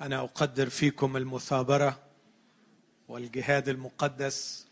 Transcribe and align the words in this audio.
أنا 0.00 0.20
أقدر 0.20 0.68
فيكم 0.68 1.16
المثابرة 1.16 1.98
والجهاد 3.08 3.68
المقدس 3.68 4.66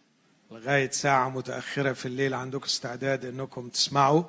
لغاية 0.50 0.90
ساعة 0.90 1.28
متأخرة 1.28 1.92
في 1.92 2.06
الليل 2.06 2.34
عندكم 2.34 2.64
استعداد 2.64 3.24
إنكم 3.24 3.68
تسمعوا. 3.68 4.24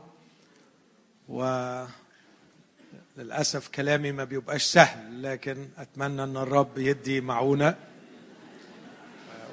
وللأسف 3.18 3.68
كلامي 3.68 4.12
ما 4.12 4.24
بيبقاش 4.24 4.64
سهل 4.64 5.24
لكن 5.24 5.70
أتمنى 5.78 6.24
إن 6.24 6.38
الرب 6.38 6.78
يدي 6.78 7.22
معونة 7.22 7.76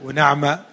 ونعمة. 0.04 0.64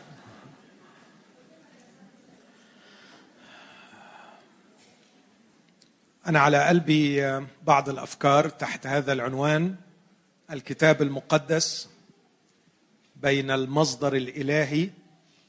أنا 6.28 6.40
على 6.40 6.66
قلبي 6.66 7.40
بعض 7.64 7.90
الأفكار 7.90 8.50
تحت 8.50 8.88
هذا 8.88 9.14
العنوان. 9.14 9.76
الكتاب 10.52 11.02
المقدس 11.02 11.90
بين 13.16 13.52
المصدر 13.52 14.16
الإلهي 14.16 14.90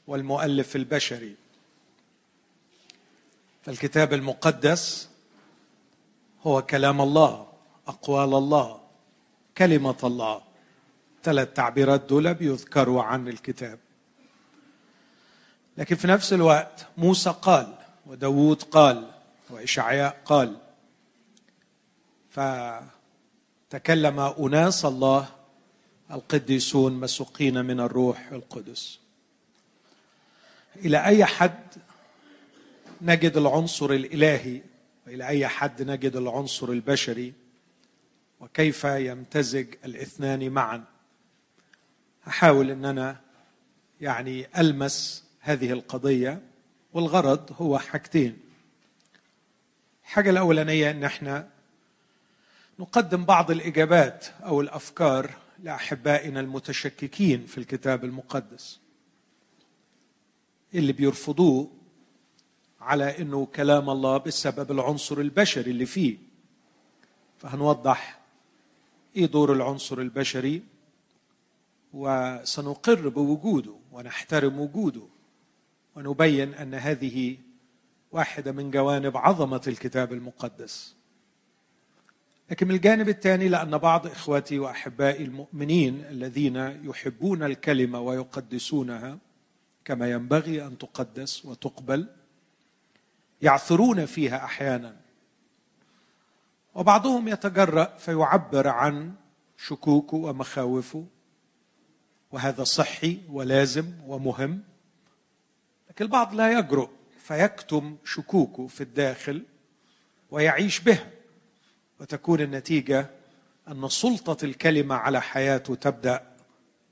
والمؤلف 0.07 0.75
البشري. 0.75 1.35
فالكتاب 3.63 4.13
المقدس 4.13 5.09
هو 6.43 6.61
كلام 6.61 7.01
الله 7.01 7.47
أقوال 7.87 8.33
الله 8.33 8.81
كلمة 9.57 9.97
الله. 10.03 10.41
ثلاث 11.23 11.53
تعبيرات 11.53 12.01
دول 12.01 12.33
بيذكروا 12.33 13.03
عن 13.03 13.27
الكتاب. 13.27 13.79
لكن 15.77 15.95
في 15.95 16.07
نفس 16.07 16.33
الوقت 16.33 16.87
موسى 16.97 17.35
قال 17.41 17.77
وداود 18.05 18.63
قال 18.63 19.11
وإشعياء 19.49 20.21
قال 20.25 20.57
فتكلم 23.71 24.19
أناس 24.19 24.85
الله 24.85 25.29
القديسون 26.11 26.93
مسوقين 26.93 27.65
من 27.65 27.79
الروح 27.79 28.31
القدس. 28.31 28.99
إلى 30.75 31.05
أي 31.05 31.25
حد 31.25 31.63
نجد 33.01 33.37
العنصر 33.37 33.91
الإلهي؟ 33.91 34.61
وإلى 35.07 35.27
أي 35.27 35.47
حد 35.47 35.81
نجد 35.81 36.15
العنصر 36.15 36.69
البشري؟ 36.69 37.33
وكيف 38.39 38.83
يمتزج 38.83 39.67
الاثنان 39.85 40.49
معا؟ 40.49 40.83
أحاول 42.27 42.71
ان 42.71 42.85
أنا 42.85 43.19
يعني 44.01 44.47
ألمس 44.57 45.23
هذه 45.39 45.71
القضية 45.71 46.41
والغرض 46.93 47.55
هو 47.61 47.79
حاجتين. 47.79 48.37
الحاجة 50.03 50.29
الأولانية 50.29 50.91
إن 50.91 51.03
إحنا 51.03 51.47
نقدم 52.81 53.25
بعض 53.25 53.51
الإجابات 53.51 54.25
أو 54.45 54.61
الأفكار 54.61 55.31
لأحبائنا 55.63 56.39
المتشككين 56.39 57.45
في 57.45 57.57
الكتاب 57.57 58.05
المقدس. 58.05 58.79
اللي 60.73 60.93
بيرفضوه 60.93 61.71
على 62.79 63.21
إنه 63.21 63.45
كلام 63.45 63.89
الله 63.89 64.17
بسبب 64.17 64.71
العنصر 64.71 65.17
البشري 65.17 65.71
اللي 65.71 65.85
فيه. 65.85 66.17
فهنوضح 67.37 68.19
إيه 69.15 69.25
دور 69.25 69.53
العنصر 69.53 69.99
البشري 69.99 70.63
وسنقر 71.93 73.09
بوجوده 73.09 73.75
ونحترم 73.91 74.59
وجوده 74.59 75.07
ونبين 75.95 76.53
أن 76.53 76.73
هذه 76.73 77.37
واحدة 78.11 78.51
من 78.51 78.71
جوانب 78.71 79.17
عظمة 79.17 79.61
الكتاب 79.67 80.13
المقدس. 80.13 81.00
لكن 82.51 82.67
من 82.67 82.75
الجانب 82.75 83.09
الثاني 83.09 83.47
لأن 83.47 83.77
بعض 83.77 84.07
إخواتي 84.07 84.59
وأحبائي 84.59 85.23
المؤمنين 85.23 86.05
الذين 86.09 86.55
يحبون 86.83 87.43
الكلمة 87.43 87.99
ويقدسونها 87.99 89.17
كما 89.85 90.11
ينبغي 90.11 90.65
أن 90.65 90.77
تقدس 90.77 91.45
وتقبل 91.45 92.07
يعثرون 93.41 94.05
فيها 94.05 94.43
أحيانا. 94.43 94.95
وبعضهم 96.75 97.27
يتجرأ 97.27 97.97
فيعبر 97.97 98.67
عن 98.67 99.13
شكوكه 99.57 100.17
ومخاوفه 100.17 101.05
وهذا 102.31 102.63
صحي 102.63 103.19
ولازم 103.29 103.85
ومهم 104.05 104.63
لكن 105.89 106.05
البعض 106.05 106.33
لا 106.33 106.59
يجرؤ 106.59 106.89
فيكتم 107.19 107.97
شكوكه 108.05 108.67
في 108.67 108.81
الداخل 108.81 109.45
ويعيش 110.31 110.79
بها. 110.79 111.20
وتكون 112.01 112.41
النتيجة 112.41 113.09
أن 113.67 113.89
سلطة 113.89 114.45
الكلمة 114.45 114.95
على 114.95 115.21
حياته 115.21 115.75
تبدأ 115.75 116.27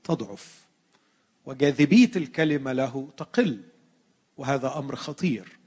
تضعف 0.04 0.66
وجاذبية 1.46 2.10
الكلمة 2.16 2.72
له 2.72 3.08
تقل 3.16 3.60
وهذا 4.36 4.78
أمر 4.78 4.96
خطير. 4.96 5.58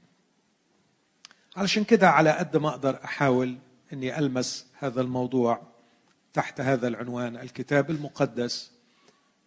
علشان 1.56 1.84
كده 1.84 2.10
على 2.10 2.30
قد 2.30 2.56
ما 2.56 2.68
أقدر 2.68 3.04
أحاول 3.04 3.58
إني 3.92 4.18
ألمس 4.18 4.66
هذا 4.78 5.00
الموضوع 5.00 5.62
تحت 6.32 6.60
هذا 6.60 6.88
العنوان 6.88 7.36
الكتاب 7.36 7.90
المقدس 7.90 8.70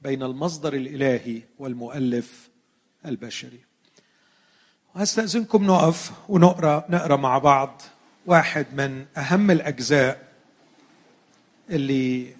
بين 0.01 0.23
المصدر 0.23 0.73
الإلهي 0.73 1.41
والمؤلف 1.59 2.49
البشري. 3.05 3.59
وهستأذنكم 4.95 5.63
نقف 5.63 6.11
ونقرا 6.29 6.85
نقرأ 6.89 7.15
مع 7.15 7.37
بعض 7.37 7.81
واحد 8.27 8.65
من 8.73 9.05
أهم 9.17 9.51
الأجزاء 9.51 10.27
اللي 11.69 12.35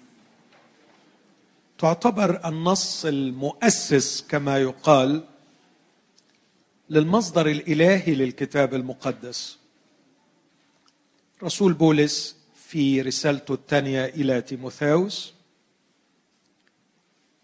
تعتبر 1.78 2.48
النص 2.48 3.04
المؤسس 3.04 4.26
كما 4.28 4.58
يقال 4.58 5.24
للمصدر 6.90 7.46
الإلهي 7.46 8.14
للكتاب 8.14 8.74
المقدس. 8.74 9.58
رسول 11.42 11.72
بولس 11.72 12.36
في 12.54 13.00
رسالته 13.00 13.54
الثانية 13.54 14.04
إلى 14.04 14.42
تيموثاوس. 14.42 15.34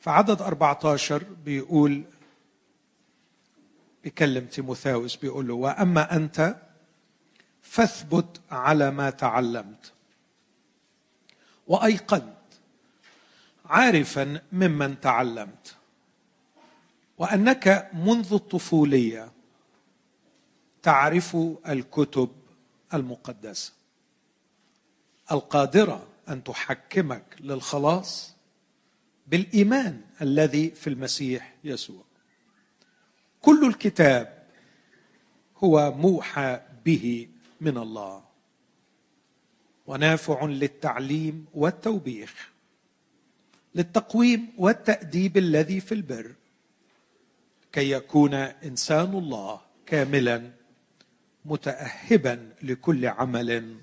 فعدد 0.00 0.42
14 0.42 1.22
بيقول 1.44 2.02
بيكلم 4.04 4.44
تيموثاوس 4.44 5.16
بيقول 5.16 5.48
له 5.48 5.54
وأما 5.54 6.16
أنت 6.16 6.56
فاثبت 7.74 8.40
على 8.50 8.90
ما 8.90 9.10
تعلمت. 9.10 9.92
وأيقنت 11.66 12.34
عارفا 13.64 14.42
ممن 14.52 15.00
تعلمت. 15.00 15.76
وأنك 17.18 17.90
منذ 17.94 18.32
الطفولية 18.32 19.32
تعرف 20.82 21.36
الكتب 21.68 22.30
المقدسة. 22.94 23.72
القادرة 25.32 26.06
أن 26.28 26.44
تحكمك 26.44 27.36
للخلاص 27.40 28.34
بالإيمان 29.26 30.00
الذي 30.20 30.70
في 30.70 30.86
المسيح 30.86 31.54
يسوع. 31.64 32.04
كل 33.42 33.66
الكتاب 33.66 34.46
هو 35.56 35.92
موحى 35.92 36.60
به 36.84 37.28
من 37.60 37.78
الله. 37.78 38.22
ونافع 39.86 40.44
للتعليم 40.44 41.46
والتوبيخ 41.54 42.50
للتقويم 43.74 44.52
والتأديب 44.58 45.36
الذي 45.36 45.80
في 45.80 45.92
البر. 45.92 46.34
كي 47.72 47.90
يكون 47.90 48.34
إنسان 48.34 49.18
الله 49.18 49.60
كاملا 49.86 50.50
متاهبا 51.44 52.52
لكل 52.62 53.06
عمل 53.06 53.76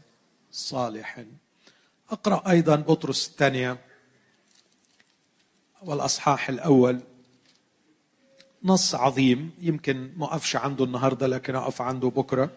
صالح. 0.51 1.25
أقرأ 2.09 2.49
أيضا 2.51 2.75
بطرس 2.75 3.27
الثانية 3.27 3.77
والأصحاح 5.81 6.49
الأول. 6.49 6.99
نص 8.63 8.95
عظيم 8.95 9.51
يمكن 9.59 10.11
ما 10.17 10.25
أقفش 10.25 10.55
عنده 10.55 10.85
النهارده 10.85 11.27
لكن 11.27 11.55
أقف 11.55 11.81
عنده 11.81 12.07
بكرة. 12.07 12.51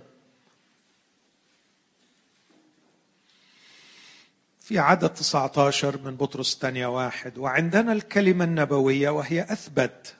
في 4.64 4.78
عدد 4.78 5.08
19 5.08 5.98
من 6.04 6.16
بطرس 6.16 6.54
الثانية 6.54 6.86
واحد 6.86 7.38
وعندنا 7.38 7.92
الكلمة 7.92 8.44
النبوية 8.44 9.10
وهي 9.10 9.42
أثبت 9.42 10.14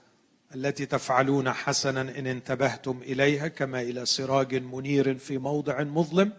التي 0.54 0.86
تفعلون 0.86 1.52
حسنا 1.52 2.00
إن 2.00 2.26
انتبهتم 2.26 2.98
إليها 3.02 3.48
كما 3.48 3.82
إلى 3.82 4.06
سراج 4.06 4.54
منير 4.54 5.18
في 5.18 5.38
موضع 5.38 5.82
مظلم 5.82 6.32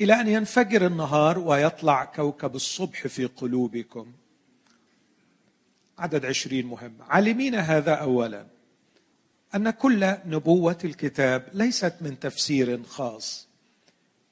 إلى 0.00 0.20
أن 0.20 0.28
ينفجر 0.28 0.86
النهار 0.86 1.38
ويطلع 1.38 2.04
كوكب 2.04 2.54
الصبح 2.54 3.06
في 3.06 3.24
قلوبكم. 3.24 4.12
عدد 5.98 6.26
عشرين 6.26 6.66
مهم. 6.66 6.94
عالمين 7.00 7.54
هذا 7.54 7.94
أولا 7.94 8.46
أن 9.54 9.70
كل 9.70 10.14
نبوة 10.26 10.78
الكتاب 10.84 11.48
ليست 11.52 11.94
من 12.00 12.18
تفسير 12.18 12.82
خاص. 12.82 13.47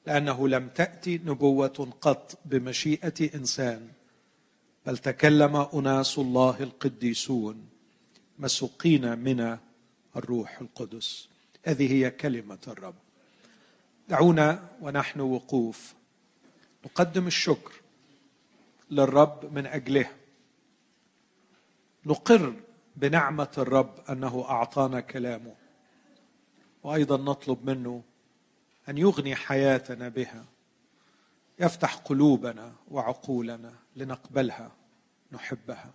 لأنه 0.06 0.48
لم 0.48 0.68
تأتي 0.68 1.20
نبوة 1.24 1.88
قط 2.00 2.38
بمشيئة 2.44 3.34
إنسان 3.34 3.88
بل 4.86 4.98
تكلم 4.98 5.56
أناس 5.56 6.18
الله 6.18 6.56
القديسون 6.60 7.68
مسوقين 8.38 9.18
من 9.18 9.58
الروح 10.16 10.60
القدس. 10.60 11.28
هذه 11.64 11.92
هي 11.92 12.10
كلمة 12.10 12.58
الرب. 12.68 12.94
دعونا 14.08 14.68
ونحن 14.80 15.20
وقوف. 15.20 15.94
نقدم 16.84 17.26
الشكر 17.26 17.72
للرب 18.90 19.54
من 19.54 19.66
أجله. 19.66 20.06
نقر 22.06 22.54
بنعمة 22.96 23.50
الرب 23.58 23.94
أنه 24.10 24.44
أعطانا 24.48 25.00
كلامه. 25.00 25.54
وأيضا 26.82 27.16
نطلب 27.16 27.70
منه 27.70 28.02
أن 28.88 28.98
يغني 28.98 29.36
حياتنا 29.36 30.08
بها. 30.08 30.44
يفتح 31.58 31.94
قلوبنا 31.94 32.72
وعقولنا 32.90 33.74
لنقبلها 33.96 34.70
نحبها. 35.32 35.90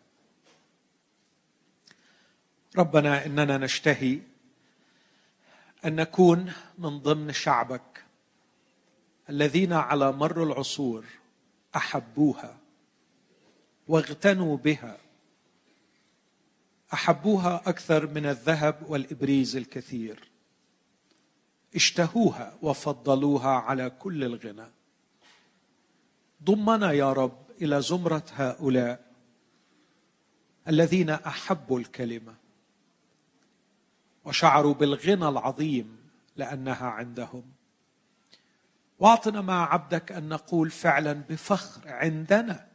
ربنا 2.78 3.26
إننا 3.26 3.58
نشتهي 3.58 4.20
أن 5.86 5.96
نكون 5.96 6.54
من 6.78 7.00
ضمن 7.00 7.32
شعبك 7.32 8.04
الذين 9.30 9.74
على 9.74 10.12
مر 10.12 10.44
العصور 10.44 11.06
أحبوها 11.76 12.58
واغتنوا 13.88 14.58
بها. 14.58 14.98
أحبوها 16.94 17.62
أكثر 17.66 18.08
من 18.08 18.26
الذهب 18.26 18.86
والإبريز 18.88 19.56
الكثير. 19.56 20.31
اشتهوها 21.76 22.58
وفضلوها 22.62 23.50
على 23.50 23.90
كل 23.90 24.24
الغنى. 24.24 24.68
ضمنا 26.44 26.92
يا 26.92 27.14
رب 27.14 27.38
إلى 27.62 27.82
زمرة 27.82 28.24
هؤلاء 28.34 29.12
الذين 30.68 31.10
أحبوا 31.10 31.80
الكلمة 31.80 32.36
وشعروا 34.26 34.74
بالغنى 34.74 35.28
العظيم 35.28 35.98
لأنها 36.36 36.88
عندهم. 36.88 37.44
واعطنا 39.00 39.42
مع 39.42 39.74
عبدك 39.74 40.12
أن 40.12 40.30
نقول 40.30 40.70
فعلا 40.70 41.14
بفخر 41.14 41.90
عندنا 41.90 42.68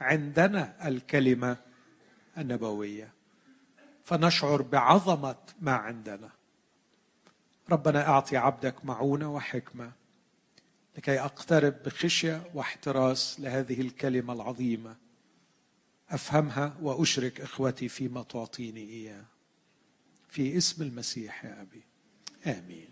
عندنا 0.00 0.88
الكلمة 0.88 1.56
النبوية. 2.38 3.12
فنشعر 4.04 4.62
بعظمة 4.62 5.36
ما 5.60 5.72
عندنا. 5.72 6.30
ربنا 7.72 8.08
أعطي 8.08 8.36
عبدك 8.36 8.84
معونة 8.84 9.34
وحكمة 9.34 9.92
لكي 10.96 11.20
أقترب 11.20 11.74
بخشية 11.84 12.42
واحتراس 12.54 13.40
لهذه 13.40 13.80
الكلمة 13.80 14.32
العظيمة. 14.32 14.96
أفهمها 16.10 16.76
وأشرك 16.82 17.40
إخوتي 17.40 17.88
فيما 17.88 18.22
تعطيني 18.22 18.80
إياه. 18.80 19.24
في 20.28 20.56
اسم 20.56 20.82
المسيح 20.82 21.44
يا 21.44 21.62
أبي. 21.62 21.82
آمين. 22.46 22.91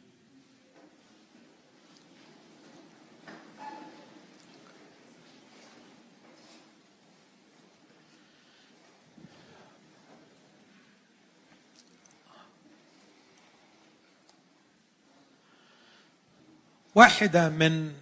واحدة 16.95 17.49
من 17.49 17.95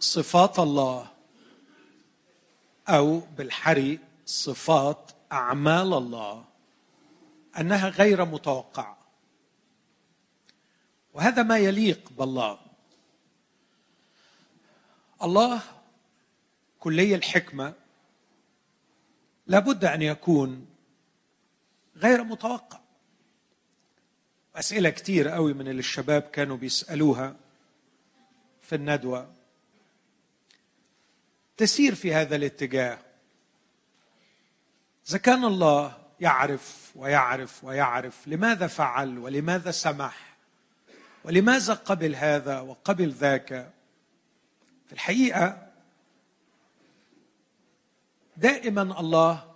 صفات 0.00 0.58
الله 0.58 1.10
أو 2.88 3.18
بالحري 3.18 3.98
صفات 4.26 5.10
أعمال 5.32 5.94
الله 5.94 6.44
أنها 7.58 7.88
غير 7.88 8.24
متوقعة. 8.24 8.98
وهذا 11.14 11.42
ما 11.42 11.58
يليق 11.58 12.10
بالله. 12.18 12.58
الله 15.22 15.62
كلي 16.78 17.14
الحكمة 17.14 17.74
لابد 19.46 19.84
أن 19.84 20.02
يكون 20.02 20.66
غير 21.96 22.24
متوقع. 22.24 22.80
أسئلة 24.56 24.90
كتير 24.90 25.28
قوي 25.28 25.52
من 25.52 25.68
اللي 25.68 25.80
الشباب 25.80 26.22
كانوا 26.22 26.56
بيسألوها. 26.56 27.36
في 28.70 28.76
الندوة. 28.76 29.34
تسير 31.56 31.94
في 31.94 32.14
هذا 32.14 32.36
الاتجاه. 32.36 32.98
إذا 35.08 35.18
كان 35.18 35.44
الله 35.44 35.98
يعرف 36.20 36.92
ويعرف 36.96 37.64
ويعرف 37.64 38.28
لماذا 38.28 38.66
فعل 38.66 39.18
ولماذا 39.18 39.70
سمح 39.70 40.36
ولماذا 41.24 41.74
قبل 41.74 42.14
هذا 42.14 42.60
وقبل 42.60 43.10
ذاك 43.10 43.72
في 44.86 44.92
الحقيقة 44.92 45.72
دائما 48.36 48.82
الله 49.00 49.54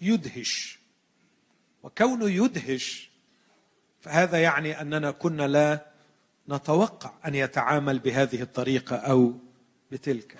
يدهش. 0.00 0.78
وكونه 1.82 2.30
يدهش 2.30 3.10
فهذا 4.00 4.42
يعني 4.42 4.80
أننا 4.80 5.10
كنا 5.10 5.48
لا 5.48 5.86
نتوقع 6.48 7.12
أن 7.26 7.34
يتعامل 7.34 7.98
بهذه 7.98 8.42
الطريقة 8.42 8.96
أو 8.96 9.32
بتلك. 9.92 10.38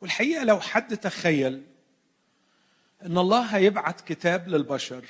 والحقيقة 0.00 0.44
لو 0.44 0.60
حد 0.60 0.96
تخيل 0.96 1.62
إن 3.06 3.18
الله 3.18 3.40
هيبعت 3.56 4.00
كتاب 4.00 4.48
للبشر 4.48 5.04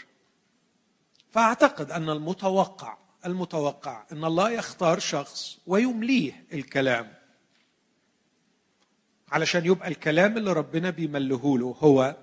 فأعتقد 1.31 1.91
أن 1.91 2.11
المتوقع 2.11 2.99
المتوقع 3.27 4.05
إن 4.13 4.25
الله 4.25 4.51
يختار 4.51 4.99
شخص 4.99 5.59
ويمليه 5.67 6.45
الكلام. 6.53 7.15
علشان 9.29 9.67
يبقى 9.67 9.89
الكلام 9.89 10.37
اللي 10.37 10.53
ربنا 10.53 10.91
بيمله 10.91 11.59
له 11.59 11.77
هو 11.81 12.17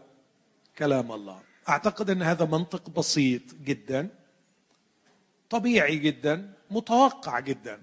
كلام 0.78 1.12
الله. 1.12 1.42
أعتقد 1.70 2.10
إن 2.10 2.22
هذا 2.22 2.46
منطق 2.46 2.90
بسيط 2.90 3.42
جدا. 3.56 4.10
طبيعي 5.50 5.98
جدا 5.98 6.54
متوقع 6.72 7.40
جدا. 7.40 7.82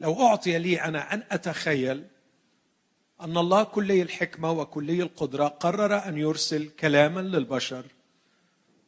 لو 0.00 0.26
أعطي 0.26 0.58
لي 0.58 0.82
أنا 0.82 1.14
أن 1.14 1.22
أتخيل 1.30 2.04
أن 3.20 3.36
الله 3.38 3.62
كلي 3.62 4.02
الحكمة 4.02 4.50
وكلي 4.50 5.02
القدرة 5.02 5.48
قرر 5.48 6.08
أن 6.08 6.18
يرسل 6.18 6.68
كلاما 6.68 7.20
للبشر 7.20 7.84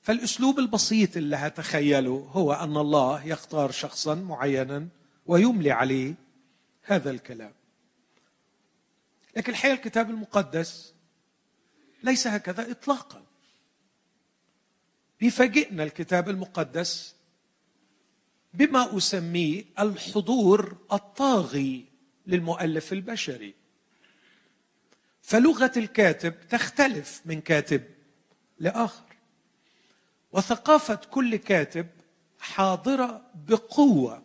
فالأسلوب 0.02 0.58
البسيط 0.58 1.16
اللي 1.16 1.36
هتخيله 1.36 2.30
هو 2.32 2.52
أن 2.52 2.76
الله 2.76 3.26
يختار 3.26 3.70
شخصا 3.70 4.14
معينا 4.14 4.88
ويملي 5.26 5.70
عليه 5.70 6.14
هذا 6.82 7.10
الكلام. 7.10 7.52
لكن 9.36 9.52
الحقيقة 9.52 9.74
الكتاب 9.74 10.10
المقدس 10.10 10.94
ليس 12.02 12.26
هكذا 12.26 12.70
اطلاقا. 12.70 13.22
بيفاجئنا 15.20 15.84
الكتاب 15.84 16.28
المقدس 16.28 17.14
بما 18.58 18.96
أسميه 18.96 19.64
الحضور 19.78 20.76
الطاغي 20.92 21.84
للمؤلف 22.26 22.92
البشري. 22.92 23.54
فلغة 25.22 25.72
الكاتب 25.76 26.34
تختلف 26.48 27.22
من 27.24 27.40
كاتب 27.40 27.82
لآخر 28.58 29.04
وثقافة 30.32 30.94
كل 30.94 31.36
كاتب 31.36 31.86
حاضرة 32.38 33.30
بقوة 33.48 34.22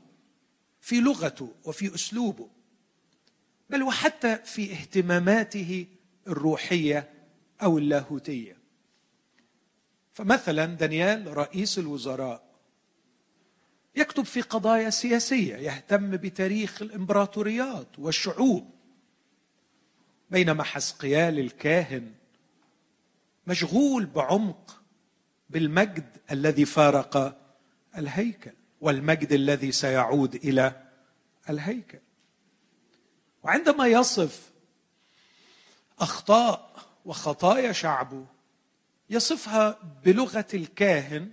في 0.82 1.00
لغته 1.00 1.54
وفي 1.64 1.96
أسلوبه 1.96 2.50
بل 3.70 3.84
وحتى 3.84 4.38
في 4.38 4.72
اهتماماته 4.72 5.88
الروحية 6.28 7.10
أو 7.64 7.78
اللاهوتية. 7.78 8.58
فمثلا 10.14 10.66
دانيال 10.66 11.38
رئيس 11.38 11.80
الوزراء 11.80 12.43
يكتب 13.96 14.26
في 14.26 14.42
قضايا 14.42 14.90
سياسية 14.90 15.56
يهتم 15.56 16.12
بتاريخ 16.18 16.82
الإمبراطوريات 16.82 18.00
والشعوب. 18.00 18.70
بينما 20.32 20.64
حسقيال 20.64 21.40
الكاهن 21.40 22.12
مشغول 23.48 24.06
بعمق 24.06 24.82
بالمجد 25.50 26.18
الذي 26.32 26.66
فارق 26.66 27.38
الهيكل 27.98 28.52
والمجد 28.82 29.34
الذي 29.34 29.72
سيعود 29.72 30.36
إلى 30.36 30.84
الهيكل. 31.50 32.00
وعندما 33.44 33.88
يصف 33.88 34.52
أخطاء 36.00 36.74
وخطايا 37.06 37.72
شعبه 37.72 38.26
يصفها 39.10 39.80
بلغة 40.06 40.48
الكاهن 40.54 41.32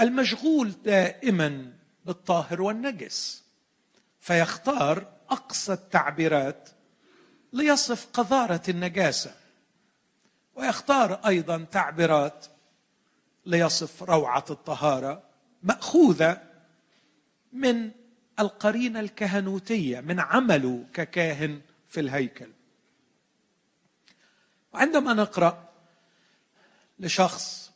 المشغول 0.00 0.72
دائما 0.84 1.72
بالطاهر 2.04 2.62
والنجس 2.62 3.44
فيختار 4.20 5.12
أقصى 5.30 5.72
التعبيرات 5.72 6.68
ليصف 7.52 8.06
قذارة 8.12 8.62
النجاسة 8.68 9.34
ويختار 10.54 11.14
أيضا 11.26 11.66
تعبيرات 11.70 12.46
ليصف 13.46 14.02
روعة 14.02 14.44
الطهارة 14.50 15.22
مأخوذة 15.62 16.42
من 17.52 17.90
القرينة 18.38 19.00
الكهنوتية 19.00 20.00
من 20.00 20.20
عمله 20.20 20.84
ككاهن 20.92 21.60
في 21.88 22.00
الهيكل. 22.00 22.50
وعندما 24.72 25.14
نقرأ 25.14 25.68
لشخص 26.98 27.72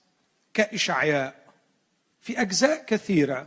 كإشعياء 0.55 1.48
في 2.29 2.41
أجزاء 2.41 2.85
كثيرة. 2.85 3.47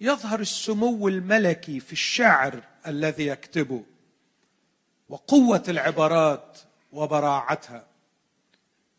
يظهر 0.00 0.40
السمو 0.40 1.08
الملكي 1.08 1.80
في 1.80 1.92
الشعر 1.92 2.62
الذي 2.86 3.26
يكتبه 3.26 3.84
وقوة 5.08 5.62
العبارات 5.68 6.58
وبراعتها. 6.92 7.86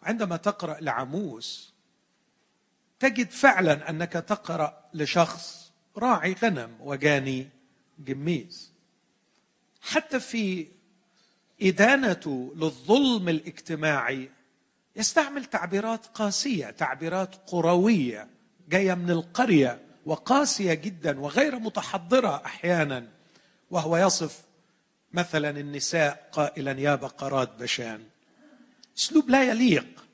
عندما 0.04 0.38
تقرأ 0.38 0.80
لعموس 0.82 1.74
تجد 3.00 3.30
فعلا 3.30 3.90
أنك 3.90 4.14
تقرأ 4.14 4.84
لشخص 4.94 5.72
راعي 5.98 6.36
غنم 6.44 6.78
وجاني 6.80 7.50
جميز. 8.00 8.72
حتى 9.82 10.20
في 10.20 10.68
ادانته 11.62 12.54
للظلم 12.56 13.30
الاجتماعي 13.30 14.30
يستعمل 14.96 15.46
تعبيرات 15.46 16.06
قاسية 16.06 16.70
تعبيرات 16.70 17.36
قروية. 17.48 18.35
جاية 18.70 18.94
من 18.94 19.12
القرية 19.12 19.82
وقاسية 20.06 20.74
جدا 20.74 21.20
وغير 21.20 21.60
متحضرة 21.60 22.46
أحيانا 22.46 23.08
وهو 23.72 23.98
يصف 23.98 24.42
مثلا 25.14 25.50
النساء 25.50 26.30
قائلا 26.32 26.80
يا 26.80 26.96
بقرات 26.96 27.50
بشان. 27.60 28.04
أسلوب 28.98 29.30
لا 29.30 29.44
يليق 29.44 30.06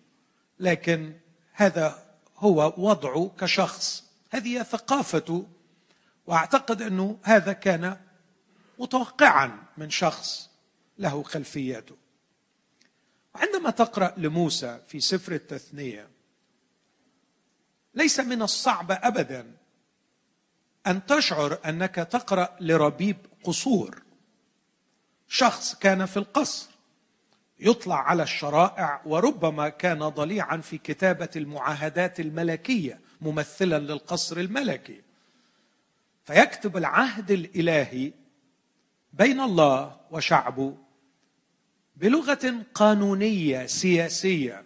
لكن 0.60 1.14
هذا 1.54 2.04
هو 2.38 2.74
وضعه 2.78 3.32
كشخص. 3.40 4.04
هذه 4.30 4.64
ثقافته 4.64 5.48
وأعتقد 6.28 6.82
أنه 6.82 7.18
هذا 7.24 7.54
كان 7.54 7.98
متوقعا 8.80 9.64
من 9.78 9.90
شخص 9.90 10.50
له 11.00 11.24
خلفيته 11.24 11.96
وعندما 13.36 13.70
تقرأ 13.70 14.14
لموسى 14.18 14.80
في 14.88 15.00
سفر 15.00 15.32
التثنية 15.32 16.08
ليس 17.94 18.20
من 18.20 18.42
الصعب 18.42 18.92
ابدا 18.92 19.52
أن 20.88 21.06
تشعر 21.06 21.60
أنك 21.66 21.96
تقرأ 21.96 22.58
لربيب 22.60 23.18
قصور 23.44 24.02
شخص 25.28 25.76
كان 25.76 26.06
في 26.06 26.18
القصر 26.18 26.72
يطلع 27.60 27.96
على 27.96 28.24
الشرائع 28.24 29.02
وربما 29.06 29.70
كان 29.70 30.00
ضليعا 30.00 30.58
في 30.58 30.78
كتابة 30.78 31.30
المعاهدات 31.36 32.20
الملكية 32.20 33.00
ممثلا 33.22 33.80
للقصر 33.80 34.38
الملكي. 34.38 35.02
فيكتب 36.24 36.78
العهد 36.78 37.32
الإلهي 37.32 38.12
بين 39.14 39.40
الله 39.40 39.98
وشعبه 40.12 40.78
بلغة 41.96 42.56
قانونية 42.74 43.66
سياسية. 43.66 44.64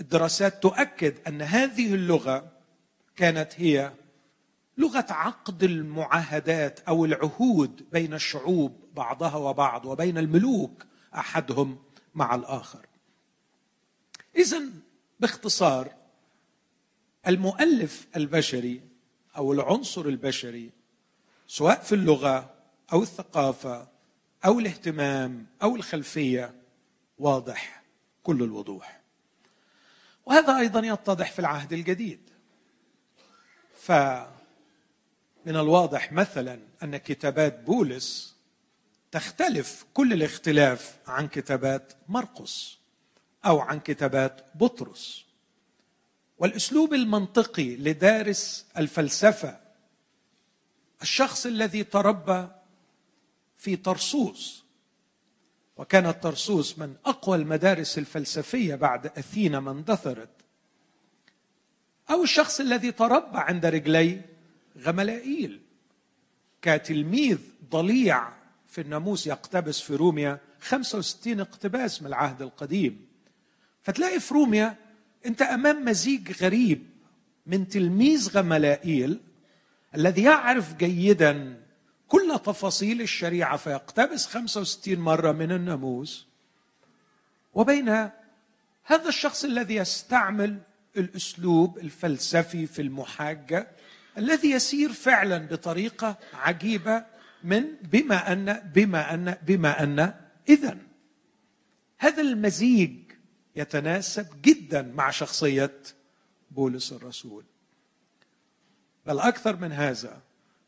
الدراسات 0.00 0.62
تؤكد 0.62 1.14
أن 1.28 1.42
هذه 1.42 1.94
اللغة 1.94 2.52
كانت 3.16 3.52
هي 3.56 3.92
لغة 4.78 5.06
عقد 5.10 5.62
المعاهدات 5.62 6.80
أو 6.80 7.04
العهود 7.04 7.86
بين 7.92 8.14
الشعوب 8.14 8.80
بعضها 8.94 9.36
وبعض 9.36 9.86
وبين 9.86 10.18
الملوك 10.18 10.86
أحدهم 11.14 11.78
مع 12.14 12.34
الآخر. 12.34 12.86
اذا 14.36 14.62
باختصار 15.20 15.92
المؤلف 17.26 18.06
البشري 18.16 18.80
أو 19.36 19.52
العنصر 19.52 20.06
البشري 20.06 20.70
سواء 21.46 21.80
في 21.80 21.94
اللغة 21.94 22.54
أو 22.92 23.02
الثقافة 23.02 23.88
أو 24.44 24.58
الاهتمام 24.58 25.46
أو 25.62 25.76
الخلفية 25.76 26.54
واضح 27.18 27.82
كل 28.22 28.42
الوضوح. 28.42 28.95
وهذا 30.26 30.58
أيضا 30.58 30.80
يتضح 30.86 31.32
في 31.32 31.38
العهد 31.38 31.72
الجديد. 31.72 32.30
فمن 33.78 34.26
الواضح 35.46 36.12
مثلا 36.12 36.60
أن 36.82 36.96
كتابات 36.96 37.60
بولس 37.60 38.36
تختلف 39.10 39.86
كل 39.94 40.12
الاختلاف 40.12 40.96
عن 41.06 41.28
كتابات 41.28 41.92
مرقس 42.08 42.78
أو 43.46 43.60
عن 43.60 43.80
كتابات 43.80 44.40
بطرس. 44.54 45.26
والأسلوب 46.38 46.94
المنطقي 46.94 47.76
لدارس 47.76 48.66
الفلسفة 48.78 49.60
الشخص 51.02 51.46
الذي 51.46 51.84
تربى 51.84 52.48
في 53.56 53.76
طرسوس 53.76 54.65
وكانت 55.76 56.22
طرسوس 56.22 56.78
من 56.78 56.94
أقوى 57.06 57.36
المدارس 57.36 57.98
الفلسفية 57.98 58.74
بعد 58.74 59.06
أثينا 59.06 59.60
ما 59.60 59.70
اندثرت 59.70 60.28
أو 62.10 62.22
الشخص 62.22 62.60
الذي 62.60 62.92
تربى 62.92 63.38
عند 63.38 63.66
رجلي 63.66 64.20
غملائيل. 64.78 65.60
كتلميذ 66.62 67.38
ضليع 67.70 68.28
في 68.66 68.80
الناموس 68.80 69.26
يقتبس 69.26 69.80
في 69.80 69.94
روميا 69.94 70.38
65 70.60 71.40
اقتباس 71.40 72.02
من 72.02 72.08
العهد 72.08 72.42
القديم. 72.42 73.06
فتلاقي 73.82 74.20
في 74.20 74.34
روميا 74.34 74.76
أنت 75.26 75.42
أمام 75.42 75.84
مزيج 75.84 76.42
غريب 76.42 76.86
من 77.46 77.68
تلميذ 77.68 78.30
غملائيل 78.30 79.20
الذي 79.94 80.22
يعرف 80.22 80.76
جيدا 80.76 81.62
كل 82.08 82.40
تفاصيل 82.44 83.00
الشريعة 83.00 83.56
فيقتبس 83.56 84.26
65 84.26 84.98
مرة 84.98 85.32
من 85.32 85.52
الناموس. 85.52 86.26
وبين 87.54 87.88
هذا 88.84 89.08
الشخص 89.08 89.44
الذي 89.44 89.74
يستعمل 89.74 90.60
الأسلوب 90.96 91.78
الفلسفي 91.78 92.66
في 92.66 92.82
المحاجه 92.82 93.68
الذي 94.18 94.50
يسير 94.50 94.92
فعلا 94.92 95.38
بطريقة 95.38 96.16
عجيبة 96.34 97.04
من 97.44 97.64
بما 97.82 98.32
أن 98.32 98.70
بما 98.74 99.14
أن 99.14 99.36
بما 99.42 99.82
أن. 99.82 100.14
اذا 100.48 100.78
هذا 101.98 102.22
المزيج 102.22 102.96
يتناسب 103.56 104.26
جدا 104.42 104.82
مع 104.82 105.10
شخصية 105.10 105.82
بولس 106.50 106.92
الرسول. 106.92 107.44
بل 109.06 109.18
أكثر 109.18 109.56
من 109.56 109.72
هذا 109.72 110.22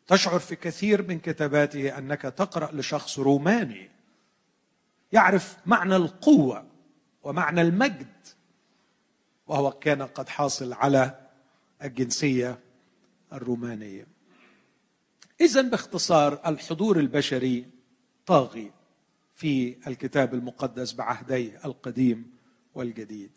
تشعر 0.09 0.39
في 0.39 0.57
كثير 0.57 1.09
من 1.09 1.19
كتاباته 1.19 1.99
أنك 1.99 2.23
تقرأ 2.23 2.73
لشخص 2.73 3.19
روماني. 3.19 3.91
يعرف 5.13 5.57
معنى 5.67 5.97
القوة 5.97 6.67
ومعنى 7.23 7.61
المجد 7.61 8.27
وهو 9.47 9.71
كان 9.71 10.03
قد 10.03 10.29
حاصل 10.29 10.73
على 10.73 11.29
الجنسية 11.85 12.59
الرومانية. 13.33 14.07
اذا 15.41 15.61
باختصار 15.61 16.41
الحضور 16.47 16.99
البشري 16.99 17.67
طاغي 18.27 18.73
في 19.35 19.77
الكتاب 19.87 20.35
المقدس 20.35 20.93
بعهديه 20.93 21.61
القديم 21.65 22.31
والجديد. 22.75 23.31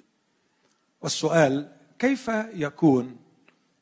والسؤال 1.02 1.76
كيف 2.00 2.32
يكون 2.54 3.18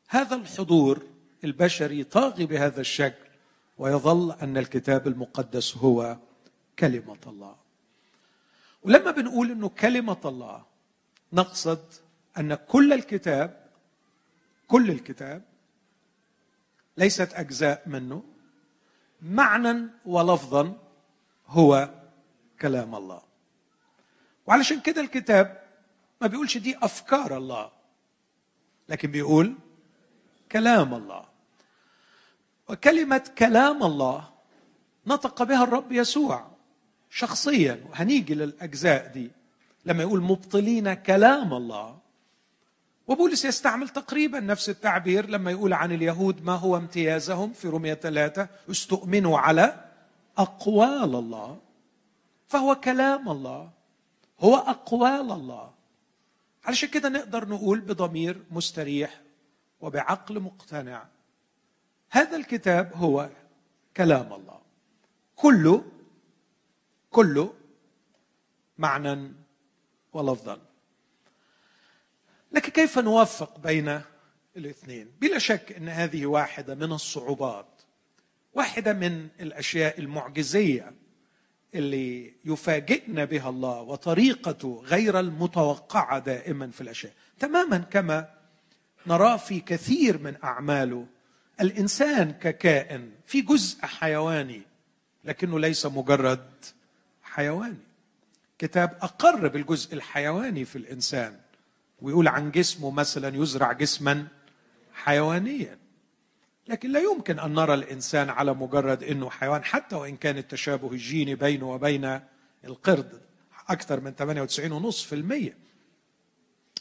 هذا 0.10 0.36
الحضور 0.36 1.09
البشري 1.44 2.04
طاغي 2.04 2.46
بهذا 2.46 2.82
الشكل 2.82 3.30
ويظل 3.78 4.32
أن 4.32 4.58
الكتاب 4.58 5.08
المقدس 5.08 5.78
هو 5.78 6.18
كلمة 6.80 7.18
الله. 7.28 7.56
ولما 8.84 9.12
بنقول 9.12 9.52
إنه 9.52 9.70
كلمة 9.70 10.18
الله 10.26 10.66
نقصد 11.34 11.86
أن 12.38 12.56
كل 12.56 12.94
الكتاب 12.94 13.66
كل 14.68 14.92
الكتاب 14.92 15.44
ليست 16.98 17.34
أجزاء 17.34 17.84
منه 17.86 18.24
معنى 19.22 19.88
ولفظا 20.06 20.78
هو 21.48 21.90
كلام 22.62 22.96
الله. 22.96 23.22
وعلشان 24.48 24.80
كده 24.80 25.02
الكتاب 25.02 25.64
ما 26.22 26.28
بيقولش 26.28 26.58
دي 26.58 26.78
أفكار 26.78 27.38
الله 27.38 27.72
لكن 28.90 29.12
بيقول 29.12 29.56
كلام 30.52 30.94
الله. 30.94 31.29
وكلمة 32.70 33.24
كلام 33.38 33.84
الله 33.84 34.30
نطق 35.08 35.44
بها 35.44 35.64
الرب 35.64 35.92
يسوع 35.92 36.48
شخصيا 37.10 37.86
وهنيجي 37.90 38.36
للأجزاء 38.36 39.08
دي. 39.08 39.32
لما 39.86 40.04
يقول 40.04 40.22
مبطلين 40.22 40.94
كلام 40.94 41.54
الله. 41.54 41.98
وبولس 43.08 43.46
يستعمل 43.46 43.90
تقريبا 43.90 44.40
نفس 44.40 44.70
التعبير 44.70 45.30
لما 45.30 45.52
يقول 45.52 45.74
عن 45.74 45.92
اليهود 45.92 46.44
ما 46.44 46.54
هو 46.54 46.78
امتيازهم؟ 46.78 47.54
في 47.54 47.68
رومية 47.68 47.94
ثلاثة 47.94 48.48
استؤمنوا 48.72 49.40
على 49.40 49.86
أقوال 50.38 51.16
الله. 51.16 51.58
فهو 52.48 52.76
كلام 52.76 53.30
الله. 53.30 53.70
هو 54.40 54.56
أقوال 54.56 55.32
الله. 55.32 55.72
علشان 56.66 56.90
كده 56.90 57.10
نقدر 57.10 57.48
نقول 57.48 57.80
بضمير 57.80 58.44
مستريح 58.52 59.22
وبعقل 59.82 60.40
مقتنع. 60.40 61.06
هذا 62.12 62.38
الكتاب 62.38 62.92
هو 62.96 63.30
كلام 63.98 64.34
الله. 64.34 64.60
كله 65.36 65.86
كله 67.10 67.54
معنى 68.78 69.32
ولفظا. 70.14 70.60
لكن 72.52 72.72
كيف 72.72 73.00
نوفق 73.00 73.60
بين 73.60 74.02
الاثنين؟ 74.58 75.12
بلا 75.22 75.38
شك 75.40 75.72
إن 75.72 75.90
هذه 75.90 76.26
واحدة 76.26 76.76
من 76.76 76.92
الصعوبات 76.92 77.82
واحدة 78.54 78.94
من 78.94 79.28
الأشياء 79.40 80.00
المعجزية 80.00 80.94
اللي 81.76 82.34
يفاجئنا 82.46 83.26
بها 83.26 83.50
الله 83.50 83.82
وطريقته 83.82 84.84
غير 84.86 85.20
المتوقعة 85.20 86.20
دائما 86.20 86.72
في 86.72 86.82
الأشياء. 86.82 87.14
تماما 87.40 87.78
كما 87.78 88.30
نراه 89.08 89.38
في 89.38 89.60
كثير 89.60 90.18
من 90.18 90.36
أعماله 90.44 91.08
الإنسان 91.62 92.32
ككائن 92.32 93.12
في 93.26 93.42
جزء 93.42 93.82
حيواني 93.86 94.62
لكنه 95.24 95.60
ليس 95.60 95.86
مجرد 95.86 96.50
حيواني. 97.24 97.78
كتاب 98.60 98.98
أقر 99.02 99.48
بالجزء 99.48 99.94
الحيواني 99.94 100.66
في 100.66 100.76
الإنسان 100.76 101.40
ويقول 102.02 102.28
عن 102.28 102.52
جسمه 102.52 102.92
مثلا 102.92 103.38
يزرع 103.38 103.72
جسما 103.72 104.28
حيوانيا. 104.94 105.78
لكن 106.68 106.92
لا 106.92 107.00
يمكن 107.00 107.40
أن 107.40 107.54
نرى 107.54 107.74
الإنسان 107.74 108.30
على 108.30 108.54
مجرد 108.54 109.04
إنه 109.04 109.30
حيوان 109.30 109.64
حتى 109.64 109.96
وإن 109.96 110.18
كان 110.18 110.38
التشابه 110.38 110.92
الجيني 110.92 111.36
بينه 111.36 111.72
وبين 111.72 112.20
القرد 112.66 113.22
أكثر 113.70 114.00
من 114.00 114.14
98.5% 115.52 115.54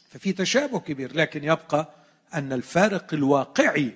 ففي 0.09 0.33
تشابه 0.33 0.79
كبير 0.79 1.15
لكن 1.15 1.43
يبقى 1.43 1.93
أن 2.33 2.53
الفارق 2.53 3.13
الواقعي 3.13 3.95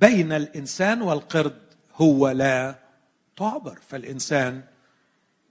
بين 0.00 0.32
الإنسان 0.32 1.02
والقرد 1.02 1.60
هو 1.94 2.28
لا 2.30 2.78
تعبر 3.36 3.78
فالإنسان 3.88 4.62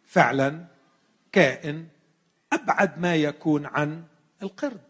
فعلا 0.05 0.65
كائن 1.31 1.87
أبعد 2.53 2.99
ما 2.99 3.15
يكون 3.15 3.65
عن 3.65 4.03
القرد. 4.43 4.81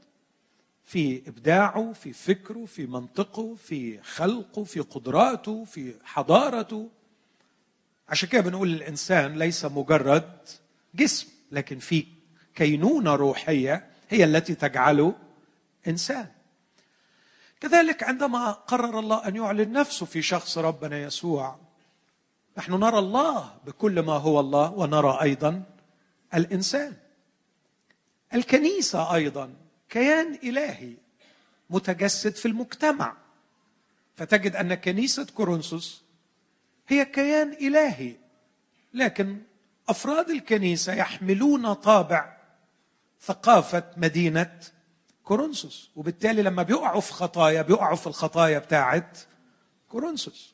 في 0.84 1.22
إبداعه 1.28 1.94
في 1.94 2.14
فكره 2.14 2.66
في 2.66 2.86
منطقه 2.86 3.56
في 3.56 4.02
خلقه 4.02 4.64
في 4.64 4.80
قدراته 4.80 5.66
في 5.66 5.94
حضارته. 6.04 6.90
عشان 8.10 8.30
كده 8.30 8.42
بنقول 8.42 8.74
الإنسان 8.74 9.40
ليس 9.40 9.66
مجرد 9.66 10.32
جسم 10.96 11.28
لكن 11.52 11.80
في 11.80 12.06
كينونة 12.56 13.16
روحية 13.16 13.90
هي 14.10 14.24
التي 14.24 14.56
تجعله 14.56 15.16
إنسان. 15.88 16.28
كذلك 17.62 18.04
عندما 18.04 18.52
قرر 18.52 19.00
الله 19.00 19.28
أن 19.28 19.36
يعلن 19.36 19.72
نفسه 19.72 20.06
في 20.06 20.22
شخص 20.22 20.58
ربنا 20.58 21.00
يسوع 21.00 21.60
نحن 22.58 22.74
نرى 22.74 23.00
الله 23.00 23.58
بكل 23.66 24.00
ما 24.00 24.14
هو 24.14 24.40
الله 24.40 24.74
ونرى 24.74 25.20
أيضا 25.22 25.64
الإنسان. 26.34 26.94
الكنيسة 28.34 29.16
أيضا 29.16 29.54
كيان 29.90 30.40
إلهي 30.44 30.94
متجسد 31.70 32.36
في 32.36 32.48
المجتمع. 32.48 33.18
فتجد 34.16 34.56
أن 34.56 34.74
كنيسة 34.74 35.26
كورنثوس 35.36 36.04
هي 36.88 37.06
كيان 37.06 37.52
إلهي 37.52 38.16
لكن 38.94 39.42
أفراد 39.90 40.30
الكنيسة 40.30 40.94
يحملون 40.94 41.74
طابع 41.74 42.38
ثقافة 43.22 43.84
مدينة 43.98 44.60
كورنثوس. 45.30 45.90
وبالتالي 45.96 46.42
لما 46.42 46.64
بيقعوا 46.64 47.02
في 47.02 47.14
خطايا 47.14 47.62
بيقعوا 47.62 47.96
في 47.96 48.08
الخطايا 48.08 48.60
بتاعه 48.60 49.12
كورنثوس. 49.90 50.54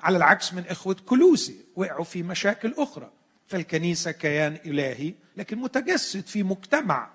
على 0.00 0.16
العكس 0.16 0.54
من 0.54 0.66
إخوة 0.66 0.96
كلوسي 1.06 1.64
وقعوا 1.76 2.04
في 2.04 2.22
مشاكل 2.22 2.74
أخرى. 2.78 3.10
فالكنيسة 3.46 4.10
كيان 4.10 4.58
إلهي 4.64 5.14
لكن 5.36 5.58
متجسد 5.58 6.26
في 6.26 6.42
مجتمع. 6.42 7.10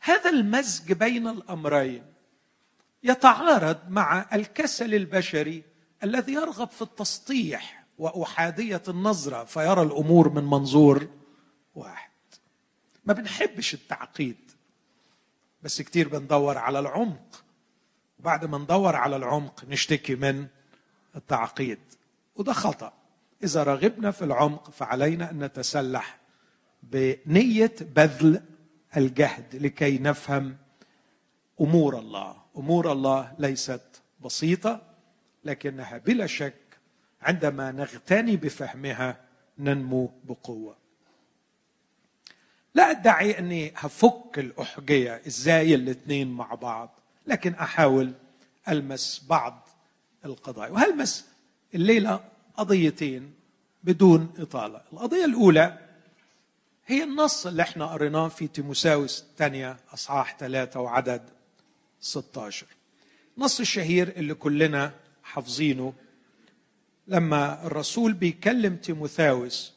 هذا 0.00 0.30
المزج 0.30 0.92
بين 0.92 1.28
الأمرين 1.28 2.04
يتعارض 3.02 3.78
مع 3.88 4.26
الكسل 4.32 4.94
البشري 4.94 5.62
الذي 6.04 6.32
يرغب 6.32 6.68
في 6.68 6.82
التسطيح 6.82 7.84
وأحادية 7.98 8.82
النظرة 8.88 9.44
فيرى 9.44 9.82
الأمور 9.82 10.28
من 10.28 10.44
منظور 10.44 11.08
واحد. 11.74 12.10
ما 13.04 13.12
بنحبش 13.12 13.74
التعقيد. 13.74 14.43
بس 15.64 15.82
كتير 15.82 16.08
بندور 16.08 16.58
على 16.58 16.78
العمق. 16.78 17.44
وبعد 18.18 18.44
ما 18.44 18.58
ندور 18.58 18.96
على 18.96 19.16
العمق 19.16 19.64
نشتكي 19.64 20.14
من 20.14 20.46
التعقيد. 21.16 21.78
وده 22.36 22.52
خطأ. 22.52 22.92
إذا 23.44 23.62
رغبنا 23.62 24.10
في 24.10 24.24
العمق 24.24 24.70
فعلينا 24.70 25.30
أن 25.30 25.44
نتسلح 25.44 26.18
بنية 26.82 27.74
بذل 27.80 28.42
الجهد 28.96 29.56
لكي 29.56 29.98
نفهم 29.98 30.56
أمور 31.60 31.98
الله. 31.98 32.36
أمور 32.56 32.92
الله 32.92 33.34
ليست 33.38 34.02
بسيطة 34.20 34.82
لكنها 35.44 35.98
بلا 35.98 36.26
شك 36.26 36.78
عندما 37.22 37.72
نغتني 37.72 38.36
بفهمها 38.36 39.20
ننمو 39.58 40.12
بقوة. 40.24 40.83
لا 42.74 42.90
ادعي 42.90 43.38
اني 43.38 43.72
هفك 43.76 44.38
الأحجية 44.38 45.22
إزاي 45.26 45.74
الاثنين 45.74 46.32
مع 46.32 46.54
بعض 46.54 47.00
لكن 47.26 47.54
أحاول 47.54 48.12
ألمس 48.68 49.24
بعض 49.28 49.68
القضايا. 50.24 50.70
وهلمس 50.70 51.24
الليلة 51.74 52.20
قضيتين 52.56 53.34
بدون 53.84 54.32
إطالة. 54.38 54.80
القضية 54.92 55.24
الأولى 55.24 55.78
هي 56.86 57.04
النص 57.04 57.46
اللي 57.46 57.62
إحنا 57.62 57.86
قريناه 57.86 58.28
في 58.28 58.46
تيموساوس 58.48 59.20
الثانية 59.20 59.76
أصحاح 59.94 60.36
ثلاثة 60.38 60.80
وعدد 60.80 61.22
16 62.00 62.66
النص 63.38 63.60
الشهير 63.60 64.08
اللي 64.16 64.34
كلنا 64.34 64.92
حافظينه 65.22 65.92
لما 67.08 67.66
الرسول 67.66 68.12
بيكلم 68.12 68.76
تيموثاوس 68.76 69.73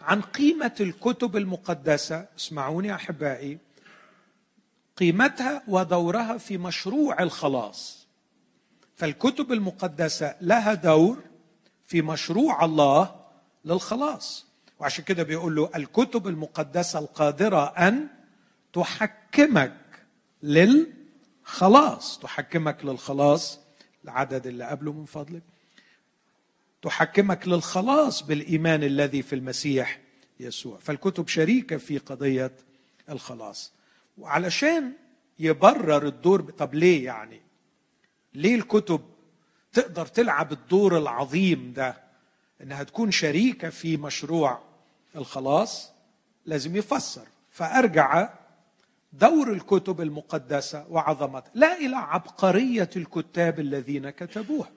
عن 0.00 0.20
قيمة 0.20 0.74
الكتب 0.80 1.36
المقدسة. 1.36 2.26
اسمعوني 2.38 2.94
أحبائي. 2.94 3.58
قيمتها 4.96 5.62
ودورها 5.68 6.38
في 6.38 6.58
مشروع 6.58 7.22
الخلاص. 7.22 8.06
فالكتب 8.96 9.52
المقدسة 9.52 10.36
لها 10.40 10.74
دور 10.74 11.18
في 11.86 12.02
مشروع 12.02 12.64
الله 12.64 13.20
للخلاص. 13.64 14.46
وعشان 14.78 15.04
كده 15.04 15.22
بيقول 15.22 15.56
له 15.56 15.70
الكتب 15.76 16.26
المقدسة 16.28 16.98
القادرة 16.98 17.64
أن 17.64 18.08
تحكمك 18.72 19.76
للخلاص. 20.42 22.18
تحكمك 22.18 22.84
للخلاص. 22.84 23.60
العدد 24.04 24.46
اللي 24.46 24.64
قبله 24.64 24.92
من 24.92 25.04
فضلك. 25.04 25.42
تحكمك 26.82 27.48
للخلاص 27.48 28.22
بالإيمان 28.22 28.82
الذي 28.82 29.22
في 29.22 29.34
المسيح 29.34 30.00
يسوع. 30.40 30.78
فالكتب 30.78 31.28
شريكة 31.28 31.76
في 31.76 31.98
قضية 31.98 32.52
الخلاص. 33.10 33.72
وعلشان 34.18 34.92
يبرر 35.38 36.06
الدور 36.06 36.40
طب 36.42 36.74
ليه 36.74 37.04
يعني؟ 37.04 37.40
ليه 38.34 38.54
الكتب 38.54 39.00
تقدر 39.72 40.06
تلعب 40.06 40.52
الدور 40.52 40.98
العظيم 40.98 41.72
ده؟ 41.76 42.02
إنها 42.62 42.82
تكون 42.82 43.10
شريكة 43.10 43.70
في 43.70 43.96
مشروع 43.96 44.62
الخلاص 45.16 45.92
لازم 46.46 46.76
يفسر. 46.76 47.26
فأرجع 47.50 48.28
دور 49.12 49.52
الكتب 49.52 50.00
المقدسة 50.00 50.86
وعظمتها 50.90 51.50
لا 51.54 51.78
إلى 51.78 51.96
عبقرية 51.96 52.90
الكتاب 52.96 53.60
الذين 53.60 54.10
كتبوها 54.10 54.70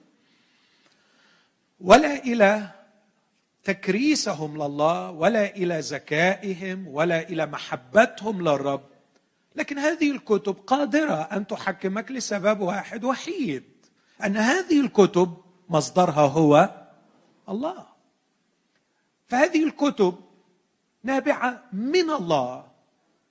ولا 1.80 2.24
إلى 2.24 2.70
تكريسهم 3.64 4.62
لله 4.62 5.10
ولا 5.10 5.56
إلى 5.56 5.80
ذكائهم 5.80 6.88
ولا 6.88 7.20
إلى 7.20 7.46
محبتهم 7.46 8.42
للرب. 8.42 8.84
لكن 9.56 9.78
هذه 9.78 10.10
الكتب 10.10 10.56
قادرة 10.66 11.14
أن 11.14 11.46
تحكمك 11.46 12.10
لسبب 12.10 12.60
واحد 12.60 13.04
وحيد 13.04 13.64
أن 14.24 14.36
هذه 14.36 14.80
الكتب 14.80 15.36
مصدرها 15.68 16.26
هو 16.26 16.70
الله. 17.48 17.86
فهذه 19.26 19.64
الكتب 19.64 20.14
نابعة 21.02 21.62
من 21.72 22.10
الله 22.10 22.66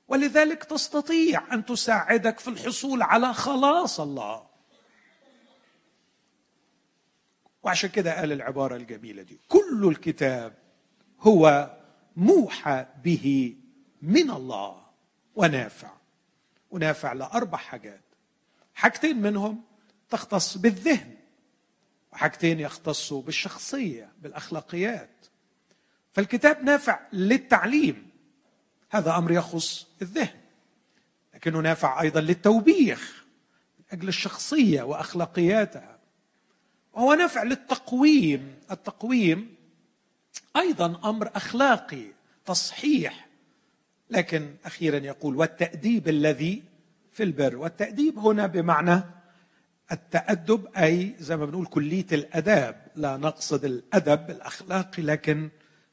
ولذلك 0.07 0.63
تستطيع 0.63 1.53
أن 1.53 1.65
تساعدك 1.65 2.39
في 2.39 2.47
الحصول 2.47 3.01
على 3.01 3.33
خلاص 3.33 3.99
الله. 3.99 4.52
وعشان 7.63 7.89
كده 7.89 8.19
قال 8.19 8.31
العبارة 8.31 8.75
الجميلة 8.75 9.21
دي 9.23 9.39
كل 9.47 9.87
الكتاب 9.89 10.53
هو 11.19 11.71
موحى 12.15 12.85
به 13.03 13.55
من 14.01 14.31
الله 14.31 14.83
ونافع. 15.35 15.91
ونافع 16.71 17.13
لأربع 17.13 17.57
حاجات. 17.57 18.01
حاجتين 18.73 19.21
منهم 19.21 19.61
تختص 20.09 20.57
بالذهن 20.57 21.15
وحاجتين 22.13 22.59
يختصوا 22.59 23.21
بالشخصية 23.21 24.11
بالأخلاقيات. 24.21 25.09
فالكتاب 26.11 26.63
نافع 26.63 26.99
للتعليم 27.13 28.09
هذا 28.89 29.17
أمر 29.17 29.31
يخص 29.31 29.87
الذهن 30.01 30.39
لكنه 31.33 31.59
نافع 31.59 32.01
أيضا 32.01 32.21
للتوبيخ 32.21 33.25
من 33.79 33.85
أجل 33.91 34.07
الشخصية 34.07 34.83
وأخلاقياتها. 34.83 35.92
وهو 36.93 37.13
نافع 37.13 37.43
للتقويم. 37.43 38.55
التقويم 38.71 39.55
أيضا 40.57 41.09
أمر 41.09 41.29
أخلاقي 41.35 42.05
تصحيح. 42.45 43.27
لكن 44.09 44.55
أخيرا 44.65 44.97
يقول 44.97 45.35
والتأديب 45.35 46.07
الذي 46.07 46.63
في 47.11 47.23
البر. 47.23 47.55
والتأديب 47.55 48.19
هنا 48.19 48.47
بمعنى 48.47 49.01
التأدب 49.91 50.67
أي 50.77 51.15
زي 51.19 51.37
ما 51.37 51.45
بنقول 51.45 51.65
كلية 51.65 52.05
الأداب. 52.11 52.87
لا 52.95 53.17
نقصد 53.17 53.65
الأدب 53.65 54.29
الأخلاقي 54.29 55.03
لكن 55.03 55.49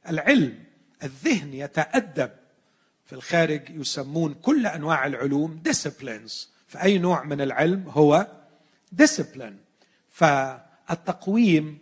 العلم 0.08 0.64
الذهن 1.02 1.54
يتأدب. 1.54 2.30
في 3.06 3.12
الخارج 3.12 3.62
يسمون 3.70 4.34
كل 4.34 4.66
أنواع 4.66 5.06
العلوم 5.06 5.62
disciplines. 5.68 6.32
فأي 6.66 6.98
نوع 6.98 7.24
من 7.24 7.40
العلم 7.40 7.88
هو 7.88 8.26
discipline. 9.02 9.54
فالتقويم 10.90 11.78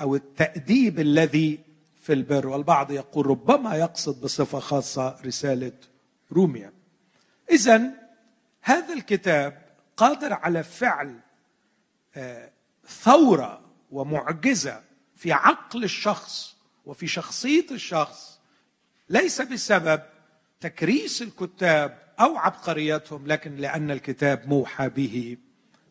أو 0.00 0.14
التأديب 0.16 1.00
الذي 1.00 1.60
في 2.02 2.12
البر. 2.12 2.46
والبعض 2.46 2.90
يقول 2.90 3.26
ربما 3.26 3.76
يقصد 3.76 4.20
بصفة 4.20 4.58
خاصة 4.58 5.20
رسالة 5.24 5.72
روميا. 6.32 6.72
اذا 7.50 7.90
هذا 8.60 8.94
الكتاب 8.94 9.62
قادر 9.96 10.32
على 10.32 10.62
فعل 10.62 11.20
ثورة 12.88 13.60
ومعجزة 13.90 14.82
في 15.16 15.32
عقل 15.32 15.84
الشخص 15.84 16.56
وفي 16.86 17.06
شخصية 17.06 17.66
الشخص. 17.70 18.40
ليس 19.08 19.40
بسبب 19.40 20.02
تكريس 20.60 21.22
الكتاب 21.22 21.98
أو 22.20 22.36
عبقريتهم 22.36 23.26
لكن 23.26 23.56
لأن 23.56 23.90
الكتاب 23.90 24.48
موحى 24.48 24.88
به 24.88 25.36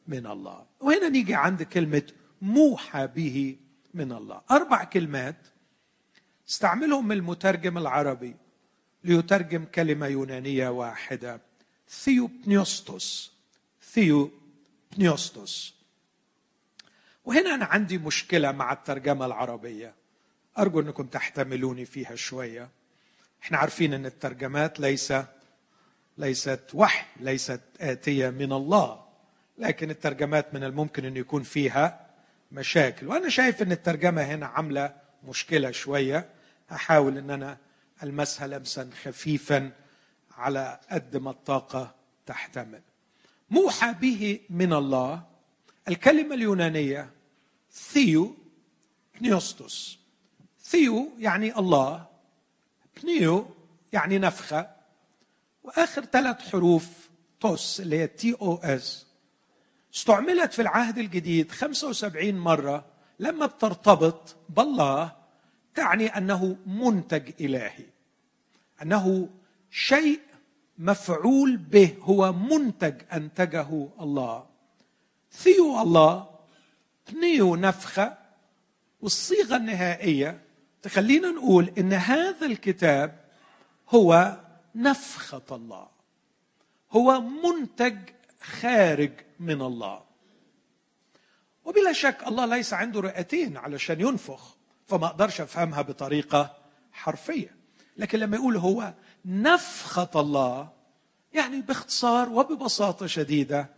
من 0.08 0.28
الله. 0.28 0.71
وهنا 0.82 1.10
نيجي 1.10 1.36
عند 1.36 1.64
كلمة 1.64 2.04
موحى 2.42 3.08
به 3.08 3.58
من 3.94 4.12
الله. 4.12 4.42
أربع 4.52 4.84
كلمات 4.84 5.48
استعملهم 6.50 7.12
المترجم 7.12 7.78
العربي 7.78 8.36
ليترجم 9.04 9.66
كلمة 9.66 10.08
يونانية 10.08 10.70
واحدة. 10.70 11.42
ثيوبنيوستوس. 11.90 13.32
ثيوبنيوستوس. 13.84 15.76
وهنا 17.26 17.56
أنا 17.56 17.66
عندي 17.66 17.98
مشكلة 17.98 18.52
مع 18.52 18.72
الترجمة 18.74 19.26
العربية. 19.26 19.94
أرجو 20.60 20.80
أنكم 20.80 21.08
تحتملوني 21.08 21.86
فيها 21.86 22.16
شوية. 22.16 22.70
إحنا 23.44 23.58
عارفين 23.58 23.94
أن 23.94 24.06
الترجمات 24.06 24.80
ليس 24.80 25.14
ليست 26.18 26.62
وحي 26.74 27.06
ليست 27.20 27.62
آتية 27.82 28.30
من 28.30 28.54
الله. 28.54 29.11
لكن 29.62 29.90
الترجمات 29.90 30.54
من 30.54 30.64
الممكن 30.64 31.06
إن 31.06 31.18
يكون 31.18 31.44
فيها 31.44 32.08
مشاكل. 32.52 33.08
وأنا 33.08 33.30
شايف 33.30 33.62
إن 33.62 33.72
الترجمة 33.72 34.22
هنا 34.22 34.46
عاملة 34.46 34.94
مشكلة 35.28 35.72
شوية. 35.72 36.30
أحاول 36.72 37.18
إن 37.18 37.30
أنا 37.30 37.58
ألمسها 38.04 38.48
لمسا 38.48 38.90
خفيفا 39.04 39.72
على 40.38 40.80
قد 40.92 41.18
ما 41.18 41.32
الطاقة 41.32 41.96
تحتمل. 42.26 42.82
موحى 43.50 43.94
به 44.02 44.40
من 44.50 44.74
الله 44.74 45.24
الكلمة 45.88 46.36
اليونانية 46.36 47.10
θεόπνευστος 47.72 50.00
θεο 50.64 51.12
يعني 51.20 51.58
الله 51.58 52.06
πνευ 53.04 53.48
يعني 53.94 54.20
نفخة 54.20 54.70
وآخر 55.64 56.06
ثلاث 56.06 56.50
حروف 56.52 56.88
τος 57.40 57.80
اللي 57.80 58.00
هي 58.00 58.08
T 58.08 58.36
O 58.42 58.56
S 58.56 59.06
استعملت 59.96 60.54
في 60.54 60.62
العهد 60.62 60.98
الجديد 60.98 61.52
75 61.52 62.34
مرة 62.34 62.86
لما 63.20 63.46
بترتبط 63.46 64.36
بالله 64.50 65.12
تعني 65.76 66.08
أنه 66.18 66.58
منتج 66.66 67.32
إلهي 67.42 67.86
أنه 68.82 69.30
شيء 69.72 70.20
مفعول 70.78 71.58
به 71.58 71.96
هو 72.02 72.34
منتج 72.34 72.94
أنتجه 73.14 73.88
الله. 74.02 74.46
ثيو 75.32 75.82
الله 75.82 76.30
بنيو 77.10 77.56
نفخة 77.56 78.18
والصيغة 79.02 79.56
النهائية 79.56 80.42
تخلينا 80.82 81.28
نقول 81.28 81.72
إن 81.78 81.94
هذا 81.94 82.46
الكتاب 82.46 83.20
هو 83.90 84.38
نفخة 84.76 85.56
الله 85.56 85.88
هو 86.92 87.22
منتج 87.22 87.98
خارج 88.42 89.12
من 89.40 89.62
الله. 89.62 90.04
وبلا 91.66 91.94
شك 91.94 92.28
الله 92.28 92.46
ليس 92.46 92.74
عنده 92.74 93.00
رئتين 93.00 93.58
علشان 93.58 94.02
ينفخ 94.02 94.56
فما 94.88 95.06
أقدرش 95.06 95.42
أفهمها 95.42 95.82
بطريقة 95.82 96.58
حرفية. 96.92 97.56
لكن 97.98 98.20
لما 98.20 98.38
يقول 98.38 98.58
هو 98.58 98.94
نفخة 99.26 100.10
الله 100.16 100.70
يعني 101.34 101.62
باختصار 101.62 102.30
وببساطة 102.30 103.08
شديدة 103.08 103.70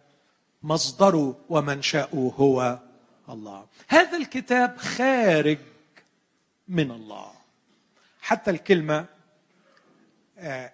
مصدره 0.63 1.39
ومنشاه 1.49 2.09
هو 2.13 2.79
الله. 3.29 3.65
هذا 3.87 4.17
الكتاب 4.17 4.77
خارج 4.77 5.57
من 6.67 6.91
الله. 6.91 7.31
حتى 8.21 8.51
الكلمة 8.51 9.05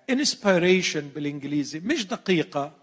انسبيريشن 0.10 1.08
بالإنجليزي 1.08 1.80
مش 1.80 2.08
دقيقة 2.08 2.79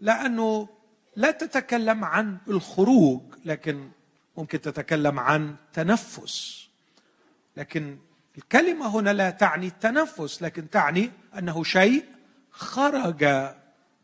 لأنه 0.00 0.68
لا 1.16 1.30
تتكلم 1.30 2.04
عن 2.04 2.38
الخروج 2.48 3.20
لكن 3.44 3.90
ممكن 4.36 4.60
تتكلم 4.60 5.18
عن 5.18 5.56
تنفس. 5.72 6.68
لكن 7.56 7.98
الكلمة 8.38 8.86
هنا 8.96 9.10
لا 9.10 9.30
تعني 9.30 9.66
التنفس 9.66 10.42
لكن 10.42 10.70
تعني 10.70 11.10
أنه 11.38 11.64
شيء 11.64 12.04
خرج 12.50 13.24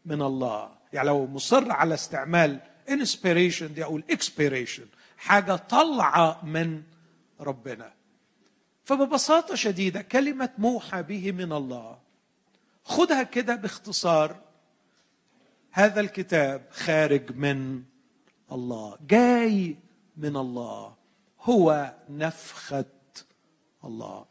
من 0.05 0.23
الله. 0.23 0.71
يعني 0.93 1.09
لو 1.09 1.27
مصر 1.27 1.73
على 1.73 1.95
استعمال 1.95 2.61
inspiration 2.89 3.63
دي 3.63 3.85
أقول 3.85 4.05
expiration 4.13 4.83
حاجة 5.19 5.57
طالعه 5.57 6.45
من 6.45 6.83
ربنا. 7.41 7.93
فببساطة 8.85 9.55
شديدة 9.55 10.03
كلمة 10.03 10.51
موحى 10.59 11.03
به 11.03 11.33
من 11.33 11.53
الله. 11.53 11.99
خدها 12.85 13.23
كده 13.23 13.57
باختصار. 13.57 14.46
هذا 15.77 16.01
الكتاب 16.01 16.63
خارج 16.71 17.37
من 17.37 17.83
الله 18.53 18.99
جاي 19.09 19.77
من 20.17 20.37
الله. 20.37 20.95
هو 21.41 21.95
نفخة 22.11 22.85
الله. 23.85 24.25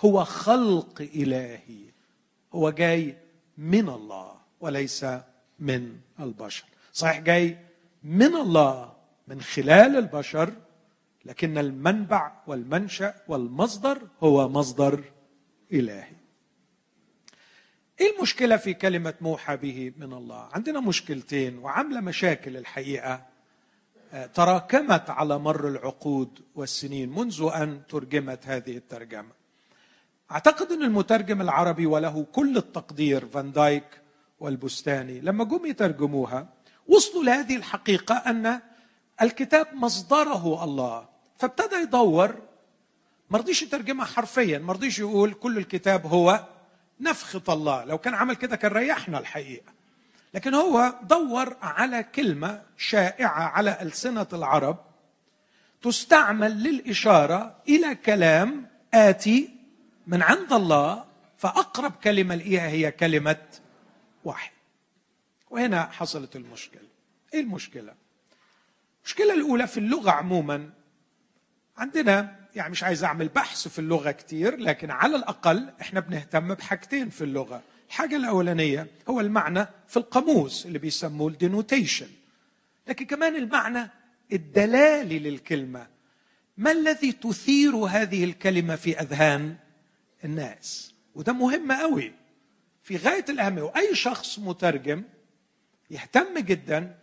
هو 0.00 0.24
خلق 0.24 1.08
إلهي. 1.14 1.84
هو 2.52 2.70
جاي 2.70 3.16
من 3.58 3.88
الله 3.88 4.32
وليس 4.60 5.06
من 5.58 5.96
البشر. 6.20 6.64
صحيح 6.92 7.18
جاي 7.20 7.58
من 8.02 8.34
الله 8.34 8.92
من 9.28 9.40
خلال 9.40 9.96
البشر 9.96 10.52
لكن 11.24 11.58
المنبع 11.58 12.32
والمنشأ 12.46 13.14
والمصدر 13.28 13.98
هو 14.22 14.48
مصدر 14.48 15.04
إلهي. 15.72 16.19
إيه 18.00 18.16
المشكلة 18.16 18.56
في 18.56 18.74
كلمة 18.74 19.14
موحى 19.20 19.56
به 19.56 19.92
من 19.98 20.12
الله؟ 20.12 20.48
عندنا 20.52 20.80
مشكلتين 20.80 21.58
وعاملة 21.58 22.00
مشاكل 22.00 22.56
الحقيقة. 22.56 23.22
آه، 24.12 24.26
تراكمت 24.26 25.10
على 25.10 25.38
مر 25.38 25.68
العقود 25.68 26.40
والسنين 26.54 27.08
منذ 27.08 27.50
أن 27.54 27.82
ترجمت 27.88 28.46
هذه 28.46 28.76
الترجمة. 28.76 29.30
أعتقد 30.32 30.72
أن 30.72 30.82
المترجم 30.82 31.40
العربي 31.40 31.86
وله 31.86 32.26
كل 32.32 32.56
التقدير 32.56 33.26
فان 33.26 33.52
دايك 33.52 34.00
والبستاني 34.40 35.20
لما 35.20 35.44
جم 35.44 35.66
يترجموها 35.66 36.48
وصلوا 36.88 37.24
لهذه 37.24 37.56
الحقيقة 37.56 38.14
أن 38.14 38.60
الكتاب 39.22 39.66
مصدره 39.74 40.64
الله. 40.64 41.08
فابتدى 41.38 41.76
يدور 41.76 42.34
ما 43.30 43.38
رضيش 43.38 43.62
يترجمها 43.62 44.04
حرفيا 44.04 44.58
ما 44.58 44.72
رضيش 44.72 44.98
يقول 44.98 45.32
كل 45.32 45.58
الكتاب 45.58 46.06
هو 46.06 46.46
نفخة 47.00 47.52
الله. 47.52 47.84
لو 47.84 47.98
كان 47.98 48.14
عمل 48.14 48.36
كده 48.36 48.56
كان 48.56 48.72
ريحنا 48.72 49.18
الحقيقة. 49.18 49.72
لكن 50.34 50.54
هو 50.54 50.94
دور 51.02 51.56
على 51.62 52.02
كلمة 52.02 52.62
شائعة 52.76 53.42
على 53.42 53.82
ألسنة 53.82 54.26
العرب 54.32 54.78
تستعمل 55.82 56.62
للإشارة 56.62 57.56
إلى 57.68 57.94
كلام 57.94 58.66
آتي 58.94 59.50
من 60.06 60.22
عند 60.22 60.52
الله 60.52 61.04
فأقرب 61.38 61.92
كلمة 61.92 62.34
ليها 62.34 62.68
هي 62.68 62.90
كلمة 62.90 63.42
وحي 64.24 64.50
وهنا 65.50 65.84
حصلت 65.84 66.36
المشكلة. 66.36 66.88
إيه 67.34 67.40
المشكلة؟ 67.40 67.94
المشكلة 69.04 69.34
الأولى 69.34 69.66
في 69.66 69.80
اللغة 69.80 70.10
عموما. 70.10 70.70
عندنا 71.76 72.39
يعني 72.56 72.70
مش 72.70 72.82
عايز 72.84 73.04
أعمل 73.04 73.28
بحث 73.28 73.68
في 73.68 73.78
اللغة 73.78 74.10
كتير 74.10 74.56
لكن 74.56 74.90
على 74.90 75.16
الأقل 75.16 75.68
إحنا 75.80 76.00
بنهتم 76.00 76.54
بحاجتين 76.54 77.08
في 77.08 77.24
اللغة. 77.24 77.62
الحاجة 77.88 78.16
الأولانية 78.16 78.86
هو 79.08 79.20
المعنى 79.20 79.66
في 79.88 79.96
القاموس 79.96 80.66
اللي 80.66 80.78
بيسموه 80.78 81.28
الدينوتيشن. 81.28 82.08
لكن 82.88 83.06
كمان 83.06 83.36
المعنى 83.36 83.90
الدلالي 84.32 85.18
للكلمة. 85.18 85.86
ما 86.56 86.72
الذي 86.72 87.12
تثير 87.12 87.76
هذه 87.76 88.24
الكلمة 88.24 88.76
في 88.76 89.00
أذهان 89.00 89.56
الناس؟ 90.24 90.94
وده 91.14 91.32
مهم 91.32 91.72
قوي. 91.72 92.12
في 92.82 92.96
غاية 92.96 93.24
الأهمية 93.28 93.62
وأي 93.62 93.94
شخص 93.94 94.38
مترجم 94.38 95.02
يهتم 95.90 96.38
جدا 96.38 96.94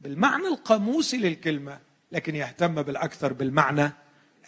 بالمعنى 0.00 0.46
القاموسي 0.48 1.16
للكلمة 1.16 1.78
لكن 2.12 2.34
يهتم 2.34 2.82
بالأكثر 2.82 3.32
بالمعنى 3.32 3.92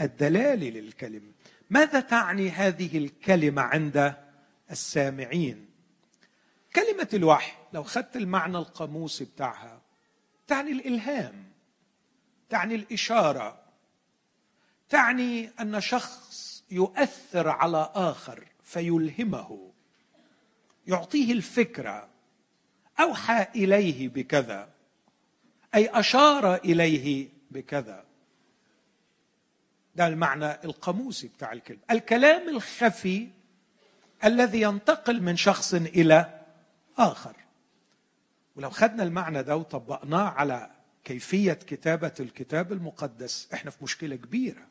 الدلالي 0.00 0.70
للكلمه 0.70 1.32
ماذا 1.70 2.00
تعني 2.00 2.50
هذه 2.50 2.98
الكلمة 2.98 3.62
عند 3.62 4.14
السامعين؟ 4.70 5.66
كلمة 6.74 7.08
الوحي 7.14 7.52
لو 7.72 7.82
خدت 7.82 8.16
المعنى 8.16 8.58
القاموسي 8.58 9.24
بتاعها 9.24 9.82
تعني 10.46 10.72
الإلهام 10.72 11.44
تعني 12.50 12.74
الإشارة 12.74 13.62
تعني 14.88 15.50
أن 15.60 15.80
شخص 15.80 16.64
يؤثر 16.70 17.48
على 17.48 17.90
آخر 17.94 18.44
فيلهمه 18.62 19.72
يعطيه 20.86 21.32
الفكرة 21.32 22.08
أوحى 23.00 23.46
إليه 23.54 24.08
بكذا 24.08 24.68
أي 25.74 25.88
أشار 25.88 26.54
إليه 26.54 27.28
بكذا. 27.50 28.05
ده 29.96 30.06
المعنى 30.06 30.64
القاموسي 30.64 31.28
بتاع 31.28 31.52
الكلمة. 31.52 31.80
الكلام 31.90 32.48
الخفي 32.48 33.28
الذي 34.24 34.60
ينتقل 34.60 35.22
من 35.22 35.36
شخص 35.36 35.74
إلى 35.74 36.40
آخر. 36.98 37.36
ولو 38.56 38.70
خدنا 38.70 39.02
المعنى 39.02 39.42
ده 39.42 39.56
وطبقناه 39.56 40.28
على 40.28 40.70
كيفية 41.04 41.52
كتابة 41.52 42.12
الكتاب 42.20 42.72
المقدس 42.72 43.48
إحنا 43.54 43.70
في 43.70 43.84
مشكلة 43.84 44.16
كبيرة. 44.16 44.62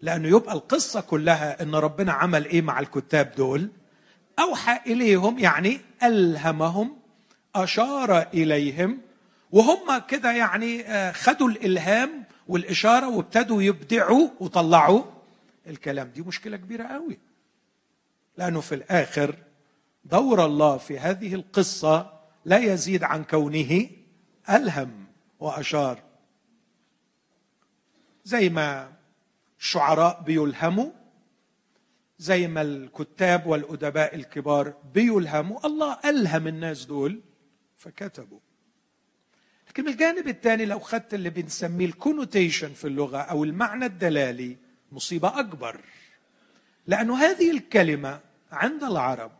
لأنه 0.00 0.28
يبقى 0.36 0.54
القصة 0.54 1.00
كلها 1.00 1.62
إن 1.62 1.74
ربنا 1.74 2.12
عمل 2.12 2.44
إيه 2.44 2.62
مع 2.62 2.80
الكتاب 2.80 3.32
دول؟ 3.36 3.70
أوحى 4.38 4.80
إليهم 4.92 5.38
يعني 5.38 5.80
ألهمهم 6.02 6.96
أشار 7.54 8.22
إليهم 8.22 9.00
وهم 9.52 9.98
كده 10.08 10.32
يعني 10.32 10.82
آه، 10.86 11.12
خدوا 11.12 11.48
الإلهام 11.48 12.24
والإشارة 12.48 13.08
وابتدوا 13.08 13.62
يبدعوا 13.62 14.28
وطلعوا 14.40 15.02
الكلام. 15.66 16.08
دي 16.08 16.22
مشكلة 16.22 16.56
كبيرة 16.56 16.84
قوي. 16.84 17.18
لأنه 18.36 18.60
في 18.60 18.74
الآخر 18.74 19.36
دور 20.04 20.44
الله 20.44 20.76
في 20.76 20.98
هذه 20.98 21.34
القصة 21.34 22.20
لا 22.44 22.58
يزيد 22.58 23.04
عن 23.04 23.24
كونه 23.24 23.90
ألهم 24.50 25.06
وأشار. 25.40 26.02
زي 28.24 28.48
ما 28.48 28.92
الشعراء 29.60 30.22
بيلهموا 30.22 30.90
زي 32.18 32.48
ما 32.48 32.62
الكتاب 32.62 33.46
والأدباء 33.46 34.14
الكبار 34.14 34.74
بيلهموا 34.94 35.66
الله 35.66 35.98
ألهم 36.04 36.46
الناس 36.46 36.84
دول 36.84 37.20
فكتبوا. 37.76 38.40
لكن 39.74 39.88
الجانب 39.88 40.28
الثاني 40.28 40.64
لو 40.64 40.78
خدت 40.78 41.14
اللي 41.14 41.30
بنسميه 41.30 41.86
الكونوتيشن 41.86 42.72
في 42.72 42.86
اللغة 42.86 43.18
أو 43.18 43.44
المعنى 43.44 43.86
الدلالي 43.86 44.56
مصيبة 44.92 45.40
أكبر. 45.40 45.80
لأنه 46.86 47.16
هذه 47.16 47.50
الكلمة 47.50 48.20
عند 48.52 48.84
العرب 48.84 49.32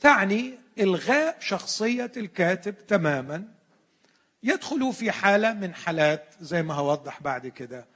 تعني 0.00 0.58
إلغاء 0.78 1.36
شخصية 1.40 2.12
الكاتب 2.16 2.86
تماما 2.86 3.44
يدخل 4.42 4.92
في 4.92 5.10
حالة 5.12 5.52
من 5.52 5.74
حالات 5.74 6.34
زي 6.40 6.62
ما 6.62 6.74
هوضح 6.74 7.22
بعد 7.22 7.46
كده 7.46 7.86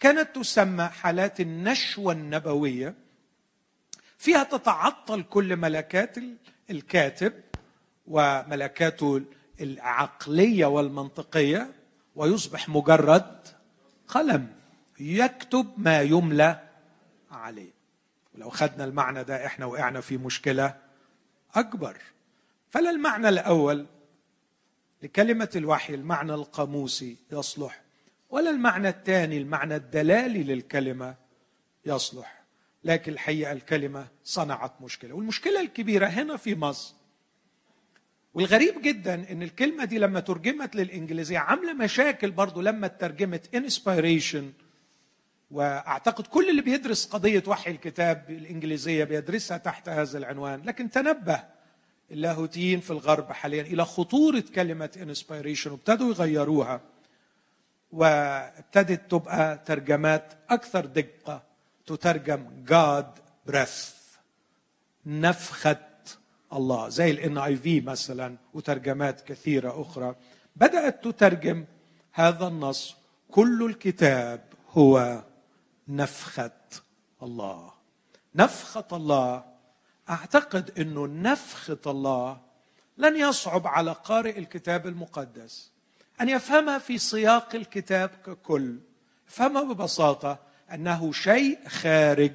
كانت 0.00 0.36
تسمى 0.36 0.84
حالات 0.84 1.40
النشوة 1.40 2.12
النبوية 2.12 2.94
فيها 4.18 4.44
تتعطل 4.44 5.22
كل 5.22 5.56
ملكات 5.56 6.16
الكاتب 6.70 7.32
وملكاته 8.06 9.22
العقلية 9.60 10.66
والمنطقية 10.66 11.72
ويصبح 12.16 12.68
مجرد 12.68 13.48
قلم 14.08 14.52
يكتب 15.00 15.66
ما 15.76 16.00
يملى 16.02 16.60
عليه. 17.30 17.70
ولو 18.34 18.50
خدنا 18.50 18.84
المعنى 18.84 19.24
ده 19.24 19.46
إحنا 19.46 19.66
وقعنا 19.66 20.00
في 20.00 20.16
مشكلة 20.16 20.76
أكبر. 21.54 21.96
فلا 22.70 22.90
المعنى 22.90 23.28
الأول 23.28 23.86
لكلمة 25.02 25.50
الوحي 25.56 25.94
المعنى 25.94 26.34
القاموسي 26.34 27.16
يصلح. 27.32 27.82
ولا 28.30 28.50
المعنى 28.50 28.88
الثاني 28.88 29.38
المعنى 29.38 29.76
الدلالي 29.76 30.42
للكلمة 30.42 31.14
يصلح. 31.86 32.42
لكن 32.84 33.12
الحقيقة 33.12 33.52
الكلمة 33.52 34.08
صنعت 34.24 34.72
مشكلة. 34.80 35.14
والمشكلة 35.14 35.60
الكبيرة 35.60 36.06
هنا 36.06 36.36
في 36.36 36.54
مصر 36.54 36.94
والغريب 38.36 38.82
جدا 38.82 39.14
إن 39.32 39.42
الكلمة 39.42 39.84
دي 39.84 39.98
لما 39.98 40.20
ترجمت 40.20 40.76
للإنجليزية 40.76 41.38
عاملة 41.38 41.72
مشاكل 41.72 42.30
برضو 42.30 42.60
لما 42.60 42.86
ترجمت 42.86 43.54
انسبيريشن 43.54 44.52
وأعتقد 45.50 46.26
كل 46.26 46.50
اللي 46.50 46.62
بيدرس 46.62 47.06
قضية 47.06 47.42
وحي 47.46 47.70
الكتاب 47.70 48.24
الإنجليزية 48.30 49.04
بيدرسها 49.04 49.56
تحت 49.58 49.88
هذا 49.88 50.18
العنوان. 50.18 50.62
لكن 50.64 50.90
تنبه 50.90 51.42
اللاهوتيين 52.10 52.80
في 52.80 52.90
الغرب 52.90 53.32
حاليا 53.32 53.62
إلى 53.62 53.84
خطورة 53.84 54.44
كلمة 54.54 54.90
انسبيريشن 55.02 55.70
وابتدوا 55.70 56.08
يغيروها 56.08 56.80
وابتدت 57.92 59.10
تبقى 59.10 59.62
ترجمات 59.66 60.32
أكثر 60.50 60.86
دقة 60.86 61.42
تترجم 61.86 62.46
God 62.70 63.06
breath 63.52 63.96
نفخة 65.06 65.95
الله. 66.52 66.88
زي 66.88 67.10
الان 67.10 67.38
اي 67.38 67.56
في 67.56 67.80
مثلا 67.80 68.36
وترجمات 68.54 69.20
كثيرة 69.20 69.82
أخرى. 69.82 70.14
بدأت 70.56 71.04
تترجم 71.04 71.64
هذا 72.12 72.46
النص. 72.46 72.96
كل 73.30 73.66
الكتاب 73.66 74.44
هو 74.70 75.24
نفخة 75.88 76.50
الله. 77.22 77.72
نفخة 78.34 78.86
الله. 78.92 79.44
أعتقد 80.10 80.78
إنه 80.78 81.06
نفخة 81.06 81.78
الله 81.86 82.40
لن 82.98 83.16
يصعب 83.16 83.66
على 83.66 83.92
قارئ 83.92 84.38
الكتاب 84.38 84.86
المقدس 84.86 85.70
أن 86.20 86.28
يفهمها 86.28 86.78
في 86.78 86.98
سياق 86.98 87.54
الكتاب 87.54 88.10
ككل. 88.26 88.78
يفهمها 89.28 89.62
ببساطة 89.62 90.38
أنه 90.72 91.12
شيء 91.12 91.68
خارج 91.68 92.32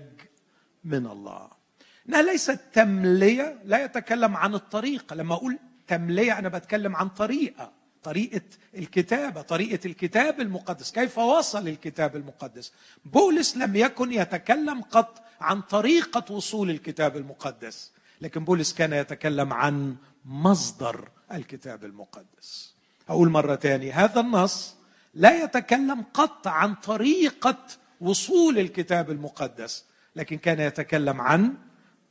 من 0.83 1.07
الله. 1.07 1.60
انها 2.09 2.21
ليست 2.21 2.59
تملية 2.73 3.61
لا 3.65 3.83
يتكلم 3.83 4.37
عن 4.37 4.53
الطريقة. 4.55 5.15
لما 5.15 5.33
أقول 5.35 5.59
تملية 5.87 6.39
أنا 6.39 6.49
بتكلم 6.49 6.95
عن 6.95 7.09
طريقة 7.09 7.71
طريقة 8.03 8.41
الكتابة 8.77 9.41
طريقة 9.41 9.87
الكتاب 9.87 10.41
المقدس. 10.41 10.91
كيف 10.91 11.17
وصل 11.17 11.67
الكتاب 11.67 12.15
المقدس؟ 12.15 12.73
بولس 13.05 13.57
لم 13.57 13.75
يكن 13.75 14.11
يتكلم 14.11 14.81
قط 14.81 15.21
عن 15.41 15.61
طريقة 15.61 16.33
وصول 16.33 16.69
الكتاب 16.69 17.17
المقدس 17.17 17.91
لكن 18.21 18.43
بولس 18.45 18.73
كان 18.73 18.93
يتكلم 18.93 19.53
عن 19.53 19.95
مصدر 20.25 21.09
الكتاب 21.31 21.83
المقدس. 21.85 22.73
أقول 23.09 23.29
مرة 23.29 23.55
ثانية 23.55 24.05
هذا 24.05 24.19
النص 24.19 24.75
لا 25.13 25.43
يتكلم 25.43 26.03
قط 26.13 26.47
عن 26.47 26.75
طريقة 26.75 27.57
وصول 28.01 28.59
الكتاب 28.59 29.11
المقدس 29.11 29.85
لكن 30.15 30.37
كان 30.37 30.59
يتكلم 30.59 31.21
عن 31.21 31.53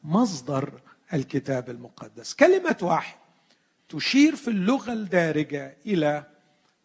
مصدر 0.04 0.80
الكتاب 1.12 1.70
المقدس. 1.70 2.34
كلمة 2.34 2.76
وحي 2.82 3.14
تشير 3.88 4.36
في 4.36 4.48
اللغة 4.48 4.92
الدارجة 4.92 5.76
إلى 5.86 6.24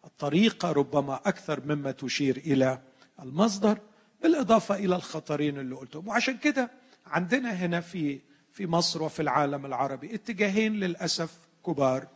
الطريقة 0.04 0.72
ربما 0.72 1.14
أكثر 1.14 1.60
مما 1.66 1.90
تشير 1.90 2.36
إلى 2.36 2.80
المصدر 3.22 3.78
بالإضافة 4.22 4.74
إلى 4.74 4.96
الخطرين 4.96 5.58
اللي 5.58 5.74
قلتهم. 5.74 6.08
وعشان 6.08 6.36
كده 6.36 6.70
عندنا 7.06 7.50
هنا 7.50 7.80
في 7.80 8.20
في 8.52 8.66
مصر 8.66 9.02
وفي 9.02 9.22
العالم 9.22 9.66
العربي 9.66 10.14
اتجاهين 10.14 10.72
للأسف 10.72 11.38
كبار. 11.66 12.06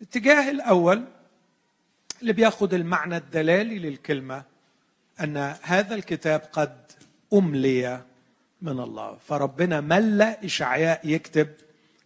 الاتجاه 0.00 0.50
الأول 0.50 1.04
اللي 2.22 2.32
بياخذ 2.32 2.74
المعنى 2.74 3.16
الدلالي 3.16 3.78
للكلمة 3.78 4.44
أن 5.20 5.36
هذا 5.62 5.94
الكتاب 5.94 6.40
قد 6.52 6.92
أملي 7.32 8.04
من 8.62 8.80
الله. 8.80 9.18
فربنا 9.28 9.80
ملى 9.80 10.36
إشعياء 10.44 11.08
يكتب 11.08 11.48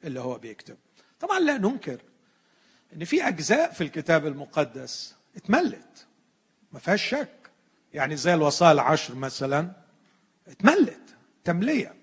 اللي 0.05 0.21
هو 0.21 0.38
بيكتب. 0.38 0.77
طبعا 1.21 1.38
لا 1.38 1.59
ننكر 1.59 2.01
إن 2.93 3.05
في 3.05 3.29
أجزاء 3.29 3.73
في 3.73 3.81
الكتاب 3.81 4.27
المقدس 4.27 5.14
اتملت. 5.37 6.07
ما 6.73 6.79
فيهاش 6.79 7.09
شك. 7.09 7.51
يعني 7.95 8.17
زي 8.17 8.35
الوصايا 8.35 8.73
العشر 8.73 9.14
مثلا 9.14 9.73
اتملت 10.49 11.17
تملية. 11.45 11.95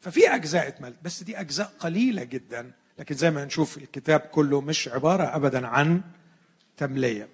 ففي 0.00 0.34
أجزاء 0.34 0.68
اتملت. 0.68 0.96
بس 1.02 1.22
دي 1.22 1.40
أجزاء 1.40 1.72
قليلة 1.78 2.24
جدا. 2.24 2.72
لكن 2.98 3.14
زي 3.14 3.30
ما 3.30 3.44
نشوف 3.44 3.78
الكتاب 3.78 4.20
كله 4.20 4.60
مش 4.60 4.88
عبارة 4.88 5.36
ابدا 5.36 5.66
عن 5.66 6.02
تملية. 6.76 7.28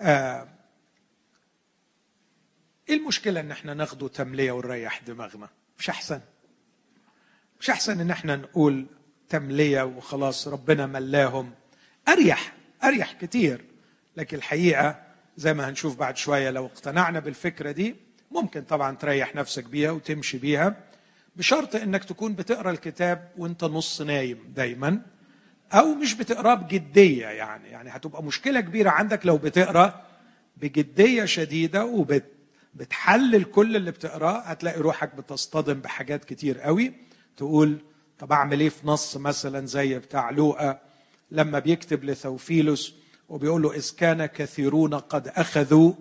آه 0.00 0.48
إيه 2.88 2.96
المشكلة 2.96 3.40
إن 3.40 3.50
إحنا 3.50 3.74
ناخده 3.74 4.08
تملية 4.08 4.52
ونريح 4.52 5.00
دماغنا؟ 5.00 5.48
مش 5.80 5.90
أحسن. 5.90 6.20
مش 7.60 7.70
أحسن 7.70 8.00
إن 8.00 8.10
إحنا 8.10 8.36
نقول 8.36 8.86
تمليه 9.28 9.82
وخلاص 9.82 10.48
ربنا 10.48 10.86
ملاهم. 10.86 11.50
أريح 12.08 12.52
أريح 12.84 13.12
كتير. 13.12 13.64
لكن 14.16 14.36
الحقيقة 14.36 15.02
زي 15.36 15.54
ما 15.54 15.68
هنشوف 15.68 15.96
بعد 15.96 16.16
شوية 16.16 16.50
لو 16.50 16.66
اقتنعنا 16.66 17.20
بالفكرة 17.20 17.70
دي 17.70 17.96
ممكن 18.30 18.62
طبعا 18.62 18.96
تريح 18.96 19.34
نفسك 19.34 19.64
بيها 19.64 19.90
وتمشي 19.90 20.38
بيها. 20.38 20.76
بشرط 21.36 21.76
إنك 21.76 22.04
تكون 22.04 22.34
بتقرأ 22.34 22.70
الكتاب 22.70 23.30
وأنت 23.38 23.64
نص 23.64 24.00
نايم 24.02 24.52
دايما 24.56 25.02
أو 25.72 25.94
مش 25.94 26.14
بتقراه 26.14 26.54
بجدية 26.54 27.26
يعني. 27.26 27.68
يعني 27.68 27.90
هتبقى 27.90 28.22
مشكلة 28.22 28.60
كبيرة 28.60 28.90
عندك 28.90 29.26
لو 29.26 29.38
بتقرأ 29.38 30.06
بجدية 30.56 31.24
شديدة 31.24 31.84
وبتحلل 32.74 33.44
كل 33.44 33.76
اللي 33.76 33.90
بتقراه 33.90 34.38
هتلاقي 34.38 34.80
روحك 34.80 35.14
بتصطدم 35.14 35.74
بحاجات 35.80 36.24
كتير 36.24 36.60
قوي. 36.60 36.92
تقول 37.36 37.78
طب 38.18 38.32
أعمل 38.32 38.60
إيه 38.60 38.68
في 38.68 38.86
نص 38.88 39.16
مثلا 39.16 39.66
زي 39.66 39.98
بتاع 39.98 40.30
لوقا؟ 40.30 40.78
لما 41.30 41.58
بيكتب 41.58 42.04
لثوفيلوس 42.04 42.94
وبيقول 43.28 43.62
له 43.62 43.72
إذ 43.74 43.90
كان 43.96 44.26
كثيرون 44.26 44.94
قد 44.94 45.28
أخذوا 45.28 45.92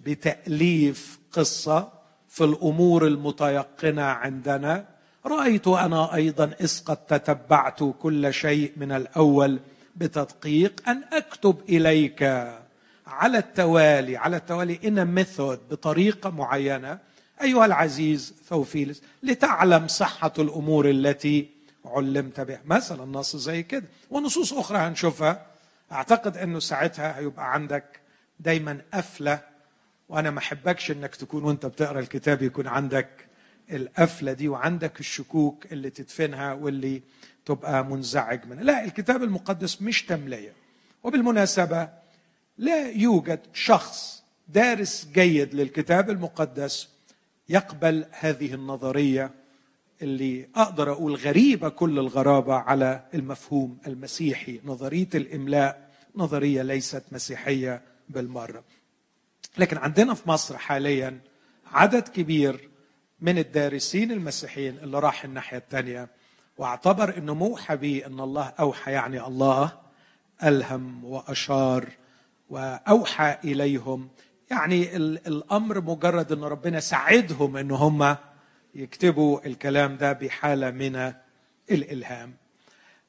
بتأليف 0.00 1.18
قصة 1.32 1.92
في 2.28 2.44
الأمور 2.44 3.06
المتيقنة 3.06 4.02
عندنا. 4.02 4.88
رأيت 5.26 5.68
أنا 5.68 6.14
أيضا 6.14 6.44
إذ 6.60 6.84
قد 6.84 6.96
تتبعت 6.96 7.80
كل 7.98 8.34
شيء 8.34 8.72
من 8.76 8.92
الأول 8.92 9.60
بتدقيق 9.96 10.88
أن 10.88 11.02
أكتب 11.12 11.56
إليك. 11.68 12.22
على 13.08 13.38
التوالي 13.38 14.16
على 14.16 14.36
التوالي 14.36 14.80
ان 14.84 15.04
ميثود 15.14 15.60
بطريقة 15.70 16.30
معينة. 16.30 16.98
أيها 17.42 17.66
العزيز 17.66 18.34
ثوفيلس 18.48 19.02
لتعلم 19.22 19.88
صحة 19.88 20.32
الأمور 20.38 20.90
التي 20.90 21.48
علمت 21.84 22.40
بها. 22.40 22.60
مثلا 22.64 23.04
نص 23.04 23.36
زي 23.36 23.62
كده. 23.62 23.84
ونصوص 24.10 24.52
أخرى 24.52 24.78
هنشوفها. 24.78 25.46
أعتقد 25.92 26.36
انه 26.36 26.58
ساعتها 26.58 27.18
هيبقى 27.18 27.52
عندك 27.54 27.84
دايما 28.40 28.80
قفلة. 28.94 29.40
وأنا 30.08 30.30
ما 30.30 30.38
أحبكش 30.38 30.90
إنك 30.90 31.16
تكون 31.16 31.44
وأنت 31.44 31.66
بتقرأ 31.66 32.00
الكتاب 32.00 32.42
يكون 32.42 32.66
عندك 32.66 33.08
القفلة 33.72 34.32
دي 34.32 34.48
وعندك 34.48 35.00
الشكوك 35.00 35.72
اللي 35.72 35.90
تدفنها 35.90 36.52
واللي 36.52 37.02
تبقى 37.46 37.84
منزعج 37.84 38.46
منها. 38.46 38.62
لا 38.62 38.84
الكتاب 38.84 39.22
المقدس 39.22 39.82
مش 39.82 40.06
تملية. 40.06 40.52
وبالمناسبة 41.02 41.88
لا 42.58 42.90
يوجد 42.90 43.40
شخص 43.52 44.22
دارس 44.48 45.08
جيد 45.12 45.54
للكتاب 45.54 46.10
المقدس 46.10 46.88
يقبل 47.48 48.04
هذه 48.10 48.54
النظرية 48.54 49.30
اللي 50.02 50.48
أقدر 50.56 50.92
أقول 50.92 51.14
غريبة 51.14 51.68
كل 51.68 51.98
الغرابة 51.98 52.54
على 52.54 53.04
المفهوم 53.14 53.78
المسيحي. 53.86 54.60
نظرية 54.64 55.08
الإملاء 55.14 55.90
نظرية 56.16 56.62
ليست 56.62 57.02
مسيحية 57.12 57.82
بالمرة. 58.08 58.64
لكن 59.58 59.76
عندنا 59.76 60.14
في 60.14 60.28
مصر 60.28 60.58
حاليا 60.58 61.20
عدد 61.66 62.08
كبير 62.08 62.70
من 63.20 63.38
الدارسين 63.38 64.12
المسيحيين 64.12 64.78
اللي 64.78 64.98
راح 64.98 65.24
الناحية 65.24 65.58
الثانية 65.58 66.08
واعتبر 66.58 67.18
إنه 67.18 67.34
موحى 67.34 67.76
به 67.76 68.02
إن 68.06 68.20
الله 68.20 68.52
أوحى 68.60 68.92
يعني 68.92 69.26
الله 69.26 69.72
ألهم 70.44 71.04
وأشار 71.04 71.88
وأوحى 72.50 73.36
إليهم. 73.44 74.08
يعني 74.50 74.96
الأمر 74.96 75.80
مجرد 75.80 76.32
إن 76.32 76.44
ربنا 76.44 76.80
ساعدهم 76.80 77.56
إن 77.56 77.70
هم 77.70 78.16
يكتبوا 78.74 79.46
الكلام 79.46 79.96
ده 79.96 80.12
بحالة 80.12 80.70
من 80.70 81.12
الإلهام. 81.70 82.34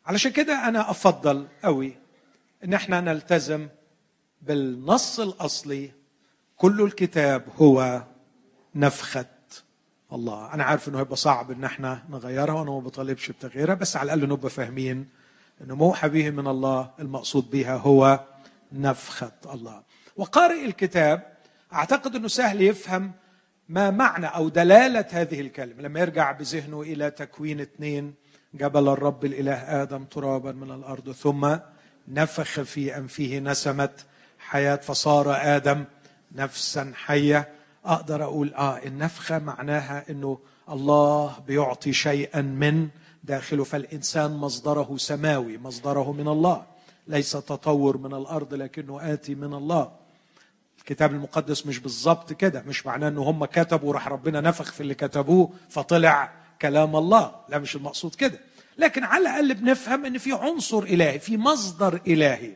علشان 0.05 0.31
كده 0.31 0.67
أنا 0.67 0.91
أفضل 0.91 1.47
قوي 1.63 1.93
إن 2.63 2.73
إحنا 2.73 3.01
نلتزم 3.01 3.67
بالنص 4.41 5.19
الأصلي. 5.19 5.91
كل 6.57 6.81
الكتاب 6.81 7.43
هو 7.57 8.03
نفخة 8.75 9.25
الله. 10.13 10.53
أنا 10.53 10.63
عارف 10.63 10.89
إنه 10.89 10.99
هيبقى 10.99 11.15
صعب 11.15 11.51
إن 11.51 11.63
إحنا 11.63 12.03
نغيرها 12.09 12.53
وأنا 12.53 12.71
ما 12.71 12.79
بطالبش 12.79 13.31
بتغييرها 13.31 13.73
بس 13.75 13.95
على 13.97 14.13
الأقل 14.13 14.29
نبقى 14.29 14.49
فاهمين 14.49 15.07
إنه 15.61 15.75
موحى 15.75 16.09
به 16.09 16.29
من 16.29 16.47
الله 16.47 16.89
المقصود 16.99 17.49
بها 17.49 17.75
هو 17.75 18.19
نفخة 18.71 19.31
الله. 19.53 19.83
وقارئ 20.15 20.65
الكتاب 20.65 21.37
أعتقد 21.73 22.15
إنه 22.15 22.27
سهل 22.27 22.61
يفهم 22.61 23.11
ما 23.69 23.91
معنى 23.91 24.25
أو 24.25 24.49
دلالة 24.49 25.05
هذه 25.11 25.41
الكلمة. 25.41 25.81
لما 25.81 25.99
يرجع 25.99 26.31
بذهنه 26.31 26.81
إلى 26.81 27.11
تكوين 27.11 27.59
اثنين 27.59 28.13
جبل 28.53 28.87
الرب 28.87 29.25
الإله 29.25 29.81
آدم 29.81 30.03
ترابا 30.03 30.51
من 30.51 30.71
الأرض 30.71 31.11
ثم 31.11 31.55
نفخ 32.07 32.61
في 32.61 32.97
أنفه 32.97 33.39
نسمة 33.39 33.89
حياة 34.39 34.75
فصار 34.75 35.55
آدم 35.55 35.85
نفسا 36.31 36.93
حية. 36.95 37.49
أقدر 37.85 38.23
أقول 38.23 38.53
آه 38.53 38.77
النفخه 38.77 39.39
معناها 39.39 40.05
إنه 40.09 40.39
الله 40.69 41.39
بيعطي 41.47 41.93
شيئا 41.93 42.41
من 42.41 42.89
داخله. 43.23 43.63
فالإنسان 43.63 44.31
مصدره 44.31 44.97
سماوي 44.97 45.57
مصدره 45.57 46.11
من 46.11 46.27
الله. 46.27 46.78
ليس 47.09 47.31
تطور 47.31 47.97
من 47.97 48.13
الأرض 48.13 48.53
لكنه 48.53 49.13
آتي 49.13 49.35
من 49.35 49.53
الله. 49.53 49.91
الكتاب 50.79 51.11
المقدس 51.11 51.65
مش 51.65 51.79
بالظبط 51.79 52.33
كده 52.33 52.63
مش 52.67 52.85
معناه 52.85 53.07
ان 53.07 53.17
هم 53.17 53.45
كتبوا 53.45 53.93
راح 53.93 54.07
ربنا 54.07 54.41
نفخ 54.41 54.71
في 54.71 54.81
اللي 54.81 54.95
كتبوه 54.95 55.49
فطلع 55.69 56.31
كلام 56.61 56.95
الله. 56.95 57.35
لا 57.49 57.59
مش 57.59 57.75
المقصود 57.75 58.15
كده. 58.15 58.39
لكن 58.77 59.03
على 59.03 59.21
الأقل 59.21 59.53
بنفهم 59.53 60.05
إن 60.05 60.17
في 60.17 60.33
عنصر 60.33 60.79
إلهي 60.79 61.19
في 61.19 61.37
مصدر 61.37 62.01
إلهي. 62.07 62.51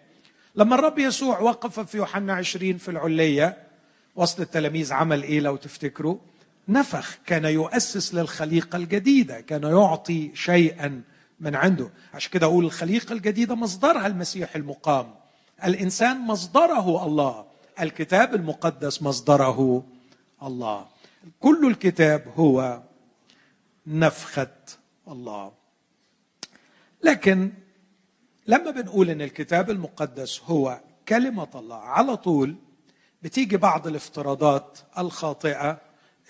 لما 0.55 0.75
الرب 0.75 0.99
يسوع 0.99 1.39
وقف 1.39 1.79
في 1.79 1.97
يوحنا 1.97 2.33
عشرين 2.33 2.77
في 2.77 2.91
العلية 2.91 3.57
وسط 4.15 4.39
التلاميذ 4.39 4.93
عمل 4.93 5.23
إيه 5.23 5.39
لو 5.39 5.55
تفتكروا؟ 5.55 6.17
نفخ 6.67 7.17
كان 7.25 7.45
يؤسس 7.45 8.13
للخليقة 8.15 8.75
الجديدة 8.75 9.41
كان 9.41 9.63
يعطي 9.63 10.31
شيئا. 10.33 11.01
من 11.43 11.55
عنده. 11.55 11.89
عشان 12.13 12.31
كده 12.31 12.45
أقول 12.45 12.65
الخليقة 12.65 13.13
الجديدة 13.13 13.55
مصدرها 13.55 14.07
المسيح 14.07 14.55
المقام. 14.55 15.15
الإنسان 15.65 16.19
مصدره 16.19 17.05
الله. 17.05 17.45
الكتاب 17.79 18.35
المقدس 18.35 19.01
مصدره 19.01 19.83
الله. 20.43 20.87
كل 21.39 21.67
الكتاب 21.67 22.23
هو 22.35 22.81
نفخة 23.87 24.51
الله. 25.07 25.51
لكن 27.03 27.51
لما 28.47 28.71
بنقول 28.71 29.09
إن 29.09 29.21
الكتاب 29.21 29.69
المقدس 29.69 30.41
هو 30.41 30.81
كلمة 31.07 31.47
الله 31.55 31.77
على 31.77 32.17
طول 32.17 32.55
بتيجي 33.21 33.57
بعض 33.57 33.87
الافتراضات 33.87 34.79
الخاطئة 34.97 35.81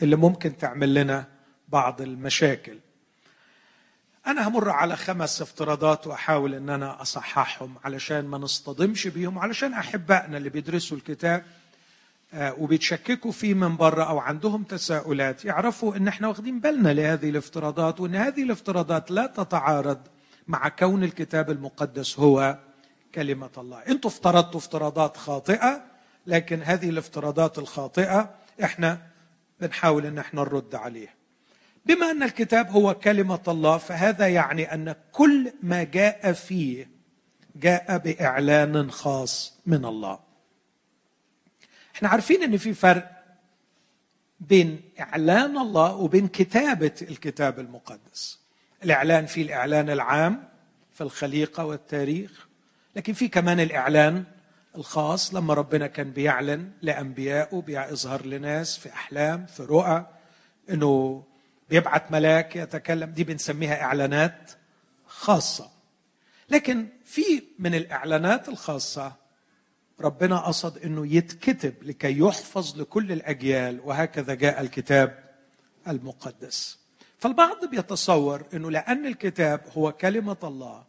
اللي 0.01 0.15
ممكن 0.15 0.57
تعمل 0.57 0.93
لنا 0.93 1.27
بعض 1.67 2.01
المشاكل. 2.01 2.79
أنا 4.27 4.47
همر 4.47 4.69
على 4.69 4.95
خمس 4.95 5.41
افتراضات 5.41 6.07
وأحاول 6.07 6.53
أن 6.53 6.69
أنا 6.69 7.01
أصححهم 7.01 7.75
علشان 7.83 8.25
ما 8.25 8.37
نصطدمش 8.37 9.07
بيهم 9.07 9.39
علشان 9.39 9.73
أحبائنا 9.73 10.37
اللي 10.37 10.49
بيدرسوا 10.49 10.97
الكتاب 10.97 11.43
آه، 12.33 12.55
وبيتشككوا 12.59 13.31
فيه 13.31 13.53
من 13.53 13.77
بره 13.77 14.03
أو 14.03 14.19
عندهم 14.19 14.63
تساؤلات 14.63 15.45
يعرفوا 15.45 15.95
أن 15.95 16.07
إحنا 16.07 16.27
واخدين 16.27 16.59
بالنا 16.59 16.93
لهذه 16.93 17.29
الافتراضات 17.29 17.99
وأن 17.99 18.15
هذه 18.15 18.43
الافتراضات 18.43 19.11
لا 19.11 19.25
تتعارض 19.25 19.99
مع 20.47 20.67
كون 20.67 21.03
الكتاب 21.03 21.51
المقدس 21.51 22.19
هو 22.19 22.59
كلمة 23.15 23.49
الله. 23.57 23.77
أنتوا 23.79 24.09
افترضتوا 24.09 24.59
افتراضات 24.59 25.17
خاطئة 25.17 25.81
لكن 26.27 26.61
هذه 26.63 26.89
الافتراضات 26.89 27.57
الخاطئة 27.57 28.29
إحنا 28.63 29.01
بنحاول 29.61 30.05
إن 30.05 30.17
إحنا 30.17 30.41
نرد 30.41 30.75
عليها. 30.75 31.13
بما 31.85 32.11
أن 32.11 32.23
الكتاب 32.23 32.71
هو 32.71 32.93
كلمة 32.93 33.41
الله 33.47 33.77
فهذا 33.77 34.27
يعني 34.27 34.73
أن 34.73 34.95
كل 35.11 35.53
ما 35.63 35.83
جاء 35.83 36.33
فيه 36.33 36.89
جاء 37.55 37.97
بإعلان 37.97 38.91
خاص 38.91 39.59
من 39.65 39.85
الله. 39.85 40.19
إحنا 41.95 42.09
عارفين 42.09 42.43
إن 42.43 42.57
في 42.57 42.73
فرق 42.73 43.11
بين 44.39 44.81
إعلان 44.99 45.57
الله 45.57 45.95
وبين 45.95 46.27
كتابة 46.27 46.95
الكتاب 47.01 47.59
المقدس. 47.59 48.39
الإعلان 48.83 49.25
في 49.25 49.41
الإعلان 49.41 49.89
العام 49.89 50.43
في 50.91 51.01
الخليقة 51.01 51.65
والتاريخ 51.65 52.47
لكن 52.95 53.13
في 53.13 53.27
كمان 53.27 53.59
الإعلان 53.59 54.23
الخاص 54.75 55.33
لما 55.35 55.53
ربنا 55.53 55.87
كان 55.87 56.11
بيعلن 56.11 56.71
لانبيائه 56.81 57.61
بيظهر 57.61 58.25
لناس 58.25 58.77
في 58.77 58.93
أحلام 58.93 59.45
في 59.45 59.63
رؤى 59.63 60.05
إنه 60.69 61.23
بيبعت 61.69 62.11
ملاك 62.11 62.55
يتكلم 62.55 63.09
دي 63.09 63.23
بنسميها 63.23 63.81
إعلانات 63.81 64.51
خاصة. 65.07 65.71
لكن 66.49 66.87
في 67.03 67.43
من 67.59 67.75
الإعلانات 67.75 68.49
الخاصة 68.49 69.15
ربنا 70.01 70.37
قصد 70.39 70.77
إنه 70.77 71.07
يتكتب 71.15 71.83
لكي 71.83 72.19
يحفظ 72.19 72.81
لكل 72.81 73.11
الأجيال 73.11 73.79
وهكذا 73.83 74.33
جاء 74.33 74.61
الكتاب 74.61 75.23
المقدس. 75.87 76.79
فالبعض 77.19 77.65
بيتصور 77.65 78.43
إنه 78.53 78.71
لأن 78.71 79.05
الكتاب 79.05 79.61
هو 79.77 79.91
كلمة 79.91 80.37
الله 80.43 80.83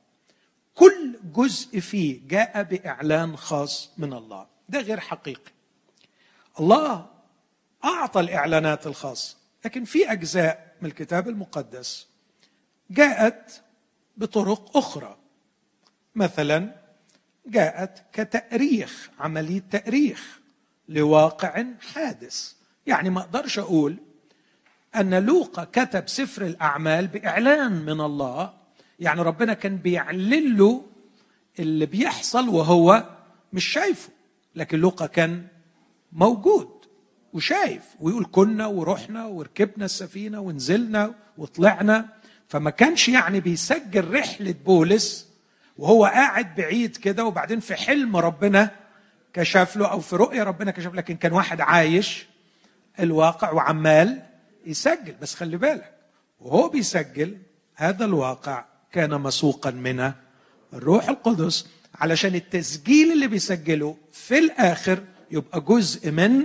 كل 0.75 1.19
جزء 1.25 1.81
فيه 1.81 2.21
جاء 2.29 2.63
بإعلان 2.63 3.37
خاص 3.37 3.91
من 3.99 4.13
الله. 4.13 4.47
ده 4.69 4.81
غير 4.81 5.01
حقيقي. 5.01 5.53
الله 6.61 7.07
أعطى 7.85 8.21
الإعلانات 8.21 8.87
الخاصه 8.87 9.37
لكن 9.65 9.85
في 9.85 10.13
أجزاء 10.13 10.77
من 10.81 10.89
الكتاب 10.89 11.29
المقدس 11.29 12.07
جاءت 12.91 13.63
بطرق 14.17 14.77
أخرى. 14.77 15.17
مثلا 16.15 16.75
جاءت 17.47 18.03
كتأريخ 18.13 19.11
عملية 19.19 19.63
تأريخ 19.71 20.41
لواقع 20.89 21.65
حادث. 21.93 22.53
يعني 22.87 23.11
ما 23.11 23.21
أقدرش 23.21 23.59
أقول 23.59 23.97
أن 24.97 25.15
لوقا 25.15 25.65
كتب 25.65 26.09
سفر 26.09 26.47
الأعمال 26.47 27.07
بإعلان 27.07 27.73
من 27.73 28.01
الله. 28.01 28.53
يعني 29.01 29.23
ربنا 29.23 29.55
كان 29.55 29.77
بيعلن 29.77 30.57
له 30.57 30.85
اللي 31.59 31.87
بيحصل 31.87 32.49
وهو 32.49 33.17
مش 33.53 33.65
شايفه 33.65 34.09
لكن 34.55 34.79
لوقا 34.79 35.07
كان 35.07 35.47
موجود. 36.13 36.74
وشايف 37.35 37.83
ويقول 38.01 38.27
كنا 38.33 38.67
ورحنا 38.67 39.27
وركبنا 39.27 39.85
السفينة 39.85 40.41
ونزلنا 40.41 41.15
وطلعنا. 41.39 42.09
فما 42.49 42.71
كانش 42.71 43.09
يعني 43.09 43.41
بيسجل 43.41 44.15
رحلة 44.15 44.55
بولس 44.67 45.29
وهو 45.79 46.05
قاعد 46.05 46.55
بعيد 46.55 46.97
كده 46.97 47.25
وبعدين 47.25 47.61
في 47.61 47.75
حلم 47.75 48.17
ربنا 48.17 48.71
كشف 49.33 49.77
له 49.77 49.87
أو 49.87 50.01
في 50.01 50.17
رؤية 50.17 50.43
ربنا 50.43 50.71
كشف 50.71 50.95
لكن 50.95 51.17
كان 51.17 51.33
واحد 51.33 51.61
عايش 51.61 52.27
الواقع 53.01 53.51
وعمال 53.53 54.23
يسجل. 54.67 55.15
بس 55.23 55.35
خلي 55.35 55.57
بالك 55.57 55.95
وهو 56.41 56.69
بيسجل 56.69 57.39
هذا 57.75 58.05
الواقع 58.05 58.65
كان 58.93 59.21
مسوقا 59.21 59.71
من 59.71 60.13
الروح 60.73 61.09
القدس 61.09 61.67
علشان 61.95 62.35
التسجيل 62.35 63.13
اللي 63.13 63.27
بيسجله 63.27 63.97
في 64.13 64.39
الآخر 64.39 64.99
يبقى 65.31 65.61
جزء 65.61 66.11
من 66.11 66.45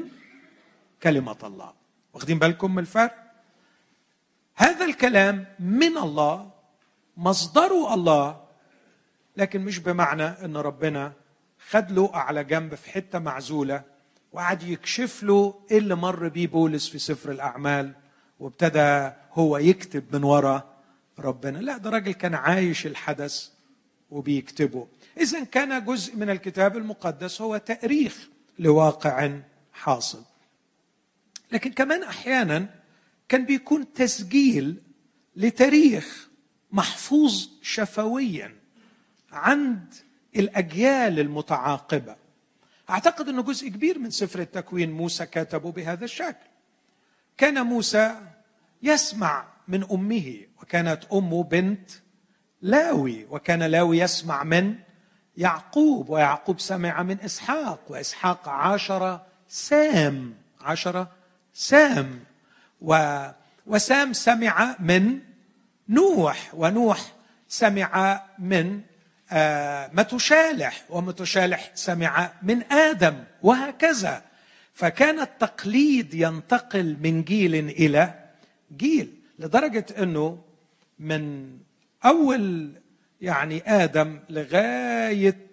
كلمة 1.04 1.38
الله. 1.43 1.74
واخدين 2.14 2.39
بالكم 2.39 2.72
من 2.72 2.80
الفرق؟ 2.80 3.16
هذا 4.56 4.86
الكلام 4.86 5.45
من 5.60 5.97
الله 5.97 6.52
مصدره 7.18 7.93
الله 7.93 8.41
لكن 9.38 9.62
مش 9.62 9.80
بمعنى 9.80 10.24
إن 10.24 10.58
ربنا 10.58 11.14
خد 11.70 11.91
له 11.91 12.10
على 12.14 12.43
جنب 12.43 12.76
في 12.76 12.91
حتة 12.91 13.20
معزولة 13.20 13.84
وقعد 14.34 14.64
يكشف 14.64 15.24
له 15.24 15.62
إيه 15.72 15.78
اللي 15.78 15.95
مر 15.95 16.28
بيه 16.28 16.47
بولس 16.47 16.89
في 16.89 17.00
سفر 17.00 17.32
الأعمال 17.32 17.93
وابتدى 18.39 19.12
هو 19.34 19.58
يكتب 19.58 20.16
من 20.16 20.24
وراء 20.24 20.80
ربنا. 21.20 21.58
لا 21.58 21.78
ده 21.78 21.89
راجل 21.89 22.12
كان 22.12 22.36
عايش 22.36 22.86
الحدث 22.86 23.50
وبيكتبه. 24.12 24.88
اذا 25.18 25.43
كان 25.43 25.86
جزء 25.86 26.16
من 26.16 26.30
الكتاب 26.30 26.78
المقدس 26.78 27.41
هو 27.41 27.58
تأريخ 27.58 28.28
لواقع 28.60 29.32
حاصل. 29.74 30.24
لكن 31.52 31.72
كمان 31.72 32.04
أحيانا 32.04 32.70
كان 33.30 33.45
بيكون 33.45 33.93
تسجيل 33.93 34.82
لتاريخ 35.36 36.30
محفوظ 36.72 37.50
شفويا 37.62 38.56
عند 39.32 39.93
الأجيال 40.36 41.20
المتعاقبة. 41.20 42.16
أعتقد 42.89 43.30
إنه 43.30 43.41
جزء 43.41 43.68
كبير 43.68 44.00
من 44.00 44.10
سفر 44.10 44.39
التكوين 44.39 44.91
موسى 44.91 45.26
كتبه 45.26 45.72
بهذا 45.72 46.06
الشكل. 46.06 46.50
كان 47.38 47.66
موسى 47.66 48.22
يسمع 48.84 49.47
من 49.68 49.84
أمه 49.91 50.38
وكانت 50.62 51.04
امه 51.14 51.43
بنت 51.43 51.91
لاوي 52.62 53.26
وكان 53.30 53.64
لاوي 53.64 54.00
يسمع 54.00 54.43
من 54.43 54.76
يعقوب 55.38 56.10
ويعقوب 56.10 56.60
سمع 56.60 57.04
من 57.04 57.20
إسحاق 57.20 57.80
وإسحاق 57.88 58.50
عاشر 58.50 59.22
سام 59.47 60.34
عشر 60.62 61.08
سام. 61.60 62.20
و 62.82 62.91
وسام 63.68 64.14
سمع 64.14 64.76
من 64.80 65.20
نوح 65.89 66.51
ونوح 66.53 67.12
سمع 67.47 68.24
من 68.39 68.82
آه، 69.32 69.89
متشالح 69.93 70.86
ومتشالح 70.89 71.72
سمع 71.76 72.32
من 72.43 72.64
آدم 72.64 73.24
وهكذا. 73.41 74.22
فكان 74.74 75.20
التقليد 75.20 76.14
ينتقل 76.14 76.97
من 77.01 77.24
جيل 77.24 77.55
إلى 77.55 78.14
جيل 78.78 79.14
لدرجة 79.39 79.86
إنه 79.97 80.41
من 80.99 81.51
أول 82.05 82.72
يعني 83.22 83.64
آدم 83.66 84.20
لغاية 84.30 85.47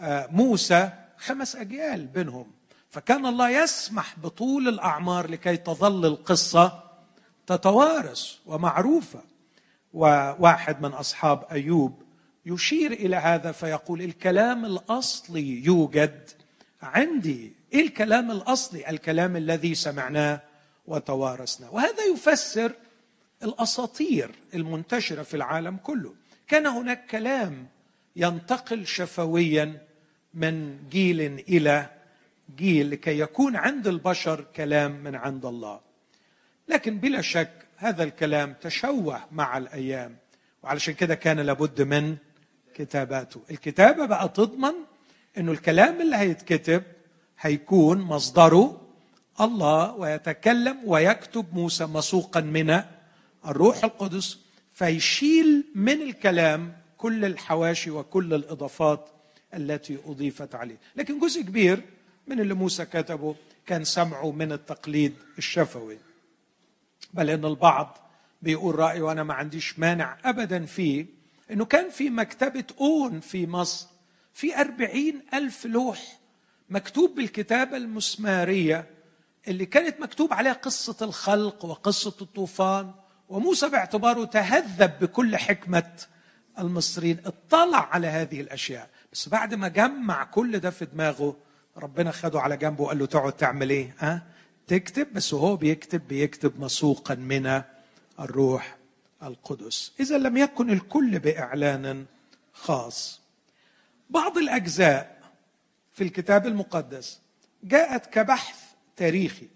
آه، 0.00 0.28
موسى 0.30 0.90
خمس 1.18 1.56
أجيال 1.56 2.06
بينهم. 2.06 2.61
فكان 2.92 3.26
الله 3.26 3.50
يسمح 3.50 4.18
بطول 4.18 4.68
الأعمار 4.68 5.30
لكي 5.30 5.56
تظل 5.56 6.06
القصة 6.06 6.82
تتوارث 7.46 8.34
ومعروفة. 8.46 9.22
وواحد 9.92 10.82
من 10.82 10.90
أصحاب 10.92 11.44
أيوب 11.52 12.02
يشير 12.46 12.92
إلى 12.92 13.16
هذا 13.16 13.52
فيقول 13.52 14.02
الكلام 14.02 14.64
الأصلي 14.64 15.64
يوجد 15.64 16.30
عندي. 16.82 17.52
إيه 17.72 17.80
الكلام 17.80 18.30
الأصلي؟ 18.30 18.90
الكلام 18.90 19.36
الذي 19.36 19.74
سمعناه 19.74 20.40
وتوارثنا. 20.86 21.68
وهذا 21.68 22.04
يفسر 22.14 22.72
الأساطير 23.42 24.30
المنتشرة 24.54 25.22
في 25.22 25.34
العالم 25.34 25.76
كله. 25.76 26.14
كان 26.48 26.66
هناك 26.66 27.06
كلام 27.06 27.66
ينتقل 28.16 28.86
شفويا 28.86 29.86
من 30.34 30.78
جيل 30.90 31.20
إلى 31.20 32.01
جيل 32.56 32.90
لكي 32.90 33.18
يكون 33.18 33.56
عند 33.56 33.86
البشر 33.86 34.44
كلام 34.56 35.04
من 35.04 35.14
عند 35.14 35.46
الله. 35.46 35.80
لكن 36.68 36.98
بلا 36.98 37.20
شك 37.20 37.50
هذا 37.76 38.04
الكلام 38.04 38.54
تشوه 38.60 39.20
مع 39.32 39.58
الأيام 39.58 40.16
وعلشان 40.62 40.94
كده 40.94 41.14
كان 41.14 41.40
لابد 41.40 41.82
من 41.82 42.16
كتاباته. 42.74 43.40
الكتابة 43.50 44.06
بقى 44.06 44.28
تضمن 44.28 44.72
إنه 45.38 45.52
الكلام 45.52 46.00
اللي 46.00 46.16
هيتكتب 46.16 46.82
هيكون 47.40 47.98
مصدره 48.00 48.80
الله 49.40 49.94
ويتكلم 49.94 50.78
ويكتب 50.86 51.46
موسى 51.52 51.86
مسوقا 51.86 52.40
من 52.40 52.82
الروح 53.46 53.84
القدس 53.84 54.38
فيشيل 54.72 55.64
من 55.74 56.02
الكلام 56.02 56.72
كل 56.98 57.24
الحواشي 57.24 57.90
وكل 57.90 58.34
الإضافات 58.34 59.08
التي 59.54 59.98
أضيفت 60.06 60.54
عليه. 60.54 60.76
لكن 60.96 61.18
جزء 61.18 61.42
كبير 61.42 61.82
من 62.26 62.40
اللي 62.40 62.54
موسى 62.54 62.84
كتبه 62.84 63.36
كان 63.66 63.84
سمعه 63.84 64.30
من 64.32 64.52
التقليد 64.52 65.14
الشفوي. 65.38 65.98
بل 67.14 67.30
إن 67.30 67.44
البعض 67.44 67.98
بيقول 68.42 68.78
رأيه 68.78 69.02
وأنا 69.02 69.22
ما 69.22 69.34
عنديش 69.34 69.78
مانع 69.78 70.18
ابدا 70.24 70.64
فيه 70.66 71.06
إنه 71.50 71.64
كان 71.64 71.90
في 71.90 72.10
مكتبة 72.10 72.64
أون 72.80 73.20
في 73.20 73.46
مصر 73.46 73.86
في 74.32 74.60
أربعين 74.60 75.22
ألف 75.34 75.66
لوح 75.66 76.18
مكتوب 76.70 77.14
بالكتابة 77.14 77.76
المسمارية 77.76 78.90
اللي 79.48 79.66
كانت 79.66 80.00
مكتوب 80.00 80.32
عليها 80.32 80.52
قصة 80.52 80.96
الخلق 81.02 81.64
وقصة 81.64 82.14
الطوفان. 82.22 82.92
وموسى 83.28 83.68
باعتباره 83.68 84.24
تهذب 84.24 84.92
بكل 85.00 85.36
حكمة 85.36 85.90
المصريين. 86.58 87.18
اطلع 87.24 87.88
على 87.92 88.06
هذه 88.06 88.40
الأشياء. 88.40 88.90
بس 89.12 89.28
بعد 89.28 89.54
ما 89.54 89.68
جمع 89.68 90.24
كل 90.24 90.58
ده 90.58 90.70
في 90.70 90.84
دماغه 90.84 91.36
ربنا 91.76 92.10
خده 92.10 92.40
على 92.40 92.56
جنبه 92.56 92.82
وقال 92.84 92.98
له 92.98 93.06
تقعد 93.06 93.32
تعمل 93.32 93.70
إيه؟ 93.70 93.94
ها؟ 93.98 94.22
تكتب. 94.66 95.12
بس 95.12 95.34
وهو 95.34 95.56
بيكتب 95.56 96.08
بيكتب 96.08 96.60
مسوقا 96.60 97.14
من 97.14 97.62
الروح 98.20 98.76
القدس. 99.22 99.92
إذا 100.00 100.18
لم 100.18 100.36
يكن 100.36 100.70
الكل 100.70 101.18
بإعلان 101.18 102.06
خاص. 102.52 103.20
بعض 104.10 104.38
الأجزاء 104.38 105.22
في 105.92 106.04
الكتاب 106.04 106.46
المقدس 106.46 107.20
جاءت 107.64 108.06
كبحث 108.06 108.60
تاريخي. 108.96 109.48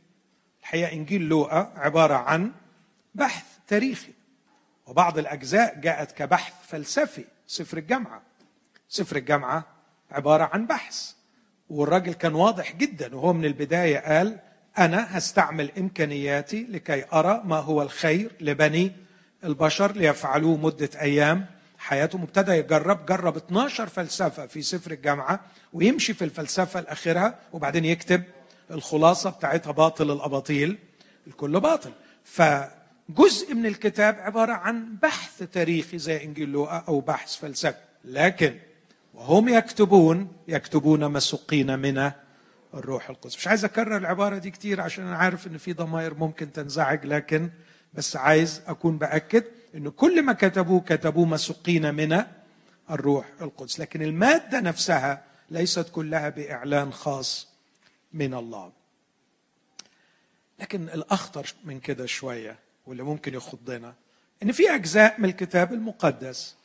الحقيقة 0.60 0.92
إنجيل 0.92 1.22
لوقا 1.22 1.72
عبارة 1.76 2.14
عن 2.14 2.52
بحث 3.14 3.44
تاريخي. 3.66 4.12
وبعض 4.86 5.18
الأجزاء 5.18 5.80
جاءت 5.80 6.12
كبحث 6.12 6.54
فلسفي. 6.66 7.24
سفر 7.46 7.78
الجامعة. 7.78 8.22
سفر 8.88 9.16
الجامعة 9.16 9.66
عبارة 10.10 10.50
عن 10.52 10.66
بحث. 10.66 11.15
والراجل 11.70 12.12
كان 12.12 12.34
واضح 12.34 12.76
جدا 12.76 13.16
وهو 13.16 13.32
من 13.32 13.44
البداية 13.44 13.98
قال 13.98 14.38
أنا 14.78 15.18
هستعمل 15.18 15.70
إمكانياتي 15.78 16.66
لكي 16.70 17.04
أرى 17.12 17.42
ما 17.44 17.56
هو 17.56 17.82
الخير 17.82 18.30
لبني 18.40 18.92
البشر 19.44 19.92
ليفعلوه 19.92 20.56
مدة 20.56 20.90
أيام 21.00 21.46
حياتهم. 21.78 22.22
ابتدى 22.22 22.52
يجرب 22.52 23.06
جرب 23.06 23.36
12 23.36 23.86
فلسفة 23.86 24.46
في 24.46 24.62
سفر 24.62 24.90
الجامعة 24.90 25.40
ويمشي 25.72 26.14
في 26.14 26.24
الفلسفة 26.24 26.80
الأخيرة 26.80 27.34
وبعدين 27.52 27.84
يكتب 27.84 28.22
الخلاصة 28.70 29.30
بتاعتها 29.30 29.70
باطل 29.72 30.10
الأباطيل 30.10 30.78
الكل 31.26 31.60
باطل. 31.60 31.92
فجزء 32.24 33.54
من 33.54 33.66
الكتاب 33.66 34.18
عبارة 34.18 34.52
عن 34.52 34.96
بحث 35.02 35.42
تاريخي 35.52 35.98
زي 35.98 36.24
انجيل 36.24 36.48
لوقا 36.48 36.84
أو 36.88 37.00
بحث 37.00 37.36
فلسفي. 37.36 37.74
لكن 38.04 38.54
وهم 39.16 39.48
يكتبون 39.48 40.32
يكتبون 40.48 41.12
مسقين 41.12 41.78
من 41.78 42.12
الروح 42.74 43.10
القدس. 43.10 43.36
مش 43.36 43.48
عايز 43.48 43.64
أكرر 43.64 43.96
العبارة 43.96 44.38
دي 44.38 44.50
كتير 44.50 44.80
عشان 44.80 45.06
أنا 45.06 45.16
عارف 45.16 45.46
إن 45.46 45.58
في 45.58 45.72
ضمائر 45.72 46.14
ممكن 46.14 46.52
تنزعج 46.52 47.06
لكن 47.06 47.50
بس 47.94 48.16
عايز 48.16 48.62
أكون 48.66 48.98
بأكد 48.98 49.44
إنه 49.74 49.90
كل 49.90 50.22
ما 50.22 50.32
كتبوه 50.32 50.80
كتبوه 50.80 51.24
مسقين 51.24 51.94
من 51.94 52.22
الروح 52.90 53.26
القدس. 53.40 53.80
لكن 53.80 54.02
المادة 54.02 54.60
نفسها 54.60 55.22
ليست 55.50 55.88
كلها 55.92 56.28
بإعلان 56.28 56.92
خاص 56.92 57.48
من 58.12 58.34
الله. 58.34 58.72
لكن 60.60 60.88
الأخطر 60.88 61.54
من 61.64 61.80
كده 61.80 62.06
شوية 62.06 62.58
واللي 62.86 63.02
ممكن 63.02 63.34
يخضنا 63.34 63.94
إن 64.42 64.52
في 64.52 64.74
أجزاء 64.74 65.20
من 65.20 65.28
الكتاب 65.28 65.72
المقدس 65.72 66.56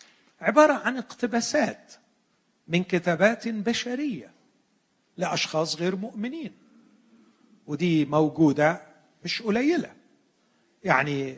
عبارة 0.42 0.74
عن 0.74 0.98
اقتباسات. 0.98 1.94
من 2.72 2.84
كتابات 2.84 3.48
بشرية 3.48 4.32
لأشخاص 5.18 5.76
غير 5.76 5.96
مؤمنين. 5.96 6.52
ودي 7.68 8.06
موجودة 8.06 8.82
مش 9.24 9.42
قليلة. 9.42 9.92
يعني 10.84 11.38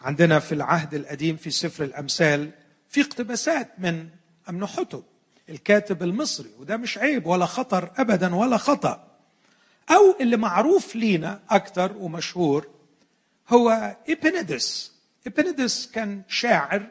عندنا 0.00 0.38
في 0.38 0.52
العهد 0.52 0.94
القديم 0.94 1.36
في 1.36 1.50
سفر 1.50 1.84
الأمثال 1.84 2.50
في 2.88 3.00
اقتباسات 3.00 3.70
من 3.78 4.08
امنحتب 4.48 5.02
الكاتب 5.48 6.02
المصري 6.02 6.50
وده 6.58 6.76
مش 6.76 6.98
عيب 6.98 7.26
ولا 7.26 7.46
خطر 7.46 7.90
ابدا 7.96 8.34
ولا 8.34 8.56
خطأ. 8.56 9.08
أو 9.90 10.16
اللي 10.20 10.36
معروف 10.36 10.96
لينا 10.96 11.40
أكثر 11.50 11.96
ومشهور 11.96 12.68
هو 13.48 13.96
ابيمينيدس 14.08 14.92
ابيمينيدس 15.26 15.90
كان 15.90 16.22
شاعر 16.28 16.86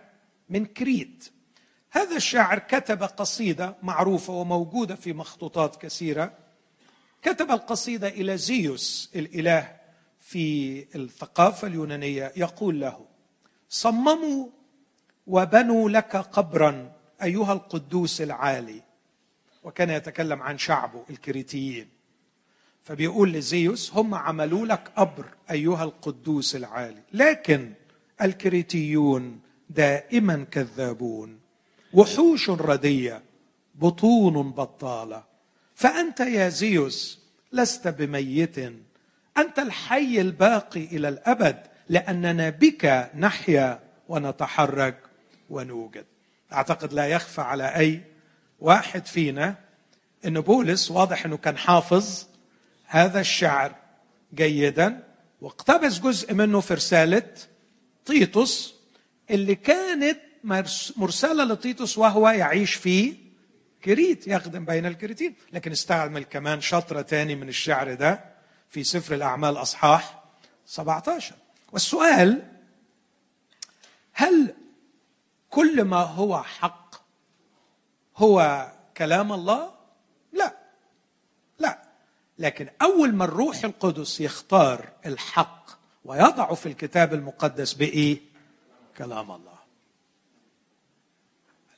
من 0.50 0.66
كريت. 0.66 1.33
هذا 1.96 2.16
الشاعر 2.16 2.60
كتب 2.60 3.04
قصيدة 3.04 3.76
معروفة 3.84 4.34
وموجودة 4.34 4.96
في 4.96 5.14
مخطوطات 5.14 5.76
كثيرة. 5.76 6.34
كتب 7.22 7.52
القصيدة 7.52 8.08
إلى 8.08 8.38
زيوس 8.38 9.12
الإله 9.16 9.76
في 10.20 10.86
الثقافة 10.96 11.68
اليونانية. 11.68 12.32
يقول 12.36 12.82
له 12.82 13.06
صمموا 13.70 14.48
وبنوا 15.28 15.90
لك 15.90 16.16
قبرا 16.16 16.92
أيها 17.24 17.54
القدوس 17.54 18.22
العالي. 18.22 18.82
وكان 19.64 19.90
يتكلم 19.90 20.42
عن 20.42 20.58
شعبه 20.58 21.06
الكريتيين. 21.10 21.90
فبيقول 22.84 23.34
لزيوس 23.34 23.94
هم 23.94 24.16
عملوا 24.16 24.66
لك 24.66 24.92
قبر 24.96 25.26
أيها 25.52 25.84
القدوس 25.84 26.56
العالي. 26.56 27.02
لكن 27.14 27.74
الكريتيون 28.22 29.40
دائما 29.70 30.46
كذابون. 30.52 31.43
وحوش 31.94 32.50
ردية 32.50 33.22
بطون 33.76 34.52
بطالة. 34.52 35.24
فأنت 35.76 36.20
يا 36.20 36.50
زيوس 36.50 37.20
لست 37.52 37.88
بميت. 37.88 38.58
أنت 39.38 39.60
الحي 39.60 40.22
الباقي 40.22 40.84
إلى 40.84 41.10
الأبد 41.10 41.58
لأننا 41.90 42.50
بك 42.50 43.10
نحيا 43.16 43.80
ونتحرك 44.08 44.98
ونوجد. 45.50 46.06
أعتقد 46.54 46.94
لا 46.94 47.08
يخفى 47.08 47.42
على 47.42 47.76
أي 47.76 48.02
واحد 48.60 49.06
فينا 49.06 49.56
إن 50.26 50.42
بولس 50.42 50.92
واضح 50.92 51.26
إنه 51.26 51.38
كان 51.38 51.58
حافظ 51.58 52.26
هذا 52.86 53.20
الشعر 53.20 53.76
جيدا. 54.34 55.04
واقتبس 55.42 56.00
جزء 56.00 56.34
منه 56.34 56.60
في 56.60 56.74
رسالة 56.74 57.34
تيتوس 58.06 58.76
اللي 59.32 59.56
كانت 59.56 60.20
مرسلة 60.98 61.44
لتيتوس 61.44 61.98
وهو 61.98 62.30
يعيش 62.30 62.76
في 62.76 63.16
كريت 63.84 64.28
يخدم 64.28 64.66
بين 64.66 64.86
الكريتين. 64.86 65.36
لكن 65.54 65.72
استعمل 65.72 66.24
كمان 66.24 66.62
شطره 66.62 67.02
تاني 67.02 67.36
من 67.36 67.50
الشعر 67.50 67.94
ده 67.94 68.26
في 68.70 68.84
سفر 68.84 69.16
الأعمال 69.16 69.58
أصحاح 69.58 70.24
17 70.66 71.36
والسؤال 71.72 72.52
هل 74.14 74.56
كل 75.50 75.84
ما 75.84 75.98
هو 75.98 76.44
حق 76.44 76.96
هو 78.18 78.68
كلام 78.98 79.32
الله؟ 79.34 79.74
لا. 80.34 80.58
لا. 81.60 81.82
لكن 82.40 82.70
أول 82.82 83.16
ما 83.16 83.26
الروح 83.26 83.64
القدس 83.64 84.22
يختار 84.22 84.90
الحق 85.06 85.70
ويضعه 86.06 86.56
في 86.56 86.66
الكتاب 86.66 87.14
المقدس 87.14 87.74
بإيه؟ 87.74 88.20
كلام 88.98 89.32
الله. 89.32 89.53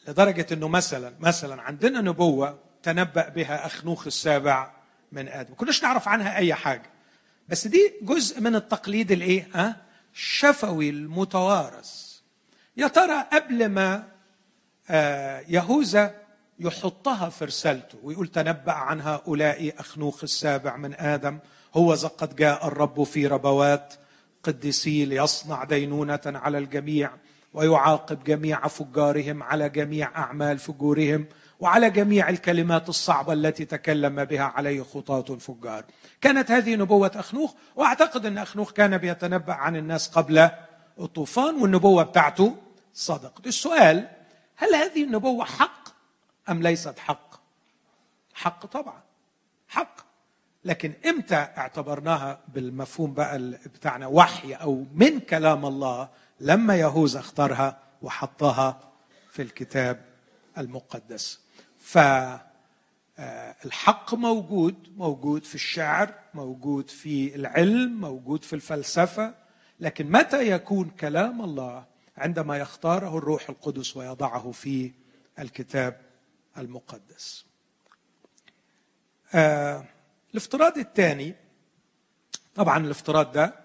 لدرجة 0.08 0.45
إنه 0.51 0.68
مثلا 0.68 1.14
مثلا 1.20 1.62
عندنا 1.62 2.01
نبوة 2.01 2.60
تنبأ 2.84 3.30
بها 3.30 3.66
اخنوخ 3.66 4.08
السابع 4.08 4.72
من 5.12 5.28
آدم. 5.28 5.49
ما 5.49 5.56
كناش 5.56 5.84
نعرف 5.84 6.08
عنها 6.08 6.36
أي 6.36 6.53
حاجة. 6.53 6.89
بس 7.49 7.68
دي 7.68 7.93
جزء 8.01 8.41
من 8.41 8.56
التقليد 8.56 9.12
الإيه؟ 9.12 9.47
ها؟ 9.53 9.82
الشفوي 10.14 10.89
المتوارث. 10.89 12.20
يا 12.78 12.88
ترى 12.88 13.26
قبل 13.34 13.70
ما 13.70 14.08
آه، 14.89 15.43
يهوذا 15.47 16.16
يحطها 16.60 17.30
في 17.30 17.45
رسالته 17.45 17.97
ويقول 18.03 18.28
تنبأ 18.28 18.72
عن 18.72 19.01
هؤلاء 19.01 19.74
أخنوخ 19.80 20.24
السابع 20.24 20.78
من 20.78 20.93
آدم 20.93 21.39
هو 21.74 21.93
قد 21.93 22.36
جاء 22.36 22.68
الرب 22.68 23.03
في 23.03 23.28
ربوات 23.28 23.93
قدسي 24.43 25.06
ليصنع 25.06 25.64
دينونة 25.64 26.20
على 26.26 26.58
الجميع. 26.58 27.12
ويعاقب 27.56 28.24
جميع 28.24 28.68
فجارهم 28.68 29.43
على 29.43 29.70
جميع 29.70 30.12
أعمال 30.16 30.58
فجورهم 30.60 31.26
وعلى 31.60 31.89
جميع 31.89 32.30
الكلمات 32.30 32.89
الصعبة 32.89 33.34
التي 33.34 33.66
تكلم 33.66 34.26
بها 34.26 34.43
عليه 34.43 34.84
خطاة 34.84 35.26
الفجار. 35.30 35.84
كانت 36.22 36.51
هذه 36.51 36.76
نبوة 36.76 37.12
أخنوخ 37.16 37.53
وأعتقد 37.76 38.26
أن 38.26 38.38
أخنوخ 38.38 38.72
كان 38.72 38.97
بيتنبأ 38.97 39.53
عن 39.53 39.76
الناس 39.76 40.08
قبل 40.10 40.49
الطوفان 40.99 41.56
والنبوة 41.56 42.03
بتاعته 42.03 42.56
صدقت 42.93 43.47
السؤال 43.47 44.08
هل 44.56 44.76
هذه 44.76 45.03
النبوة 45.03 45.45
حق 45.45 45.88
أم 46.49 46.62
ليست 46.62 46.99
حق؟ 46.99 47.36
حق 48.34 48.66
طبعا 48.66 49.01
حق. 49.68 50.06
لكن 50.66 50.93
إمتى 51.06 51.36
اعتبرناها 51.36 52.39
بالمفهوم 52.47 53.14
بقى 53.14 53.39
بتاعنا 53.66 54.08
وحي 54.08 54.53
أو 54.53 54.86
من 54.93 55.20
كلام 55.20 55.66
الله 55.66 56.10
لما 56.40 56.76
يهوذا 56.76 57.20
اختارها 57.20 57.80
وحطها 58.02 58.92
في 59.32 59.42
الكتاب 59.42 60.06
المقدس. 60.58 61.40
فالحق 61.80 62.54
موجود 64.14 64.94
موجود 64.98 65.44
في 65.46 65.56
الشعر 65.56 66.14
موجود 66.34 66.90
في 66.90 67.36
العلم 67.36 68.02
موجود 68.02 68.44
في 68.44 68.54
الفلسفة 68.54 69.36
لكن 69.80 70.12
متى 70.12 70.50
يكون 70.52 70.90
كلام 70.90 71.42
الله 71.42 71.86
عندما 72.18 72.58
يختاره 72.58 73.18
الروح 73.18 73.50
القدس 73.50 73.98
ويضعه 73.98 74.52
في 74.52 74.92
الكتاب 75.40 76.02
المقدس؟ 76.58 77.46
آه 79.34 79.86
الافتراض 80.32 80.78
الثاني 80.78 81.36
طبعا 82.56 82.78
الافتراض 82.78 83.32
ده 83.32 83.56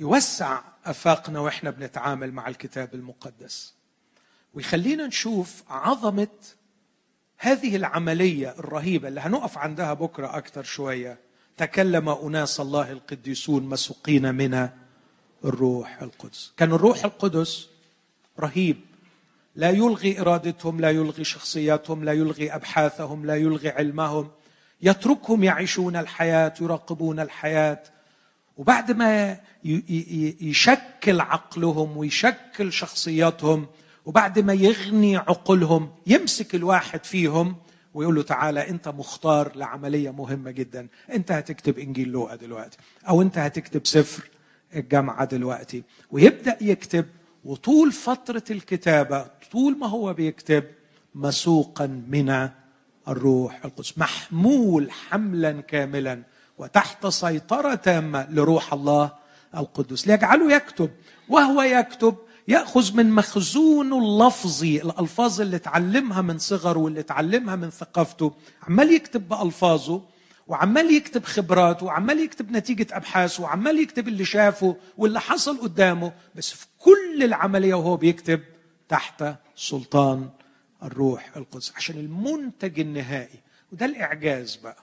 يوسع 0.00 0.62
أفاقنا 0.84 1.40
وإحنا 1.40 1.70
بنتعامل 1.70 2.32
مع 2.32 2.48
الكتاب 2.48 2.94
المقدس. 2.94 3.74
ويخلينا 4.54 5.06
نشوف 5.06 5.62
عظمة 5.68 6.28
هذه 7.38 7.76
العملية 7.76 8.54
الرهيبة 8.58 9.08
اللي 9.08 9.20
هنقف 9.20 9.58
عندها 9.58 9.94
بكرة 9.94 10.36
أكثر 10.36 10.62
شوية. 10.62 11.18
تكلم 11.56 12.08
أناس 12.08 12.60
الله 12.60 12.92
القديسون 12.92 13.62
مسوقين 13.62 14.34
من 14.34 14.68
الروح 15.44 16.02
القدس. 16.02 16.52
كان 16.56 16.72
الروح 16.72 17.04
القدس 17.04 17.68
رهيب. 18.40 18.76
لا 19.56 19.70
يلغي 19.70 20.20
إرادتهم 20.20 20.80
لا 20.80 20.90
يلغي 20.90 21.24
شخصياتهم 21.24 22.04
لا 22.04 22.12
يلغي 22.12 22.54
أبحاثهم 22.54 23.26
لا 23.26 23.36
يلغي 23.36 23.68
علمهم. 23.68 24.30
يتركهم 24.82 25.44
يعيشون 25.44 25.96
الحياة 25.96 26.54
يراقبون 26.60 27.20
الحياة. 27.20 27.82
وبعد 28.56 28.92
ما 28.92 29.38
يشكل 30.40 31.20
عقلهم 31.20 31.96
ويشكل 31.96 32.72
شخصياتهم 32.72 33.66
وبعد 34.06 34.38
ما 34.38 34.52
يغني 34.52 35.16
عقولهم 35.16 35.90
يمسك 36.06 36.54
الواحد 36.54 37.04
فيهم 37.04 37.56
ويقول 37.94 38.14
له 38.14 38.22
تعالى 38.22 38.68
انت 38.70 38.88
مختار 38.88 39.56
لعملية 39.56 40.10
مهمة 40.10 40.50
جدا. 40.50 40.88
انت 41.12 41.32
هتكتب 41.32 41.78
إنجيل 41.78 42.08
لوقا 42.08 42.36
دلوقتي. 42.36 42.78
أو 43.08 43.22
انت 43.22 43.38
هتكتب 43.38 43.86
سفر 43.86 44.28
الجامعة 44.76 45.24
دلوقتي. 45.24 45.82
ويبدأ 46.10 46.56
يكتب 46.60 47.06
وطول 47.44 47.92
فترة 47.92 48.44
الكتابة 48.50 49.26
طول 49.52 49.78
ما 49.78 49.86
هو 49.86 50.14
بيكتب 50.14 50.64
مسوقا 51.14 51.86
من 51.86 52.48
الروح 53.08 53.64
القدس. 53.64 53.98
محمول 53.98 54.90
حملا 54.90 55.60
كاملا. 55.60 56.22
وتحت 56.58 57.06
سيطرة 57.06 57.74
تامه 57.74 58.26
لروح 58.30 58.72
الله 58.72 59.12
القدس. 59.56 60.06
ليجعله 60.06 60.52
يكتب 60.52 60.90
وهو 61.28 61.62
يكتب 61.62 62.16
يأخذ 62.48 62.96
من 62.96 63.10
مخزونه 63.10 63.98
اللفظي 63.98 64.82
الألفاظ 64.82 65.40
اللي 65.40 65.56
اتعلمها 65.56 66.22
من 66.22 66.38
صغره 66.38 66.78
واللي 66.78 67.00
اتعلمها 67.00 67.56
من 67.56 67.70
ثقافته. 67.70 68.32
عمال 68.68 68.90
يكتب 68.90 69.28
بألفاظه 69.28 70.02
وعمال 70.46 70.94
يكتب 70.94 71.24
خبراته 71.24 71.86
وعمال 71.86 72.20
يكتب 72.20 72.50
نتيجة 72.50 72.86
أبحاثه 72.92 73.42
وعمال 73.42 73.78
يكتب 73.78 74.08
اللي 74.08 74.24
شافه 74.24 74.76
واللي 74.98 75.20
حصل 75.20 75.60
قدامه. 75.60 76.12
بس 76.34 76.50
في 76.50 76.66
كل 76.78 77.22
العملية 77.22 77.74
وهو 77.74 77.96
بيكتب 77.96 78.40
تحت 78.88 79.24
سلطان 79.56 80.30
الروح 80.82 81.30
القدس. 81.36 81.72
عشان 81.76 81.96
المنتج 81.96 82.80
النهائي. 82.80 83.40
وده 83.72 83.86
الإعجاز 83.86 84.56
بقى. 84.56 84.76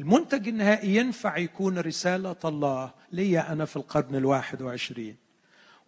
المنتج 0.00 0.48
النهائي 0.48 0.96
ينفع 0.96 1.36
يكون 1.36 1.78
رسالة 1.78 2.36
الله 2.44 2.90
ليا 3.12 3.52
أنا 3.52 3.64
في 3.64 3.76
القرن 3.76 4.14
الواحد 4.14 4.62
وعشرين. 4.62 5.16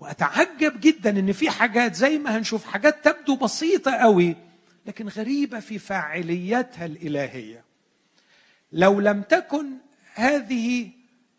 وأتعجب 0.00 0.80
جدا 0.80 1.10
إن 1.10 1.32
في 1.32 1.50
حاجات 1.50 1.94
زي 1.94 2.18
ما 2.18 2.38
هنشوف 2.38 2.64
حاجات 2.64 3.04
تبدو 3.04 3.36
بسيطة 3.36 3.92
قوي 3.92 4.36
لكن 4.86 5.08
غريبة 5.08 5.60
في 5.60 5.78
فاعليتها 5.78 6.86
الإلهية. 6.86 7.64
لو 8.72 9.00
لم 9.00 9.22
تكن 9.22 9.66
هذه 10.14 10.90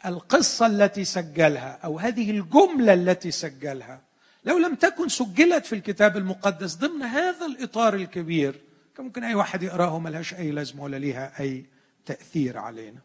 القصة 0.05 0.65
التي 0.65 1.05
سجلها 1.05 1.79
أو 1.83 1.99
هذه 1.99 2.31
الجملة 2.31 2.93
التي 2.93 3.31
سجلها 3.31 4.01
لو 4.45 4.57
لم 4.57 4.75
تكن 4.75 5.09
سجلت 5.09 5.65
في 5.65 5.75
الكتاب 5.75 6.17
المقدس 6.17 6.75
ضمن 6.75 7.03
هذا 7.03 7.45
الإطار 7.45 7.93
الكبير 7.93 8.61
كان 8.97 9.05
ممكن 9.05 9.23
أي 9.23 9.35
واحد 9.35 9.63
يقراها 9.63 9.99
ملهاش 9.99 10.33
أي 10.33 10.51
لازمة 10.51 10.83
ولا 10.83 10.97
ليها 10.97 11.39
أي 11.39 11.65
تأثير 12.05 12.57
علينا. 12.57 12.99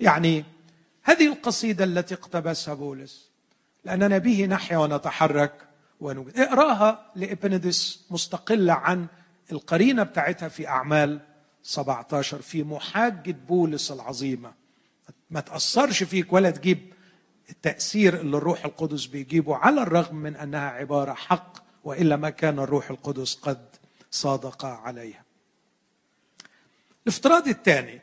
يعني 0.00 0.44
هذه 1.02 1.32
القصيدة 1.32 1.84
التي 1.84 2.14
اقتبسها 2.14 2.74
بولس 2.74 3.30
لأننا 3.84 4.18
به 4.18 4.46
نحيا 4.46 4.78
ونتحرك 4.78 5.68
ونوجد 6.00 6.38
اقراها 6.38 7.12
لإبندس 7.16 8.04
مستقلة 8.10 8.72
عن 8.72 9.06
القرينة 9.52 10.02
بتاعتها 10.02 10.48
في 10.48 10.68
أعمال 10.68 11.20
17 11.62 12.42
في 12.42 12.62
محاجة 12.62 13.36
بولس 13.48 13.92
العظيمة. 13.92 14.52
ما 15.30 15.40
تأثرش 15.40 16.02
فيك 16.02 16.32
ولا 16.32 16.50
تجيب 16.50 16.92
التأثير 17.50 18.20
اللي 18.20 18.36
الروح 18.36 18.64
القدس 18.64 19.06
بيجيبه 19.06 19.56
على 19.56 19.82
الرغم 19.82 20.16
من 20.16 20.36
أنها 20.36 20.68
عبارة 20.68 21.12
حق 21.12 21.64
وإلا 21.84 22.16
ما 22.16 22.30
كان 22.30 22.58
الروح 22.58 22.90
القدس 22.90 23.34
قد 23.34 23.68
صادق 24.10 24.64
عليها. 24.64 25.24
الافتراض 27.06 27.48
الثاني 27.48 28.00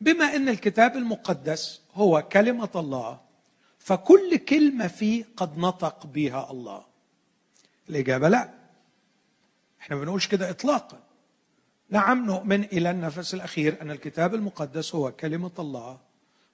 بما 0.00 0.36
أن 0.36 0.48
الكتاب 0.48 0.96
المقدس 0.96 1.80
هو 1.94 2.22
كلمة 2.32 2.70
الله 2.76 3.20
فكل 3.78 4.36
كلمة 4.36 4.86
فيه 4.86 5.24
قد 5.36 5.58
نطق 5.58 6.06
بها 6.06 6.50
الله. 6.50 6.84
الإجابة 7.90 8.28
لا. 8.28 8.50
إحنا 9.80 9.96
ما 9.96 10.02
بنقولش 10.02 10.26
كده 10.26 10.50
اطلاقا. 10.50 10.98
نعم 11.90 12.26
نؤمن 12.26 12.64
إلى 12.64 12.90
النفس 12.90 13.34
الأخير 13.34 13.82
أن 13.82 13.90
الكتاب 13.90 14.34
المقدس 14.34 14.94
هو 14.94 15.12
كلمة 15.12 15.50
الله. 15.58 15.98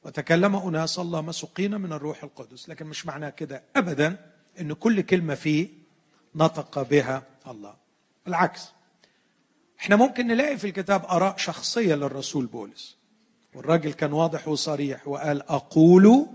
وتكلم 0.05 0.57
أناس 0.57 0.99
الله 0.99 1.21
مسوقين 1.21 1.81
من 1.81 1.93
الروح 1.93 2.25
القدس. 2.25 2.69
لكن 2.69 2.87
مش 2.87 3.07
معناه 3.07 3.31
كده 3.31 3.63
ابدا 3.77 4.17
إن 4.61 4.73
كل 4.73 5.01
كلمة 5.01 5.35
فيه 5.35 5.69
نطق 6.35 6.83
بها 6.83 7.23
الله. 7.47 7.75
بالعكس 8.27 8.69
إحنا 9.81 9.97
ممكن 9.97 10.27
نلاقي 10.27 10.57
في 10.59 10.67
الكتاب 10.67 11.05
آراء 11.05 11.37
شخصية 11.37 11.95
للرسول 11.95 12.47
بولس. 12.47 12.97
والراجل 13.55 13.93
كان 13.93 14.13
واضح 14.13 14.49
وصريح 14.49 15.09
وقال 15.09 15.43
أقول 15.43 16.27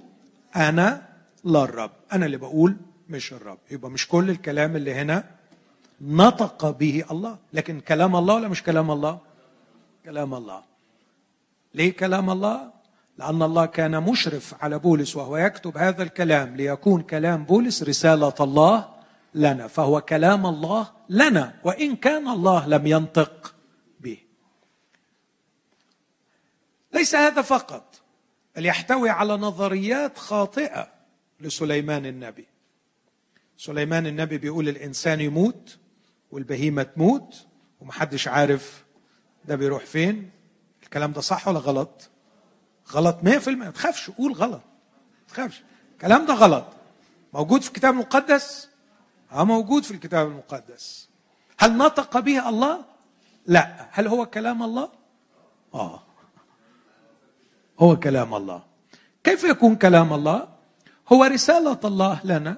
أنا 0.56 1.10
لا 1.44 1.64
الرب. 1.64 1.92
أنا 2.14 2.26
اللي 2.26 2.38
بقول 2.38 2.76
مش 3.10 3.34
الرب. 3.34 3.58
يبقى 3.72 3.92
مش 3.92 4.08
كل 4.08 4.30
الكلام 4.30 4.76
اللي 4.76 4.94
هنا 4.94 5.24
نطق 6.02 6.70
به 6.70 7.04
الله. 7.12 7.38
لكن 7.54 7.80
كلام 7.80 8.16
الله 8.16 8.36
ولا 8.36 8.48
مش 8.48 8.64
كلام 8.64 8.92
الله؟ 8.92 9.20
كلام 10.06 10.34
الله. 10.34 10.64
ليه 11.74 11.94
كلام 11.96 12.30
الله؟ 12.30 12.72
لأن 13.18 13.42
الله 13.44 13.66
كان 13.66 14.04
مشرف 14.04 14.64
على 14.64 14.80
بولس 14.80 15.16
وهو 15.16 15.38
يكتب 15.38 15.78
هذا 15.78 16.04
الكلام 16.04 16.56
ليكون 16.56 17.02
كلام 17.02 17.44
بولس 17.44 17.84
رسالة 17.84 18.34
الله 18.40 18.90
لنا. 19.36 19.68
فهو 19.68 20.02
كلام 20.02 20.46
الله 20.46 20.88
لنا. 21.10 21.54
وإن 21.64 21.96
كان 21.96 22.28
الله 22.28 22.68
لم 22.68 22.88
ينطق 22.88 23.54
به 24.00 24.18
ليس 26.94 27.16
هذا 27.16 27.42
فقط 27.42 28.02
بل 28.56 28.66
يحتوي 28.66 29.10
على 29.10 29.34
نظريات 29.38 30.18
خاطئة 30.18 30.92
لسليمان 31.40 32.06
النبي. 32.06 32.48
سليمان 33.58 34.08
النبي 34.08 34.38
بيقول 34.38 34.70
الإنسان 34.70 35.22
يموت 35.22 35.78
والبهيمة 36.32 36.84
تموت 36.84 37.46
ومحدش 37.80 38.28
عارف 38.28 38.84
ده 39.46 39.56
بيروح 39.56 39.86
فين. 39.86 40.30
الكلام 40.84 41.12
ده 41.12 41.22
صح 41.22 41.48
ولا 41.48 41.60
غلط؟ 41.60 42.10
غلط 42.92 43.18
100% 43.24 43.48
ما 43.50 43.70
تخافش 43.72 44.10
قول 44.10 44.34
غلط. 44.34 44.62
ما 45.28 45.34
تخافش. 45.34 45.64
الكلام 45.94 46.26
ده 46.26 46.34
غلط. 46.34 46.66
موجود 47.34 47.62
في 47.62 47.68
الكتاب 47.68 47.94
المقدس؟ 47.94 48.70
آه 49.32 49.44
موجود 49.44 49.84
في 49.84 49.92
الكتاب 49.92 50.28
المقدس. 50.28 51.10
هل 51.58 51.78
نطق 51.78 52.20
به 52.20 52.50
الله؟ 52.50 52.86
لا. 53.46 53.88
هل 53.92 54.08
هو 54.08 54.26
كلام 54.26 54.64
الله؟ 54.64 54.90
آه. 55.74 56.04
هو 57.80 58.00
كلام 58.00 58.34
الله. 58.34 58.64
كيف 59.24 59.44
يكون 59.44 59.76
كلام 59.76 60.14
الله؟ 60.14 60.48
هو 61.14 61.24
رسالة 61.24 61.80
الله 61.86 62.20
لنا 62.24 62.58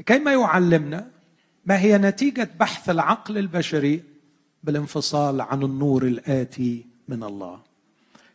لكي 0.00 0.18
ما 0.18 0.32
يعلمنا 0.32 1.10
ما 1.66 1.78
هي 1.78 1.98
نتيجة 1.98 2.50
بحث 2.60 2.90
العقل 2.90 3.38
البشري 3.38 4.02
بالانفصال 4.62 5.40
عن 5.40 5.62
النور 5.62 6.02
الآتي 6.02 6.86
من 7.08 7.22
الله. 7.22 7.60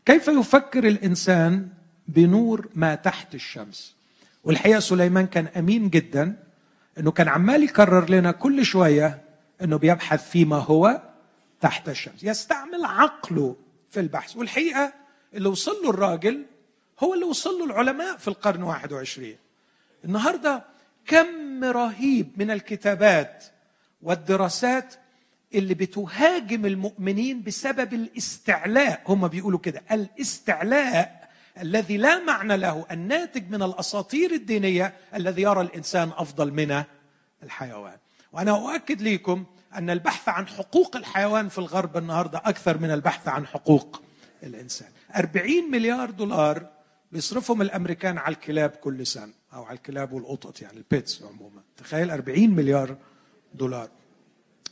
كيف 0.05 0.27
يفكر 0.27 0.87
الإنسان 0.87 1.67
بنور 2.07 2.67
ما 2.75 2.95
تحت 2.95 3.35
الشمس؟ 3.35 3.95
والحقيقة 4.43 4.79
سليمان 4.79 5.27
كان 5.27 5.45
أمين 5.45 5.89
جدا 5.89 6.43
إنه 6.97 7.11
كان 7.11 7.27
عمال 7.27 7.63
يكرر 7.63 8.09
لنا 8.09 8.31
كل 8.31 8.65
شوية 8.65 9.21
إنه 9.61 9.77
بيبحث 9.77 10.29
فيما 10.29 10.57
هو 10.57 11.01
تحت 11.61 11.89
الشمس. 11.89 12.23
يستعمل 12.23 12.85
عقله 12.85 13.55
في 13.89 13.99
البحث. 13.99 14.37
والحقيقة 14.37 14.93
اللي 15.33 15.49
وصل 15.49 15.83
له 15.83 15.89
الراجل 15.89 16.45
هو 17.03 17.13
اللي 17.13 17.25
وصل 17.25 17.59
له 17.59 17.65
العلماء 17.65 18.17
في 18.17 18.27
القرن 18.27 18.63
21 18.63 19.35
النهارده 20.05 20.63
كم 21.07 21.63
رهيب 21.63 22.31
من 22.37 22.51
الكتابات 22.51 23.45
والدراسات 24.01 24.95
اللي 25.53 25.73
بتهاجم 25.73 26.65
المؤمنين 26.65 27.43
بسبب 27.43 27.93
الاستعلاء. 27.93 29.01
هم 29.07 29.27
بيقولوا 29.27 29.59
كده 29.59 29.83
الاستعلاء 29.91 31.29
الذي 31.61 31.97
لا 31.97 32.23
معنى 32.23 32.57
له 32.57 32.85
الناتج 32.91 33.49
من 33.49 33.63
الأساطير 33.63 34.31
الدينية 34.31 34.93
الذي 35.15 35.41
يرى 35.41 35.61
الإنسان 35.61 36.11
أفضل 36.17 36.51
من 36.53 36.83
الحيوان. 37.43 37.97
وأنا 38.33 38.51
أؤكد 38.51 39.01
لكم 39.01 39.45
أن 39.75 39.89
البحث 39.89 40.29
عن 40.29 40.47
حقوق 40.47 40.95
الحيوان 40.95 41.49
في 41.49 41.57
الغرب 41.57 41.97
النهارده 41.97 42.41
أكثر 42.45 42.77
من 42.77 42.91
البحث 42.91 43.27
عن 43.27 43.47
حقوق 43.47 44.01
الإنسان. 44.43 44.89
40 45.15 45.71
مليار 45.71 46.09
دولار 46.11 46.69
بيصرفهم 47.11 47.61
الأمريكان 47.61 48.17
على 48.17 48.35
الكلاب 48.35 48.69
كل 48.69 49.07
سنة 49.07 49.33
أو 49.53 49.63
على 49.63 49.77
الكلاب 49.77 50.11
والقطط 50.11 50.61
يعني 50.61 50.77
البيتس 50.77 51.23
عموما. 51.23 51.61
تخيل 51.77 52.11
40 52.11 52.49
مليار 52.49 52.97
دولار. 53.53 53.89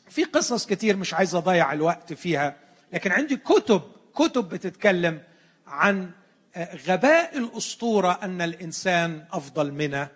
في 0.10 0.24
قصص 0.24 0.66
كتير 0.66 0.98
مش 0.98 1.14
عايز 1.14 1.36
أضيع 1.36 1.74
الوقت 1.74 2.14
فيها 2.14 2.56
لكن 2.94 3.12
عندي 3.12 3.38
كتب 3.38 3.82
كتب 4.16 4.50
بتتكلم 4.50 5.22
عن 5.68 6.12
آه، 6.56 6.76
غباء 6.76 7.38
الأسطورة 7.38 8.12
أن 8.24 8.42
الإنسان 8.42 9.26
أفضل 9.32 9.72
من 9.72 10.08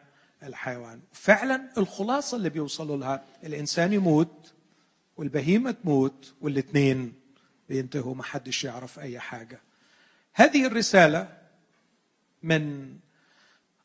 الحيوان. 0.43 0.99
فعلا 1.11 1.61
الخلاصة 1.77 2.37
اللي 2.37 2.49
بيوصلوا 2.49 2.97
لها 2.97 3.23
الإنسان 3.43 3.93
يموت 3.93 4.53
والبهيمة 5.17 5.71
تموت 5.71 6.33
والاثنين 6.41 7.13
بينتهوا 7.69 8.15
ما 8.15 8.23
حدش 8.23 8.63
يعرف 8.63 8.99
أي 8.99 9.19
حاجة. 9.19 9.61
هذه 10.33 10.67
الرسالة 10.67 11.37
من 12.43 12.95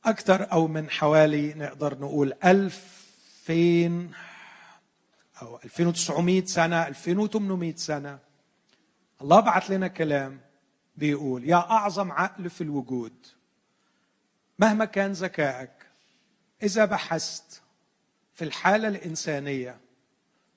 أكثر 0.04 0.52
أو 0.52 0.68
من 0.68 0.90
حوالي 0.90 1.54
نقدر 1.54 1.98
نقول 1.98 2.32
2000 2.44 4.10
أو 5.42 5.58
2900 5.64 6.44
سنة 6.44 6.86
2800 6.88 7.74
سنة. 7.76 8.18
الله 9.22 9.40
بعث 9.40 9.70
لنا 9.70 9.88
كلام 9.88 10.40
بيقول 10.96 11.48
يا 11.48 11.56
أعظم 11.56 12.12
عقل 12.12 12.50
في 12.50 12.60
الوجود 12.60 13.12
مهما 14.58 14.84
كان 14.84 15.12
ذكائك 15.12 15.70
إذا 16.62 16.84
بحثت 16.84 17.62
في 18.34 18.44
الحالة 18.44 18.88
الإنسانية 18.88 19.80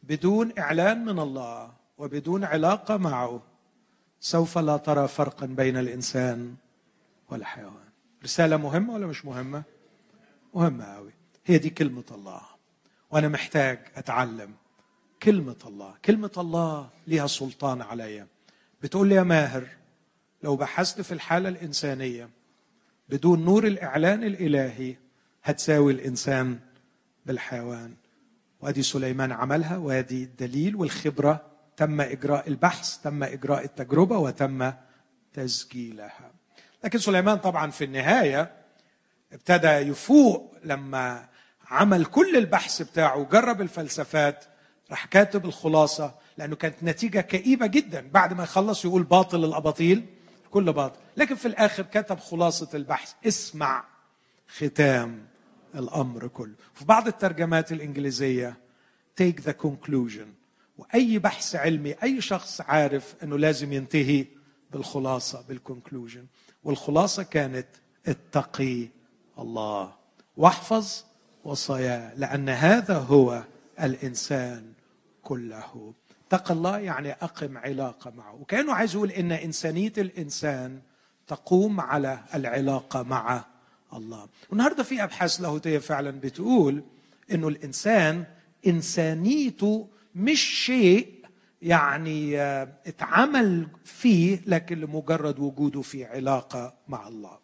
بدون 0.03 0.59
إعلان 0.59 1.05
من 1.05 1.19
الله 1.19 1.73
وبدون 1.97 2.43
علاقة 2.43 2.97
معه 2.97 3.41
سوف 4.19 4.57
لا 4.57 4.77
ترى 4.77 5.07
فرقا 5.07 5.45
بين 5.45 5.77
الإنسان 5.77 6.55
والحيوان. 7.29 7.89
رسالة 8.23 8.57
مهمة 8.57 8.93
ولا 8.93 9.07
مش 9.07 9.25
مهمة؟ 9.25 9.63
مهمة 10.53 10.83
أوي. 10.83 11.11
هي 11.45 11.57
دي 11.57 11.69
كلمة 11.69 12.03
الله. 12.11 12.41
وأنا 13.11 13.27
محتاج 13.27 13.79
أتعلم 13.95 14.53
كلمة 15.23 15.55
الله. 15.65 15.93
كلمة 16.05 16.31
الله 16.37 16.89
لها 17.07 17.27
سلطان 17.27 17.81
عليا 17.81 18.27
بتقول 18.83 19.07
لي 19.07 19.15
يا 19.15 19.23
ماهر 19.23 19.67
لو 20.43 20.55
بحثت 20.55 21.01
في 21.01 21.11
الحالة 21.11 21.49
الإنسانية 21.49 22.29
بدون 23.09 23.45
نور 23.45 23.67
الإعلان 23.67 24.23
الإلهي 24.23 24.95
هتساوي 25.43 25.93
الإنسان 25.93 26.59
بالحيوان. 27.25 27.93
وأدي 28.61 28.83
سليمان 28.83 29.31
عملها 29.31 29.77
وأدي 29.77 30.23
الدليل 30.23 30.75
والخبرة 30.75 31.48
تم 31.79 32.01
إجراء 32.01 32.47
البحث 32.47 32.97
تم 32.97 33.23
إجراء 33.23 33.63
التجربة 33.63 34.17
وتم 34.17 34.73
تسجيلها. 35.33 36.31
لكن 36.83 36.99
سليمان 36.99 37.37
طبعا 37.37 37.71
في 37.71 37.83
النهاية 37.83 38.51
ابتدى 39.33 39.67
يفوق 39.67 40.55
لما 40.63 41.29
عمل 41.67 42.05
كل 42.05 42.37
البحث 42.37 42.81
بتاعه 42.81 43.17
وجرب 43.17 43.61
الفلسفات 43.61 44.45
راح 44.91 45.05
كاتب 45.05 45.45
الخلاصة 45.45 46.15
لأنه 46.37 46.55
كانت 46.55 46.83
نتيجة 46.83 47.19
كئيبة 47.19 47.67
جدا. 47.67 48.09
بعد 48.13 48.33
ما 48.33 48.43
يخلص 48.43 48.85
يقول 48.85 49.03
باطل 49.03 49.45
الأباطيل 49.45 50.05
كل 50.51 50.73
باطل. 50.73 50.99
لكن 51.17 51.35
في 51.35 51.47
الآخر 51.47 51.83
كتب 51.83 52.19
خلاصة 52.19 52.69
البحث 52.73 53.13
اسمع 53.27 53.85
ختام 54.47 55.27
الأمر 55.75 56.27
كله. 56.27 56.55
في 56.73 56.85
بعض 56.85 57.07
الترجمات 57.07 57.71
الإنجليزية 57.71 58.57
take 59.21 59.41
the 59.43 59.53
conclusion. 59.53 60.38
وأي 60.79 61.19
بحث 61.19 61.55
علمي 61.55 61.95
أي 62.03 62.21
شخص 62.21 62.61
عارف 62.61 63.15
أنه 63.23 63.37
لازم 63.37 63.73
ينتهي 63.73 64.25
بالخلاصة 64.71 65.41
بالكونكلوجن 65.49 66.25
والخلاصة 66.63 67.23
كانت 67.23 67.67
اتقي 68.07 68.87
الله. 69.39 69.93
واحفظ 70.37 71.03
وصاياه 71.43 72.15
لأن 72.15 72.49
هذا 72.49 72.97
هو 72.97 73.43
الإنسان 73.81 74.73
كله. 75.23 75.93
اتق 76.27 76.51
الله 76.51 76.77
يعني 76.77 77.11
أقم 77.11 77.57
علاقة 77.57 78.11
معه. 78.11 78.35
وكأنه 78.35 78.73
عايز 78.73 78.95
يقول 78.95 79.11
إن 79.11 79.31
إنسانية 79.31 79.93
الإنسان 79.97 80.79
تقوم 81.27 81.81
على 81.81 82.19
العلاقة 82.35 83.03
مع 83.03 83.45
الله. 83.93 84.27
والنهاردة 84.49 84.83
في 84.83 85.03
أبحاث 85.03 85.41
لاهوتية 85.41 85.77
فعلا 85.77 86.11
بتقول 86.11 86.83
إنه 87.31 87.47
الإنسان 87.47 88.25
إنسانيته 88.67 89.87
مش 90.19 90.41
شيء 90.65 91.19
يعني 91.61 92.41
آه، 92.41 92.67
اتعمل 92.87 93.67
فيه 93.85 94.41
لكن 94.45 94.79
لمجرد 94.79 95.39
وجوده 95.39 95.81
في 95.81 96.05
علاقة 96.05 96.73
مع 96.87 97.07
الله. 97.07 97.39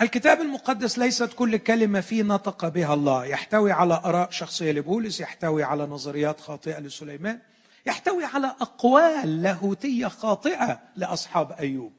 الكتاب 0.00 0.40
المقدس 0.40 0.98
ليست 0.98 1.32
كل 1.32 1.56
كلمة 1.56 2.00
فيه 2.00 2.22
نطق 2.22 2.68
بها 2.68 2.94
الله. 2.94 3.24
يحتوي 3.24 3.72
على 3.72 3.94
آراء 4.04 4.30
شخصية 4.30 4.72
لبولس 4.72 5.20
يحتوي 5.20 5.62
على 5.62 5.86
نظريات 5.86 6.40
خاطئة 6.40 6.78
لسليمان 6.78 7.38
يحتوي 7.86 8.24
على 8.24 8.46
أقوال 8.60 9.42
لاهوتية 9.42 10.06
خاطئة 10.06 10.80
لأصحاب 10.96 11.52
أيوب. 11.52 11.92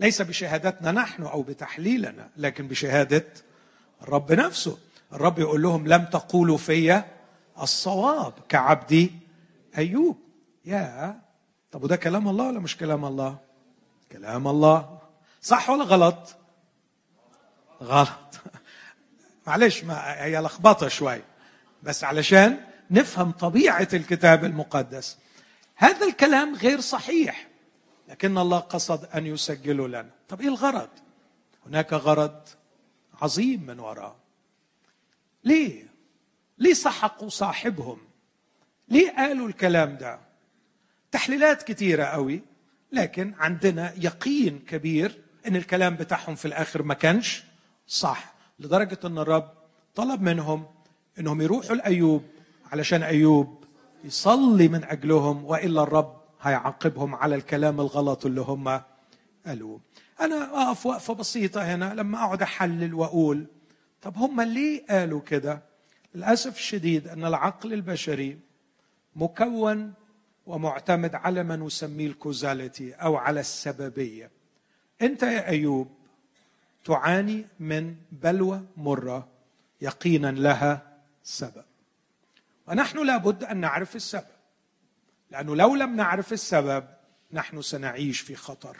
ليس 0.00 0.22
بشهادتنا 0.22 0.92
نحن 0.92 1.22
أو 1.22 1.42
بتحليلنا 1.42 2.30
لكن 2.36 2.68
بشهادة 2.68 3.24
الرب 4.02 4.32
نفسه. 4.32 4.78
الرب 5.12 5.38
يقول 5.38 5.62
لهم 5.62 5.86
لم 5.86 6.04
تقولوا 6.04 6.56
في 6.58 7.02
الصواب 7.62 8.32
كعبدي 8.48 9.12
أيوب. 9.78 10.18
يا 10.64 11.20
طب 11.72 11.82
وده 11.82 11.96
كلام 11.96 12.28
الله 12.28 12.46
ولا 12.48 12.60
مش 12.60 12.76
كلام 12.76 13.04
الله؟ 13.04 13.38
كلام 14.12 14.48
الله. 14.48 14.98
صح 15.42 15.70
ولا 15.70 15.84
غلط؟ 15.84 16.36
غلط. 17.82 18.40
معلش 19.46 19.84
ما 19.84 20.24
هي 20.24 20.40
لخبطة 20.40 20.88
شوي. 20.88 21.22
بس 21.82 22.04
علشان 22.04 22.60
نفهم 22.90 23.30
طبيعة 23.30 23.88
الكتاب 23.92 24.44
المقدس. 24.44 25.18
هذا 25.76 26.06
الكلام 26.06 26.54
غير 26.54 26.80
صحيح. 26.80 27.48
لكن 28.08 28.38
الله 28.38 28.58
قصد 28.58 29.04
أن 29.04 29.26
يسجله 29.26 29.88
لنا. 29.88 30.10
طب 30.28 30.40
إيه 30.40 30.48
الغرض؟ 30.48 30.88
هناك 31.66 31.92
غرض 31.92 32.40
عظيم 33.22 33.66
من 33.66 33.80
وراء. 33.80 34.16
ليه؟ 35.44 35.95
ليه 36.58 36.74
سحقوا 36.74 37.28
صاحبهم؟ 37.28 37.98
ليه 38.88 39.10
قالوا 39.16 39.48
الكلام 39.48 39.96
ده؟ 39.96 40.18
تحليلات 41.12 41.62
كثيره 41.62 42.04
قوي 42.04 42.42
لكن 42.92 43.34
عندنا 43.38 43.92
يقين 43.96 44.58
كبير 44.58 45.18
إن 45.46 45.56
الكلام 45.56 45.94
بتاعهم 45.96 46.34
في 46.34 46.44
الآخر 46.44 46.82
ما 46.82 46.94
كانش 46.94 47.44
صح 47.86 48.34
لدرجة 48.60 48.98
أن 49.04 49.18
الرب 49.18 49.50
طلب 49.94 50.22
منهم 50.22 50.66
أنهم 51.18 51.40
يروحوا 51.42 51.76
لأيوب 51.76 52.22
علشان 52.72 53.02
أيوب 53.02 53.64
يصلي 54.04 54.68
من 54.68 54.84
أجلهم 54.84 55.44
وإلا 55.44 55.82
الرب 55.82 56.16
هيعاقبهم 56.42 57.14
على 57.14 57.34
الكلام 57.34 57.80
الغلط 57.80 58.26
اللي 58.26 58.40
هم 58.40 58.80
قالوه. 59.46 59.80
أنا 60.20 60.68
أقف 60.68 60.86
وقفة 60.86 61.14
بسيطة 61.14 61.62
هنا 61.74 61.94
لما 61.94 62.18
أقعد 62.24 62.42
أحلل 62.42 62.94
وأقول 62.94 63.46
طب 64.02 64.16
هم 64.18 64.40
ليه 64.40 64.86
قالوا 64.86 65.20
كده؟ 65.20 65.62
للأسف 66.16 66.56
الشديد 66.56 67.08
أن 67.08 67.24
العقل 67.24 67.72
البشري 67.72 68.38
مكون 69.16 69.92
ومعتمد 70.46 71.14
على 71.14 71.42
ما 71.42 71.56
نسميه 71.56 72.06
الكوزاليتي 72.06 72.92
أو 72.94 73.16
على 73.16 73.40
السببية. 73.40 74.30
أنت 75.02 75.22
يا 75.22 75.48
أيوب 75.48 75.90
تعاني 76.84 77.46
من 77.60 77.96
بلوى 78.12 78.64
مرة 78.76 79.28
يقينا 79.80 80.30
لها 80.30 80.98
سبب. 81.22 81.64
ونحن 82.68 83.06
لابد 83.06 83.44
أن 83.44 83.56
نعرف 83.56 83.96
السبب. 83.96 84.36
لأنه 85.30 85.56
لو 85.56 85.74
لم 85.74 85.96
نعرف 85.96 86.32
السبب 86.32 86.84
نحن 87.32 87.62
سنعيش 87.62 88.20
في 88.20 88.36
خطر. 88.36 88.76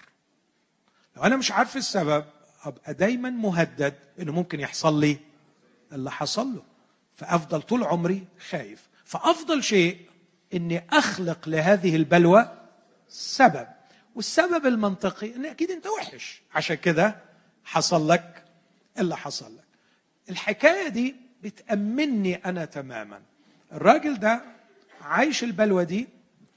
لو 1.16 1.22
أنا 1.22 1.36
مش 1.36 1.52
عارف 1.52 1.76
السبب 1.76 2.24
أبقى 2.62 2.94
دايما 2.94 3.30
مهدد 3.30 3.94
إنه 4.20 4.32
ممكن 4.32 4.60
يحصل 4.60 5.00
لي 5.00 5.18
اللي 5.92 6.10
حصل 6.10 6.54
له. 6.54 6.75
فأفضل 7.16 7.62
طول 7.62 7.84
عمري 7.84 8.26
خايف. 8.50 8.88
فأفضل 9.04 9.62
شيء 9.62 10.00
إني 10.54 10.86
أخلق 10.92 11.48
لهذه 11.48 11.96
البلوى 11.96 12.66
سبب. 13.08 13.66
والسبب 14.14 14.66
المنطقي 14.66 15.34
إن 15.36 15.46
أكيد 15.46 15.70
أنت 15.70 15.86
وحش. 15.86 16.42
عشان 16.54 16.76
كده 16.76 17.16
حصل 17.64 18.08
لك 18.08 18.44
اللي 18.98 19.16
حصل 19.16 19.56
لك. 19.56 19.64
الحكاية 20.30 20.88
دي 20.88 21.16
بتأمني 21.42 22.34
أنا 22.34 22.64
تماما. 22.64 23.22
الراجل 23.72 24.18
ده 24.18 24.42
عايش 25.00 25.44
البلوه 25.44 25.82
دي 25.82 26.08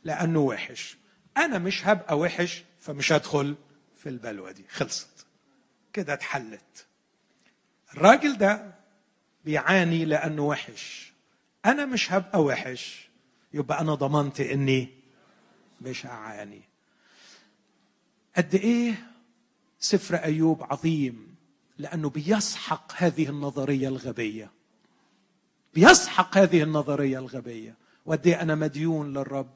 لأنه 0.03 0.39
وحش. 0.39 0.97
أنا 1.37 1.57
مش 1.57 1.87
هبقى 1.87 2.17
وحش 2.19 2.63
فمش 2.79 3.11
هدخل 3.11 3.55
في 3.97 4.09
البلوه 4.09 4.51
دي. 4.51 4.65
خلصت. 4.69 5.25
كده 5.93 6.13
اتحلت. 6.13 6.85
الراجل 7.93 8.37
ده 8.37 8.78
بيعاني 9.49 10.05
لأنه 10.05 10.41
وحش. 10.41 11.13
أنا 11.65 11.85
مش 11.85 12.11
هبقى 12.11 12.43
وحش. 12.43 13.09
يبقى 13.53 13.81
أنا 13.81 13.95
ضمنت 13.95 14.41
إني 14.41 14.89
مش 15.81 16.05
هعاني. 16.05 16.61
قد 18.37 18.55
إيه 18.55 18.93
سفر 19.79 20.15
أيوب 20.15 20.63
عظيم؟ 20.63 21.35
لأنه 21.77 22.09
بيسحق 22.09 22.93
هذه 22.95 23.29
النظرية 23.29 23.87
الغبية. 23.87 24.51
بيسحق 25.73 26.37
هذه 26.37 26.63
النظرية 26.63 27.19
الغبية. 27.19 27.75
وقد 28.05 28.27
أنا 28.27 28.55
مديون 28.55 29.13
للرب. 29.13 29.49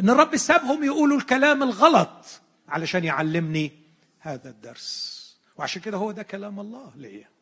إن 0.00 0.10
الرب 0.10 0.36
سابهم 0.36 0.84
يقولوا 0.84 1.18
الكلام 1.18 1.62
الغلط 1.62 2.40
علشان 2.68 3.04
يعلمني 3.04 3.72
هذا 4.18 4.50
الدرس. 4.50 5.18
وعشان 5.56 5.82
كده 5.82 5.96
هو 5.96 6.10
ده 6.12 6.22
كلام 6.22 6.60
الله 6.60 6.92
ليا. 6.96 7.37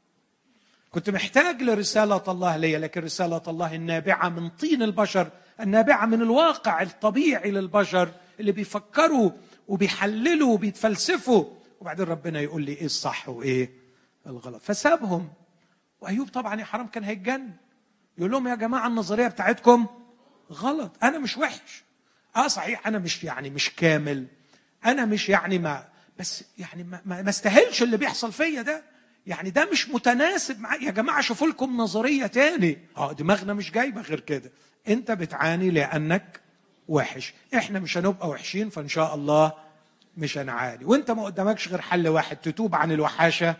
كنت 0.97 1.11
محتاج 1.11 1.62
لرسالة 1.62 2.22
الله 2.28 2.57
ليا 2.57 2.78
لكن 2.78 3.01
رسالة 3.01 3.42
الله 3.49 3.74
النابعة 3.74 4.28
من 4.28 4.49
طين 4.49 4.82
البشر 4.82 5.30
النابعة 5.61 6.07
من 6.07 6.22
الواقع 6.22 6.82
الطبيعي 6.82 7.51
للبشر 7.51 8.11
اللي 8.40 8.53
بيفكروا 8.53 9.30
وبيحللوا 9.68 10.55
وبيتفلسفوا. 10.55 11.44
وبعدين 11.80 12.07
ربنا 12.07 12.40
يقول 12.40 12.62
لي 12.62 12.72
إيه 12.72 12.84
الصح 12.84 13.28
وإيه 13.28 13.70
الغلط. 14.26 14.62
فسابهم. 14.62 15.32
وأيوب 16.01 16.28
طبعا 16.28 16.61
يا 16.61 16.64
حرام 16.64 16.86
كان 16.86 17.05
هيتجن 17.05 17.51
يقول 18.18 18.30
لهم 18.30 18.49
يا 18.49 18.55
جماعة 18.55 18.86
النظرية 18.86 19.28
بتاعتكم 19.28 19.86
غلط. 20.53 20.97
أنا 21.03 21.18
مش 21.18 21.36
وحش. 21.36 21.84
آه 22.36 22.47
صحيح 22.49 22.86
أنا 22.86 22.99
مش 22.99 23.24
يعني 23.24 23.51
مش 23.51 23.74
كامل. 23.74 24.26
أنا 24.84 25.05
مش 25.05 25.28
يعني 25.28 25.59
ما 25.59 25.88
بس 26.18 26.44
يعني 26.59 26.84
ما, 26.84 27.01
ما 27.05 27.28
استاهلش 27.28 27.82
اللي 27.82 27.97
بيحصل 27.97 28.32
فيا 28.32 28.62
ده. 28.62 28.95
يعني 29.27 29.51
ده 29.51 29.68
مش 29.72 29.89
متناسب 29.89 30.61
معايا 30.61 30.83
يا 30.83 30.91
جماعة 30.91 31.20
شوفوا 31.20 31.49
لكم 31.49 31.77
نظرية 31.77 32.27
تاني. 32.27 32.79
آه 32.97 33.12
دماغنا 33.12 33.55
مش 33.55 33.72
جايبة 33.72 34.01
غير 34.01 34.20
كده. 34.20 34.51
انت 34.89 35.11
بتعاني 35.11 35.70
لأنك 35.70 36.41
وحش. 36.89 37.35
إحنا 37.55 37.81
مش 37.81 37.99
هنبقى 37.99 38.29
وحشين 38.29 38.70
فإن 38.70 38.89
شاء 38.89 39.14
الله 39.14 39.53
مش 40.16 40.39
هنعاني. 40.39 40.85
وانت 40.85 41.11
ما 41.11 41.24
قدامكش 41.24 41.68
غير 41.68 41.81
حل 41.81 42.09
واحد 42.09 42.37
تتوب 42.37 42.74
عن 42.74 42.93
الوحاشة 42.93 43.57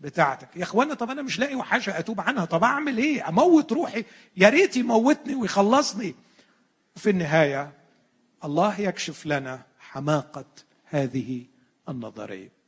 بتاعتك. 0.00 0.48
يا 0.56 0.62
اخوانا 0.62 0.94
طب 0.94 1.10
أنا 1.10 1.22
مش 1.22 1.38
لاقي 1.38 1.54
وحاشة 1.54 1.98
أتوب 1.98 2.20
عنها. 2.20 2.44
طب 2.44 2.64
أعمل 2.64 2.98
إيه؟ 2.98 3.28
أموت 3.28 3.72
روحي. 3.72 4.04
يا 4.36 4.48
ريت 4.48 4.76
يموتني 4.76 5.34
ويخلصني. 5.34 6.14
وفي 6.96 7.10
النهاية 7.10 7.72
الله 8.44 8.80
يكشف 8.80 9.26
لنا 9.26 9.62
حماقة 9.78 10.44
هذه 10.84 11.44
النظرية. 11.88 12.59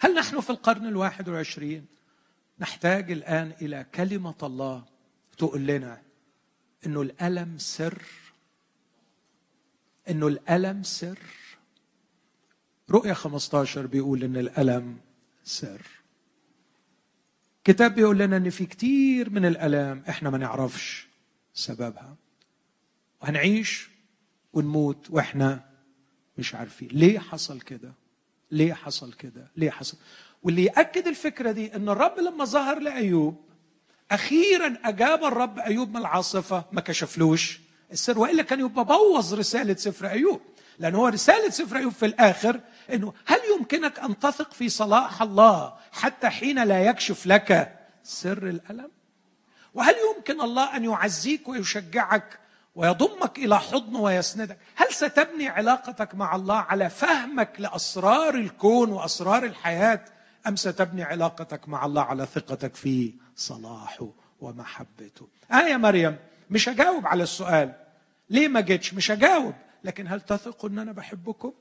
هل 0.00 0.14
نحن 0.14 0.40
في 0.40 0.50
القرن 0.50 0.86
الواحد 0.86 1.28
والعشرين؟ 1.28 1.86
نحتاج 2.60 3.10
الآن 3.10 3.52
إلى 3.62 3.86
كلمة 3.94 4.34
الله 4.42 4.84
تقول 5.38 5.66
لنا 5.66 6.02
إنه 6.86 7.02
الألم 7.02 7.58
سر. 7.58 8.02
إنه 10.10 10.26
الألم 10.28 10.82
سر. 10.82 11.18
رؤيا 12.90 13.14
15 13.14 13.86
بيقول 13.86 14.24
إن 14.24 14.36
الألم 14.36 14.98
سر. 15.44 15.86
كتاب 17.64 17.94
بيقول 17.94 18.18
لنا 18.18 18.36
إن 18.36 18.50
في 18.50 18.66
كتير 18.66 19.30
من 19.30 19.44
الألام 19.44 20.02
إحنا 20.08 20.30
ما 20.30 20.38
نعرفش 20.38 21.08
سببها. 21.54 22.16
وهنعيش 23.22 23.90
ونموت 24.52 25.10
وإحنا 25.10 25.70
مش 26.38 26.54
عارفين. 26.54 26.88
ليه 26.88 27.18
حصل 27.18 27.60
كده؟ 27.60 27.92
ليه 28.50 28.72
حصل 28.74 29.12
كده؟ 29.12 29.50
ليه 29.56 29.70
حصل؟ 29.70 29.96
واللي 30.42 30.64
يأكد 30.64 31.06
الفكرة 31.06 31.50
دي 31.52 31.74
إن 31.76 31.88
الرب 31.88 32.18
لما 32.18 32.44
ظهر 32.44 32.78
لأيوب 32.78 33.44
أخيرا 34.10 34.76
أجاب 34.84 35.24
الرب 35.24 35.58
أيوب 35.58 35.90
من 35.90 35.96
العاصفة 35.96 36.64
ما 36.72 36.80
كشفلوش. 36.80 37.60
السر 37.92 38.18
وإلا 38.18 38.42
كان 38.42 38.60
يبقى 38.60 38.84
بوظ 38.84 39.34
رسالة 39.34 39.74
سفر 39.74 40.08
أيوب. 40.08 40.40
لأن 40.78 40.94
هو 40.94 41.08
رسالة 41.08 41.50
سفر 41.50 41.76
أيوب 41.76 41.92
في 41.92 42.06
الآخر 42.06 42.60
إنه 42.92 43.12
هل 43.26 43.38
يمكنك 43.58 43.98
أن 43.98 44.18
تثق 44.18 44.52
في 44.52 44.68
صلاح 44.68 45.22
الله 45.22 45.74
حتى 45.92 46.28
حين 46.28 46.64
لا 46.64 46.84
يكشف 46.84 47.26
لك 47.26 47.78
سر 48.02 48.48
الألم؟ 48.48 48.90
وهل 49.74 49.94
يمكن 50.16 50.40
الله 50.40 50.76
أن 50.76 50.84
يعزيك 50.84 51.48
ويشجعك 51.48 52.38
ويضمك 52.78 53.38
إلى 53.38 53.58
حضنه 53.60 54.00
ويسندك. 54.00 54.58
هل 54.76 54.92
ستبني 54.92 55.48
علاقتك 55.48 56.14
مع 56.14 56.36
الله 56.36 56.56
على 56.56 56.90
فهمك 56.90 57.52
لأسرار 57.58 58.34
الكون 58.34 58.92
وأسرار 58.92 59.44
الحياة 59.44 60.04
أم 60.46 60.56
ستبني 60.56 61.02
علاقتك 61.02 61.68
مع 61.68 61.86
الله 61.86 62.02
على 62.02 62.26
ثقتك 62.26 62.74
في 62.74 63.14
صلاحه 63.36 64.08
ومحبته؟ 64.40 65.28
آه 65.52 65.60
يا 65.60 65.76
مريم 65.76 66.16
مش 66.50 66.68
هجاوب 66.68 67.06
على 67.06 67.22
السؤال. 67.22 67.74
ليه 68.30 68.48
ما 68.48 68.60
جيتش؟ 68.60 68.94
مش 68.94 69.10
هجاوب 69.10 69.54
لكن 69.84 70.08
هل 70.08 70.20
تثقوا 70.20 70.70
إن 70.70 70.78
أنا 70.78 70.92
بحبكم؟ 70.92 71.52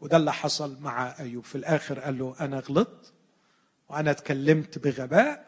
وده 0.00 0.16
اللي 0.16 0.32
حصل 0.32 0.76
مع 0.80 1.14
أيوب. 1.20 1.44
في 1.44 1.54
الآخر 1.54 2.00
قال 2.00 2.18
له 2.18 2.34
أنا 2.40 2.58
غلطت 2.58 3.12
وأنا 3.88 4.10
اتكلمت 4.10 4.78
بغباء 4.78 5.46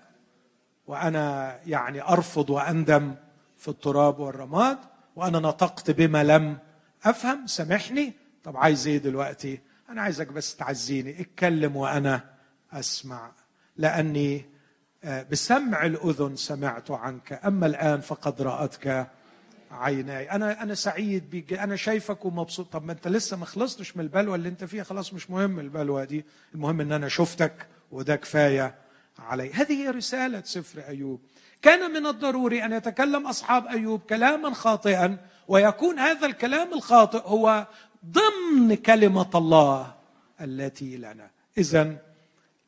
وأنا 0.86 1.58
يعني 1.66 2.02
أرفض 2.02 2.50
وأندم 2.50 3.14
في 3.62 3.68
التراب 3.68 4.18
والرماد 4.18 4.78
وأنا 5.16 5.38
نطقت 5.38 5.90
بما 5.90 6.24
لم 6.24 6.58
أفهم. 7.04 7.46
سامحني. 7.46 8.12
طب 8.44 8.56
عايز 8.56 8.86
إيه 8.86 8.98
دلوقتي؟ 8.98 9.60
أنا 9.88 10.02
عايزك 10.02 10.26
بس 10.32 10.56
تعزيني. 10.56 11.20
اتكلم 11.20 11.76
وأنا 11.76 12.24
أسمع. 12.72 13.32
لأني 13.76 14.44
آه، 15.04 15.22
بسمع 15.22 15.86
الأذن 15.86 16.36
سمعت 16.36 16.90
عنك. 16.90 17.40
أما 17.44 17.66
الآن 17.66 18.00
فقد 18.00 18.42
رأتك 18.42 19.06
عيناي. 19.70 20.30
أنا 20.30 20.62
أنا 20.62 20.74
سعيد 20.74 21.30
بيك. 21.30 21.52
أنا 21.52 21.76
شايفك 21.76 22.24
ومبسوط. 22.24 22.72
طب 22.72 22.84
ما 22.84 22.92
أنت 22.92 23.08
لسه 23.08 23.36
ما 23.36 23.46
خلصتش 23.46 23.96
من 23.96 24.04
البلوه 24.04 24.34
اللي 24.34 24.48
أنت 24.48 24.64
فيها. 24.64 24.84
خلاص 24.84 25.14
مش 25.14 25.30
مهم 25.30 25.60
البلوه 25.60 26.04
دي. 26.04 26.24
المهم 26.54 26.80
إن 26.80 26.92
أنا 26.92 27.08
شفتك 27.08 27.66
وده 27.92 28.16
كفاية 28.16 28.74
علي. 29.18 29.52
هذه 29.52 29.72
هي 29.72 29.90
رسالة 29.90 30.42
سفر 30.44 30.80
أيوب. 30.88 31.20
كان 31.62 31.90
من 31.90 32.06
الضروري 32.06 32.64
أن 32.64 32.72
يتكلم 32.72 33.26
أصحاب 33.26 33.66
أيوب 33.66 34.00
كلاما 34.00 34.54
خاطئا 34.54 35.18
ويكون 35.48 35.98
هذا 35.98 36.26
الكلام 36.26 36.72
الخاطئ 36.72 37.22
هو 37.24 37.66
ضمن 38.06 38.74
كلمة 38.74 39.30
الله 39.34 39.94
التي 40.40 40.96
لنا. 40.96 41.30
اذا 41.58 41.96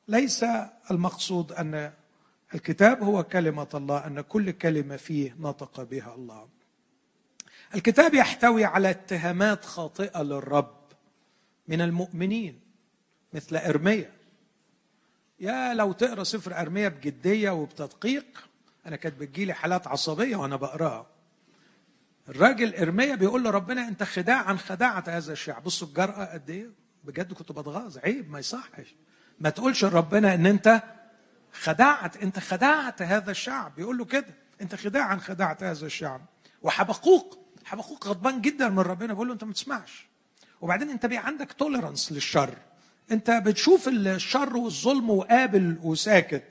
ليس 0.08 0.44
المقصود 0.90 1.52
أن 1.52 1.92
الكتاب 2.54 3.02
هو 3.02 3.22
كلمة 3.22 3.68
الله 3.74 4.06
أن 4.06 4.20
كل 4.20 4.50
كلمة 4.50 4.96
فيه 4.96 5.36
نطق 5.38 5.82
بها 5.82 6.14
الله. 6.14 6.48
الكتاب 7.74 8.14
يحتوي 8.14 8.64
على 8.64 8.90
اتهامات 8.90 9.64
خاطئة 9.64 10.22
للرب 10.22 10.76
من 11.68 11.80
المؤمنين 11.80 12.60
مثل 13.32 13.56
إرميا. 13.56 14.12
يا 15.40 15.74
لو 15.74 15.92
تقرأ 15.92 16.24
سفر 16.24 16.60
إرميا 16.60 16.88
بجدية 16.88 17.50
وبتدقيق 17.50 18.24
أنا 18.86 18.96
كانت 18.96 19.20
بتجيلي 19.20 19.52
حالات 19.52 19.86
عصبية 19.86 20.36
وأنا 20.36 20.56
بقراها. 20.56 21.06
الراجل 22.28 22.74
إرميا 22.74 23.14
بيقول 23.14 23.44
لربنا 23.44 23.88
أنت 23.88 24.02
خداعا 24.02 24.54
خدعت 24.54 25.08
هذا 25.08 25.32
الشعب. 25.32 25.64
بصوا 25.64 25.88
الجرأة 25.88 26.24
قد 26.32 26.50
إيه؟ 26.50 26.70
بجد 27.04 27.32
كنت 27.32 27.52
بتغاظ. 27.52 27.98
عيب 27.98 28.30
ما 28.30 28.38
يصحش. 28.38 28.94
ما 29.40 29.50
تقولش 29.50 29.84
لربنا 29.84 30.34
إن 30.34 30.46
أنت 30.46 30.82
خدعت 31.52 32.16
أنت 32.16 32.38
خدعت 32.38 33.02
هذا 33.02 33.30
الشعب. 33.30 33.74
بيقول 33.74 33.98
له 33.98 34.04
كده 34.04 34.34
أنت 34.60 34.74
خداعا 34.74 35.16
خدعت 35.16 35.62
هذا 35.62 35.86
الشعب. 35.86 36.20
وحبقوق 36.62 37.38
حبقوق 37.64 38.08
غضبان 38.08 38.40
جدا 38.40 38.68
من 38.68 38.78
ربنا. 38.78 39.12
بيقول 39.12 39.28
له 39.28 39.34
أنت 39.34 39.44
ما 39.44 39.52
تسمعش. 39.52 40.06
وبعدين 40.60 40.90
أنت 40.90 41.06
بقى 41.06 41.26
عندك 41.26 41.52
توليرانس 41.52 42.12
للشر. 42.12 42.54
أنت 43.10 43.30
بتشوف 43.30 43.88
الشر 43.88 44.56
والظلم 44.56 45.10
وقابل 45.10 45.78
وساكت. 45.82 46.44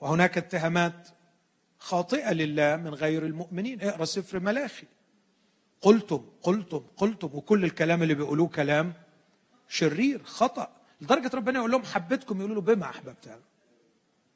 وهناك 0.00 0.38
اتهامات 0.38 1.08
خاطئة 1.78 2.32
لله 2.32 2.76
من 2.76 2.94
غير 2.94 3.26
المؤمنين. 3.26 3.82
اقرأ 3.82 4.04
سفر 4.04 4.40
ملاخي. 4.40 4.86
قلتم 5.80 6.24
قلتم 6.42 6.84
قلتم 6.96 7.30
وكل 7.32 7.64
الكلام 7.64 8.02
اللي 8.02 8.14
بيقولوه 8.14 8.48
كلام 8.48 8.92
شرير 9.68 10.22
خطأ. 10.24 10.76
لدرجة 11.00 11.30
ربنا 11.34 11.58
يقول 11.58 11.70
لهم 11.70 11.82
حبيتكم 11.82 12.38
يقولوا 12.38 12.54
له 12.54 12.60
بما 12.60 12.84
احببتنا 12.84 13.40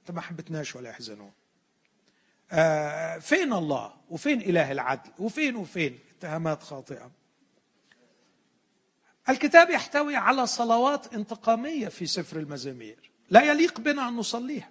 انت 0.01 0.11
ما 0.11 0.21
حبتناش 0.21 0.77
ولا 0.77 0.91
يحزنون. 0.91 1.33
آه 2.53 3.19
فين 3.19 3.53
الله؟ 3.53 3.95
وفين 4.11 4.41
إله 4.41 4.73
العدل؟ 4.73 5.11
وفين 5.19 5.57
وفين؟ 5.57 5.99
اتهامات 6.19 6.63
خاطئة. 6.63 7.11
الكتاب 9.29 9.71
يحتوي 9.71 10.17
على 10.17 10.47
صلوات 10.47 11.15
انتقامية 11.15 11.89
في 11.89 12.07
سفر 12.07 12.37
المزامير. 12.37 13.11
لا 13.31 13.43
يليق 13.43 13.81
بنا 13.81 14.09
أن 14.09 14.17
نصليها. 14.17 14.71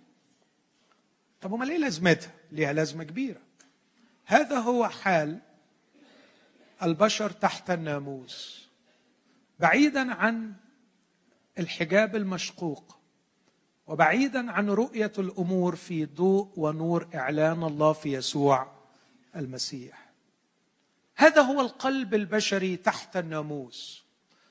طب 1.43 1.53
امال 1.53 1.69
إيه 1.69 1.77
لازمتها؟ 1.77 2.31
ليها 2.51 2.73
لازمة 2.73 3.03
كبيرة. 3.03 3.41
هذا 4.25 4.59
هو 4.59 4.87
حال 4.87 5.39
البشر 6.83 7.29
تحت 7.29 7.71
الناموس. 7.71 8.67
بعيدا 9.59 10.13
عن 10.13 10.53
الحجاب 11.59 12.15
المشقوق 12.15 12.97
وبعيدا 13.87 14.51
عن 14.51 14.69
رؤية 14.69 15.11
الأمور 15.19 15.75
في 15.75 16.05
ضوء 16.05 16.49
ونور 16.57 17.07
إعلان 17.15 17.63
الله 17.63 17.93
في 17.93 18.13
يسوع 18.13 18.71
المسيح. 19.35 20.09
هذا 21.15 21.41
هو 21.41 21.61
القلب 21.61 22.13
البشري 22.13 22.77
تحت 22.77 23.17
الناموس. 23.17 24.03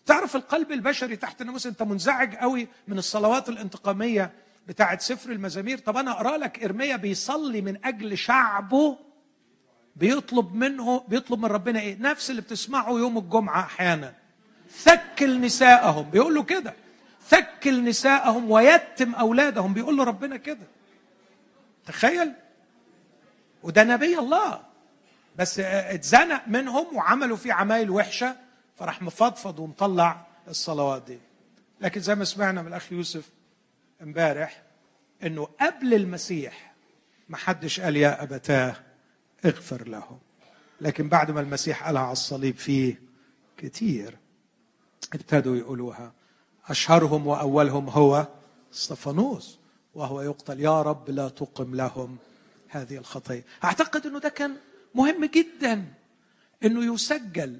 تعرف 0.07 0.36
القلب 0.36 0.72
البشري 0.72 1.16
تحت 1.16 1.40
الناموس؟ 1.40 1.66
أنت 1.66 1.82
منزعج 1.82 2.34
قوي 2.34 2.68
من 2.88 2.99
الصلوات 2.99 3.49
الانتقامية 3.49 4.32
بتاعت 4.69 5.01
سفر 5.01 5.33
المزامير. 5.33 5.79
طب 5.79 5.97
أنا 5.97 6.11
أقرأ 6.11 6.37
لك 6.37 6.65
إرميا 6.65 6.97
بيصلي 6.97 7.61
من 7.61 7.85
أجل 7.85 8.19
شعبه 8.19 8.99
بيطلب 9.97 10.55
منه 10.55 11.05
بيطلب 11.09 11.39
من 11.39 11.45
ربنا 11.45 11.81
إيه؟ 11.81 11.99
نفس 12.01 12.31
اللي 12.31 12.43
بتسمعه 12.43 12.91
يوم 12.91 13.19
الجمعة 13.19 13.61
أحيانا. 13.61 14.15
ثكل 14.71 15.41
نساءهم. 15.41 16.11
بيقول 16.11 16.35
له 16.35 16.43
كده. 16.43 16.75
ثكل 17.29 17.85
نساءهم 17.85 18.51
ويتم 18.51 19.15
أولادهم. 19.15 19.75
بيقول 19.75 19.97
له 19.97 20.05
ربنا 20.05 20.37
كده. 20.37 20.67
تخيل. 21.87 22.33
وده 23.63 23.85
نبي 23.85 24.19
الله. 24.19 24.61
بس 25.39 25.59
اتزنق 25.59 26.43
منهم 26.47 26.97
وعملوا 26.97 27.37
فيه 27.37 27.53
عمايل 27.53 27.91
وحشة 27.91 28.37
فراح 28.77 29.03
مفضفض 29.03 29.59
ومطلع 29.59 30.27
الصلوات 30.49 31.03
دي. 31.03 31.19
لكن 31.81 32.01
زي 32.01 32.15
ما 32.15 32.25
سمعنا 32.25 32.63
من 32.63 32.69
الأخ 32.69 32.93
يوسف 32.93 33.29
امبارح 34.03 34.63
انه 35.23 35.45
قبل 35.45 35.95
المسيح 35.95 36.75
ما 37.29 37.37
حدش 37.37 37.81
قال 37.81 37.97
يا 37.97 38.23
أبتاه 38.23 38.77
اغفر 39.45 39.89
لهم. 39.89 40.19
لكن 40.81 41.09
بعد 41.09 41.31
ما 41.31 41.41
المسيح 41.41 41.87
قالها 41.87 42.03
على 42.03 42.13
الصليب 42.13 42.57
فيه 42.57 43.03
كتير 43.57 44.19
ابتدوا 45.15 45.57
يقولوها. 45.57 46.13
أشهرهم 46.69 47.27
وأولهم 47.27 47.89
هو 47.89 48.29
استفانوس 48.75 49.59
وهو 49.95 50.21
يقتل. 50.23 50.61
يا 50.61 50.83
رب 50.83 51.11
لا 51.11 51.29
تقم 51.29 51.75
لهم 51.75 52.17
هذه 52.69 52.97
الخطيه 52.97 53.45
أعتقد 53.65 54.07
إنه 54.07 54.19
ده 54.19 54.29
كان 54.29 54.57
مهم 54.95 55.25
جدا 55.25 55.85
إنه 56.65 56.95
يسجل 56.95 57.59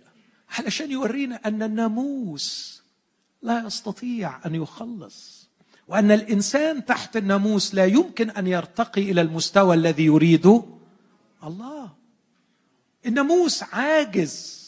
علشان 0.59 0.91
يورينا 0.91 1.41
أن 1.47 1.63
الناموس 1.63 2.83
لا 3.43 3.67
يستطيع 3.67 4.47
أن 4.47 4.55
يخلص. 4.55 5.42
وأن 5.89 6.11
الإنسان 6.11 6.85
تحت 6.85 7.17
الناموس 7.17 7.75
لا 7.75 7.87
يمكن 7.87 8.31
أن 8.31 8.47
يرتقي 8.47 9.03
إلى 9.03 9.21
المستوى 9.21 9.75
الذي 9.75 10.05
يريده 10.05 10.65
الله. 11.45 11.91
الناموس 13.07 13.63
عاجز. 13.63 14.63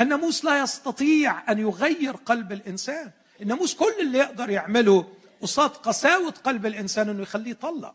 الناموس 0.00 0.44
لا 0.44 0.62
يستطيع 0.62 1.52
أن 1.52 1.58
يغير 1.58 2.16
قلب 2.16 2.52
الإنسان. 2.52 3.10
الناموس 3.40 3.74
كل 3.74 3.92
اللي 4.00 4.18
يقدر 4.18 4.50
يعمله 4.50 5.12
قصاد 5.42 5.70
قساوة 5.70 6.30
قلب 6.30 6.66
الإنسان 6.66 7.08
إنه 7.08 7.22
يخليه 7.22 7.50
يطلق. 7.50 7.94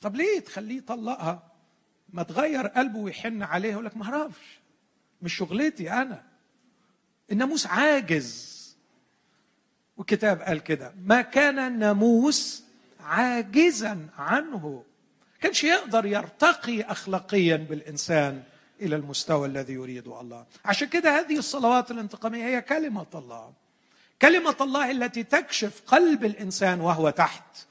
طب 0.00 0.16
ليه 0.16 0.40
تخليه 0.40 0.78
يطلقها؟ 0.78 1.52
ما 2.12 2.22
تغير 2.22 2.66
قلبه 2.66 2.98
ويحن 2.98 3.42
عليها 3.42 3.72
يقول 3.72 3.84
لك 3.84 3.96
ما 3.96 4.04
أعرفش. 4.04 4.58
مش 5.22 5.34
شغلتي 5.34 5.92
أنا. 5.92 6.22
الناموس 7.32 7.66
عاجز. 7.66 8.57
والكتاب 9.98 10.42
قال 10.42 10.58
كده 10.58 10.92
ما 11.04 11.22
كان 11.22 11.58
الناموس 11.58 12.64
عاجزا 13.00 14.06
عنه. 14.18 14.84
كانش 15.40 15.64
يقدر 15.64 16.06
يرتقي 16.06 16.82
اخلاقيا 16.82 17.56
بالإنسان 17.56 18.42
إلى 18.80 18.96
المستوى 18.96 19.48
الذي 19.48 19.72
يريده 19.72 20.20
الله. 20.20 20.46
عشان 20.64 20.88
كده 20.88 21.20
هذه 21.20 21.38
الصلوات 21.38 21.90
الانتقامية 21.90 22.44
هي 22.44 22.62
كلمة 22.62 23.06
الله. 23.14 23.52
كلمة 24.22 24.56
الله 24.60 24.90
التي 24.90 25.22
تكشف 25.22 25.82
قلب 25.86 26.24
الإنسان 26.24 26.80
وهو 26.80 27.10
تحت 27.10 27.66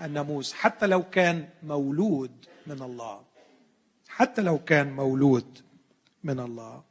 الناموس 0.00 0.52
حتى 0.52 0.86
لو 0.86 1.02
كان 1.02 1.48
مولود 1.62 2.32
من 2.66 2.82
الله. 2.82 3.22
حتى 4.08 4.42
لو 4.42 4.58
كان 4.58 4.92
مولود 4.92 5.58
من 6.24 6.40
الله. 6.40 6.82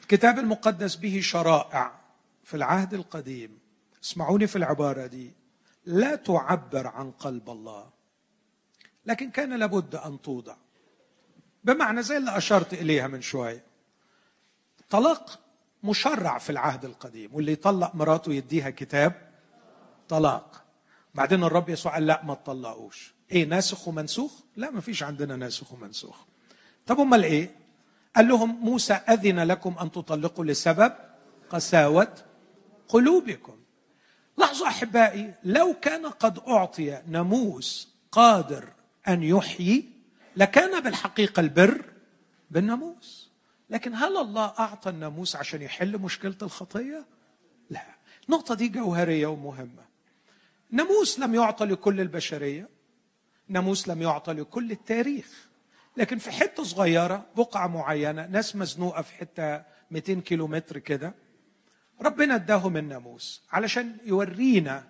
الكتاب 0.00 0.38
المقدس 0.38 0.96
به 0.96 1.20
شرائع. 1.20 2.01
في 2.42 2.56
العهد 2.56 2.94
القديم 2.94 3.58
اسمعوني 4.04 4.46
في 4.46 4.56
العبارة 4.56 5.06
دي 5.06 5.34
لا 5.84 6.14
تعبر 6.16 6.86
عن 6.86 7.10
قلب 7.10 7.50
الله. 7.50 7.90
لكن 9.06 9.30
كان 9.30 9.58
لابد 9.58 9.94
أن 9.94 10.22
توضع. 10.22 10.56
بمعنى 11.64 12.02
زي 12.02 12.16
اللي 12.16 12.36
أشرت 12.36 12.72
إليها 12.74 13.06
من 13.08 13.20
شوية 13.20 13.64
طلاق 14.90 15.40
مشرع 15.82 16.38
في 16.38 16.50
العهد 16.50 16.84
القديم 16.84 17.34
واللي 17.34 17.52
يطلق 17.52 17.94
مراته 17.94 18.32
يديها 18.32 18.70
كتاب 18.70 19.32
طلاق. 20.08 20.64
بعدين 21.14 21.44
الرب 21.44 21.68
يسوع 21.68 21.94
قال 21.94 22.06
لا 22.06 22.24
ما 22.24 22.34
تطلقوش. 22.34 23.14
إيه 23.32 23.44
ناسخ 23.44 23.88
ومنسوخ؟ 23.88 24.32
لا 24.56 24.70
ما 24.70 24.80
فيش 24.80 25.02
عندنا 25.02 25.36
ناسخ 25.36 25.72
ومنسوخ. 25.72 26.16
طب 26.86 27.00
أمال 27.00 27.24
إيه؟ 27.24 27.50
قال 28.16 28.28
لهم 28.28 28.64
موسى 28.64 28.92
أذن 28.94 29.40
لكم 29.40 29.76
أن 29.80 29.92
تطلقوا 29.92 30.44
لسبب 30.44 30.92
قساوة 31.50 32.14
قلوبكم. 32.92 33.56
لاحظوا 34.38 34.66
أحبائي 34.66 35.34
لو 35.44 35.74
كان 35.82 36.06
قد 36.06 36.38
أعطي 36.38 37.02
ناموس 37.06 37.94
قادر 38.12 38.68
أن 39.08 39.22
يحيي 39.22 39.84
لكان 40.36 40.80
بالحقيقة 40.80 41.40
البر 41.40 41.84
بالناموس. 42.50 43.30
لكن 43.70 43.94
هل 43.94 44.16
الله 44.16 44.44
أعطى 44.58 44.90
الناموس 44.90 45.36
عشان 45.36 45.62
يحل 45.62 45.98
مشكلة 45.98 46.36
الخطية؟ 46.42 47.06
لا. 47.70 47.82
النقطة 48.28 48.54
دي 48.54 48.68
جوهرية 48.68 49.26
ومهمة. 49.26 49.84
ناموس 50.70 51.18
لم 51.18 51.34
يعطى 51.34 51.64
لكل 51.64 52.00
البشرية 52.00 52.68
ناموس 53.48 53.88
لم 53.88 54.02
يعطى 54.02 54.32
لكل 54.32 54.70
التاريخ. 54.70 55.48
لكن 55.96 56.18
في 56.18 56.30
حتة 56.30 56.62
صغيرة 56.64 57.26
بقعة 57.36 57.66
معينة 57.66 58.26
ناس 58.26 58.56
مزنوقة 58.56 59.02
في 59.02 59.14
حتة 59.14 59.62
200 59.90 60.20
كيلو 60.20 60.46
متر 60.46 60.78
كده 60.78 61.14
ربنا 62.02 62.34
اداهم 62.34 62.76
الناموس 62.76 63.42
علشان 63.52 63.96
يورينا 64.06 64.84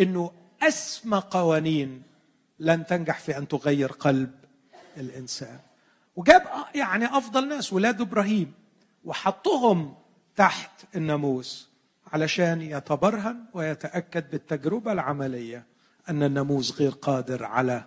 إنه 0.00 0.32
أسمى 0.62 1.22
قوانين 1.30 2.02
لن 2.58 2.86
تنجح 2.86 3.18
في 3.18 3.38
أن 3.38 3.48
تغير 3.48 3.92
قلب 3.92 4.30
الإنسان 4.96 5.58
وجاب 6.16 6.42
يعني 6.74 7.04
أفضل 7.04 7.48
ناس 7.48 7.72
ولاد 7.72 8.00
إبراهيم 8.00 8.52
وحطهم 9.04 9.94
تحت 10.36 10.70
الناموس 10.96 11.68
علشان 12.12 12.62
يتبرهن 12.62 13.44
ويتأكد 13.54 14.30
بالتجربة 14.30 14.92
العملية 14.92 15.66
أن 16.08 16.22
الناموس 16.22 16.80
غير 16.80 16.90
قادر 16.90 17.44
على 17.44 17.84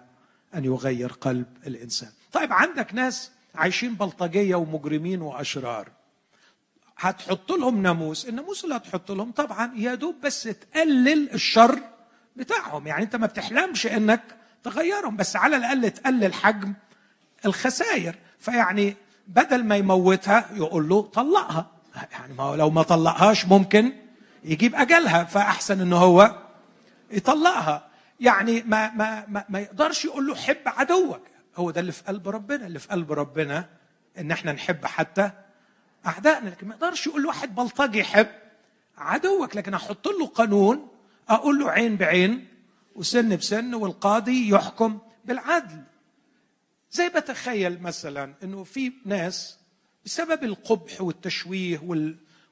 أن 0.55 0.65
يغير 0.65 1.11
قلب 1.11 1.47
الإنسان. 1.67 2.09
طيب 2.31 2.53
عندك 2.53 2.93
ناس 2.93 3.31
عايشين 3.55 3.95
بلطجية 3.95 4.55
ومجرمين 4.55 5.21
وأشرار. 5.21 5.91
هتحط 7.01 7.51
لهم 7.51 7.81
ناموس، 7.81 8.29
الناموس 8.29 8.63
اللي 8.63 8.75
هتحط 8.75 9.11
لهم 9.11 9.31
طبعا 9.31 9.71
يا 9.75 9.95
دوب 9.95 10.15
بس 10.23 10.43
تقلل 10.43 11.33
الشر 11.33 11.79
بتاعهم، 12.35 12.87
يعني 12.87 13.03
انت 13.03 13.15
ما 13.15 13.27
بتحلمش 13.27 13.87
انك 13.87 14.21
تغيرهم 14.63 15.15
بس 15.15 15.35
على 15.35 15.55
الأقل 15.55 15.91
تقلل 15.91 16.33
حجم 16.33 16.73
الخسائر، 17.45 18.15
فيعني 18.39 18.95
بدل 19.27 19.63
ما 19.63 19.75
يموتها 19.75 20.45
يقول 20.53 20.89
له 20.89 21.01
طلقها، 21.01 21.67
يعني 22.11 22.33
ما 22.33 22.55
لو 22.55 22.69
ما 22.69 22.83
طلقهاش 22.83 23.45
ممكن 23.45 23.93
يجيب 24.43 24.75
أجلها. 24.75 25.23
فأحسن 25.23 25.81
إن 25.81 25.93
هو 25.93 26.35
يطلقها. 27.11 27.87
يعني 28.19 28.61
ما 28.61 28.91
ما 28.91 29.25
ما, 29.27 29.45
ما 29.49 29.59
يقدرش 29.59 30.05
يقول 30.05 30.27
له 30.27 30.35
حب 30.35 30.57
عدوك. 30.65 31.21
هو 31.55 31.71
ده 31.71 31.81
اللي 31.81 31.91
في 31.91 32.03
قلب 32.03 32.29
ربنا. 32.29 32.67
اللي 32.67 32.79
في 32.79 32.87
قلب 32.87 33.11
ربنا 33.11 33.65
إن 34.17 34.31
إحنا 34.31 34.51
نحب 34.51 34.85
حتى 34.85 35.31
أعدائنا 36.05 36.49
لكن 36.49 36.67
ما 36.67 36.75
يقدرش 36.75 37.07
يقول 37.07 37.25
واحد 37.25 37.55
بلطجي 37.55 38.03
حب 38.03 38.27
عدوك 38.97 39.55
لكن 39.55 39.73
أحط 39.73 40.07
له 40.07 40.27
قانون 40.27 40.87
أقول 41.29 41.59
له 41.59 41.69
عين 41.69 41.95
بعين 41.95 42.47
وسن 42.95 43.35
بسن 43.35 43.73
والقاضي 43.73 44.49
يحكم 44.49 44.99
بالعدل. 45.25 45.83
زي 46.91 47.09
بتخيل 47.09 47.81
مثلا 47.81 48.33
إنه 48.43 48.63
في 48.63 48.91
ناس 49.05 49.57
بسبب 50.05 50.43
القبح 50.43 51.01
والتشويه 51.01 51.81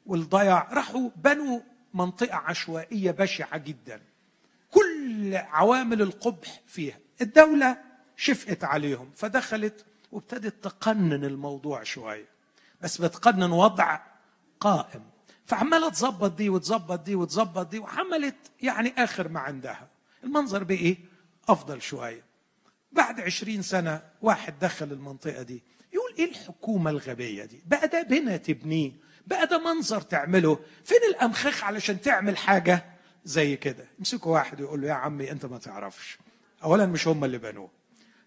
والضياع 0.06 0.70
راحوا 0.74 1.10
بنوا 1.16 1.60
منطقة 1.94 2.36
عشوائية 2.36 3.12
بشعة 3.12 3.58
جدا. 3.58 4.02
كل 4.72 5.36
عوامل 5.36 6.02
القبح 6.02 6.62
فيها 6.68 6.98
الدولة 7.22 7.78
شفقت 8.18 8.64
عليهم 8.64 9.12
فدخلت 9.16 9.86
وابتدت 10.12 10.64
تقنن 10.64 11.26
الموضوع 11.26 11.84
شوية. 11.84 12.39
بس 12.82 13.02
بتقنن 13.02 13.52
وضع 13.52 14.00
قائم. 14.60 15.04
فعمالة 15.46 15.90
تظبط 15.90 16.36
دي 16.36 16.50
وتظبط 16.50 17.00
دي 17.00 17.16
وتظبط 17.16 17.68
دي 17.68 17.80
وعملت 17.80 18.36
يعني 18.62 18.94
آخر 18.98 19.28
ما 19.28 19.40
عندها. 19.40 19.88
المنظر 20.24 20.64
بإيه 20.64 20.98
أفضل 21.50 21.82
شوية 21.82 22.24
بعد 22.92 23.20
عشرين 23.22 23.62
سنة 23.62 24.02
واحد 24.22 24.60
دخل 24.60 24.92
المنطقة 24.92 25.42
دي. 25.42 25.64
يقول 25.94 26.14
إيه 26.20 26.30
الحكومة 26.30 26.90
الغبية 26.90 27.46
دي؟ 27.46 27.64
بقى 27.66 27.88
ده 27.88 28.02
بنا 28.02 28.38
تبنيه. 28.38 28.92
بقى 29.28 29.48
ده 29.48 29.74
منظر 29.74 30.02
تعمله. 30.02 30.60
فين 30.86 31.00
الأمخاخ 31.10 31.64
علشان 31.64 32.02
تعمل 32.02 32.38
حاجة 32.38 32.86
زي 33.26 33.56
كده؟ 33.56 33.86
يمسكوا 34.00 34.34
واحد 34.34 34.62
ويقول 34.62 34.82
له 34.82 34.88
يا 34.88 34.94
عمي 34.94 35.32
أنت 35.32 35.46
ما 35.46 35.58
تعرفش. 35.58 36.18
اولا 36.64 36.86
مش 36.86 37.08
هم 37.08 37.24
اللي 37.24 37.38
بنوه. 37.38 37.70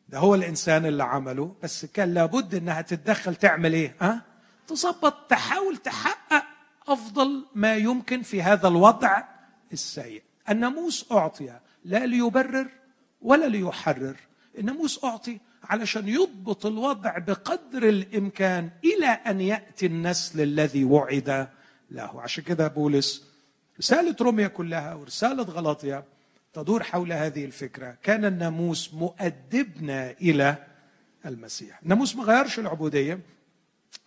ده 0.09 0.19
هو 0.19 0.35
الإنسان 0.35 0.87
اللي 0.87 1.05
عمله. 1.05 1.57
بس 1.63 1.85
كان 1.85 2.15
لابد 2.15 2.55
إنها 2.55 2.83
تتدخل 2.83 3.35
تعمل 3.37 3.73
إيه؟ 3.73 3.97
ها؟ 4.01 4.11
أه؟ 4.13 4.32
تظبط 4.67 5.15
تحاول 5.29 5.77
تحقق 5.77 6.45
أفضل 6.89 7.45
ما 7.55 7.75
يمكن 7.75 8.23
في 8.23 8.43
هذا 8.43 8.69
الوضع 8.69 9.23
السيء. 9.73 10.23
الناموس 10.49 11.13
أعطي 11.13 11.59
لا 11.85 12.07
ليبرر 12.07 12.69
ولا 13.23 13.47
ليحرر. 13.47 14.17
الناموس 14.59 15.05
أعطي 15.05 15.39
علشان 15.65 16.09
يضبط 16.09 16.67
الوضع 16.67 17.19
بقدر 17.19 17.89
الإمكان 17.89 18.71
إلى 18.85 19.07
أن 19.07 19.41
يأتي 19.41 19.87
النسل 19.87 20.41
الذي 20.41 20.85
وعد 20.85 21.49
له. 21.91 22.21
عشان 22.21 22.45
كده 22.45 22.69
بولس 22.69 23.25
رسالة 23.79 24.17
روميا 24.21 24.49
كلها 24.49 24.95
ورسالة 24.95 25.43
غلطية 25.43 26.05
تدور 26.53 26.83
حول 26.83 27.13
هذه 27.13 27.45
الفكرة. 27.45 27.97
كان 28.03 28.25
الناموس 28.25 28.95
مؤدبنا 28.95 30.11
إلى 30.11 30.57
المسيح. 31.27 31.81
الناموس 31.83 32.17
ما 32.17 32.25
غيرش 32.25 32.59
العبودية. 32.59 33.21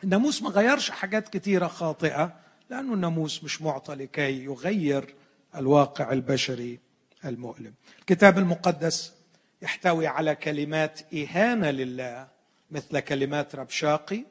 الناموس 0.04 0.42
ما 0.42 0.50
غيرش 0.50 0.90
حاجات 0.90 1.30
كتيرة 1.38 1.68
خاطئة 1.68 2.36
لأن 2.70 2.94
الناموس 2.94 3.44
مش 3.44 3.62
معطى 3.62 3.96
لكي 3.96 4.44
يغير 4.44 5.16
الواقع 5.56 6.12
البشري 6.12 6.80
المؤلم. 7.26 7.74
الكتاب 8.00 8.38
المقدس 8.38 9.14
يحتوي 9.62 10.08
على 10.08 10.36
كلمات 10.36 11.14
إهانة 11.14 11.72
لله 11.72 12.28
مثل 12.72 13.00
كلمات 13.00 13.56
ربشاقي 13.56 14.24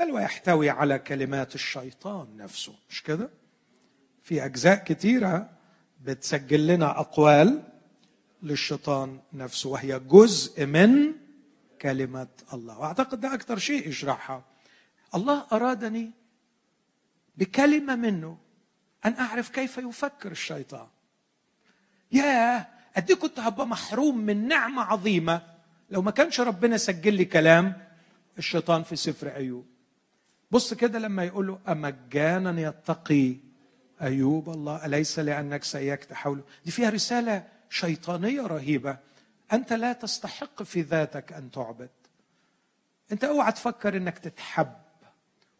بل 0.00 0.10
ويحتوي 0.10 0.70
على 0.70 0.98
كلمات 0.98 1.54
الشيطان 1.54 2.36
نفسه. 2.36 2.72
مش 2.90 3.02
كده؟ 3.02 3.30
في 4.22 4.44
أجزاء 4.44 4.84
كثيرة 4.84 5.50
بتسجل 6.04 6.66
لنا 6.66 7.00
أقوال 7.00 7.62
للشيطان 8.42 9.20
نفسه 9.32 9.68
وهي 9.68 9.98
جزء 9.98 10.66
من 10.66 11.12
كلمة 11.80 12.28
الله. 12.52 12.78
وأعتقد 12.78 13.20
ده 13.20 13.34
أكثر 13.34 13.58
شيء 13.58 13.88
يشرحها. 13.88 14.44
الله 15.14 15.46
أرادني 15.52 16.10
بكلمة 17.36 17.94
منه 17.96 18.38
أن 19.04 19.14
أعرف 19.14 19.48
كيف 19.48 19.78
يفكر 19.78 20.30
الشيطان. 20.30 20.86
يا 22.12 22.66
قد 22.96 23.12
كنت 23.12 23.40
هبقى 23.40 23.66
محروم 23.66 24.18
من 24.18 24.48
نعمة 24.48 24.82
عظيمة. 24.82 25.42
لو 25.90 26.02
ما 26.02 26.10
كانش 26.10 26.40
ربنا 26.40 26.76
سجل 26.76 27.14
لي 27.14 27.24
كلام 27.24 27.86
الشيطان 28.38 28.82
في 28.82 28.96
سفر 28.96 29.36
أيوب 29.36 29.66
بص 30.50 30.74
كده 30.74 30.98
لما 30.98 31.24
يقول 31.24 31.46
له 31.46 31.58
أمجانا 31.68 32.60
يتقي 32.60 33.36
أيوب 34.02 34.48
الله 34.50 34.86
أليس 34.86 35.18
لأنك 35.18 35.64
سيكت 35.64 36.12
حوله؟ 36.12 36.42
دي 36.64 36.70
فيها 36.70 36.90
رسالة 36.90 37.44
شيطانية 37.70 38.42
رهيبة. 38.42 38.98
أنت 39.52 39.72
لا 39.72 39.92
تستحق 39.92 40.62
في 40.62 40.80
ذاتك 40.80 41.32
أن 41.32 41.50
تعبد. 41.50 41.90
أنت 43.12 43.24
أوعى 43.24 43.52
تفكر 43.52 43.96
أنك 43.96 44.18
تتحب. 44.18 44.72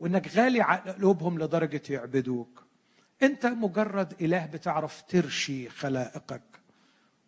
وأنك 0.00 0.36
غالي 0.36 0.60
على 0.60 0.90
قلوبهم 0.90 1.38
لدرجة 1.38 1.82
يعبدوك. 1.90 2.62
أنت 3.22 3.46
مجرد 3.46 4.14
إله 4.20 4.46
بتعرف 4.46 5.02
ترشي 5.08 5.68
خلائقك. 5.68 6.42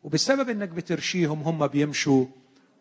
وبسبب 0.02 0.48
أنك 0.48 0.68
بترشيهم 0.68 1.42
هم 1.42 1.66
بيمشوا 1.66 2.26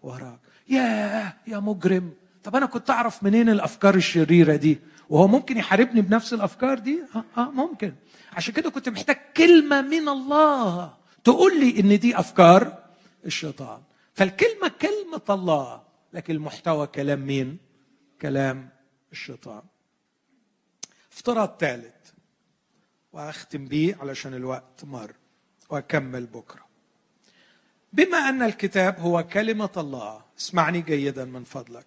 وراك. 0.03 0.39
يا 0.69 1.33
يا 1.47 1.59
مجرم. 1.59 2.13
طب 2.43 2.55
أنا 2.55 2.65
كنت 2.65 2.89
أعرف 2.89 3.23
منين 3.23 3.49
الأفكار 3.49 3.95
الشريرة 3.95 4.55
دي؟ 4.55 4.79
وهو 5.09 5.27
ممكن 5.27 5.57
يحاربني 5.57 6.01
بنفس 6.01 6.33
الأفكار 6.33 6.79
دي؟ 6.79 7.03
آه, 7.15 7.23
آه 7.37 7.51
ممكن. 7.51 7.93
عشان 8.33 8.53
كده 8.53 8.69
كنت 8.69 8.89
محتاج 8.89 9.17
كلمة 9.37 9.81
من 9.81 10.09
الله 10.09 10.93
تقول 11.23 11.59
لي 11.59 11.79
إن 11.79 11.99
دي 11.99 12.19
أفكار 12.19 12.83
الشيطان. 13.25 13.81
فالكلمة 14.13 14.71
كلمة 14.81 15.21
الله 15.29 15.81
لكن 16.13 16.33
المحتوى 16.33 16.87
كلام 16.87 17.19
مين؟ 17.19 17.57
كلام 18.21 18.69
الشيطان. 19.11 19.61
افتراض 21.11 21.57
ثالث 21.59 22.11
واختم 23.13 23.65
بيه 23.65 23.95
علشان 23.95 24.33
الوقت 24.33 24.83
مر. 24.83 25.11
واكمل 25.69 26.25
بكرة. 26.25 26.65
بما 27.93 28.17
أن 28.17 28.41
الكتاب 28.43 28.99
هو 28.99 29.23
كلمة 29.23 29.69
الله 29.77 30.21
اسمعني 30.39 30.81
جيدا 30.81 31.25
من 31.25 31.43
فضلك. 31.43 31.85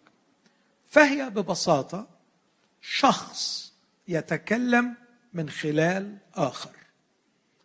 فهي 0.88 1.30
ببساطة 1.30 2.06
شخص 2.80 3.72
يتكلم 4.08 4.94
من 5.32 5.50
خلال 5.50 6.16
آخر. 6.34 6.76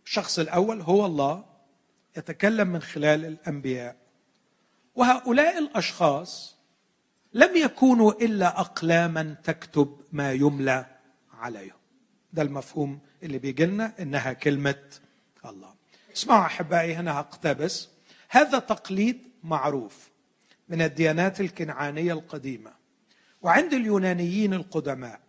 الشخص 0.05 0.39
الأول 0.39 0.82
هو 0.82 1.05
الله 1.05 1.45
يتكلم 2.18 2.68
من 2.68 2.82
خلال 2.82 3.26
الأنبياء. 3.26 3.95
وهؤلاء 4.95 5.57
الأشخاص 5.57 6.55
لم 7.34 7.55
يكونوا 7.55 8.12
إلا 8.12 8.60
أقلاما 8.60 9.36
تكتب 9.43 10.01
ما 10.12 10.32
يملى 10.32 10.98
عليهم. 11.39 11.79
ده 12.33 12.41
المفهوم 12.41 12.99
اللي 13.23 13.37
بيجي 13.37 13.65
لنا 13.65 13.93
إنها 13.99 14.33
كلمة 14.33 14.83
الله. 15.45 15.73
اسمعوا 16.15 16.45
أحبائي 16.45 16.95
هنا 16.95 17.19
هقتبس. 17.19 17.89
هذا 18.29 18.59
تقليد 18.59 19.21
معروف 19.43 20.09
من 20.69 20.81
الديانات 20.81 21.41
الكنعانية 21.41 22.13
القديمة 22.13 22.71
وعند 23.41 23.73
اليونانيين 23.73 24.53
القدماء. 24.53 25.19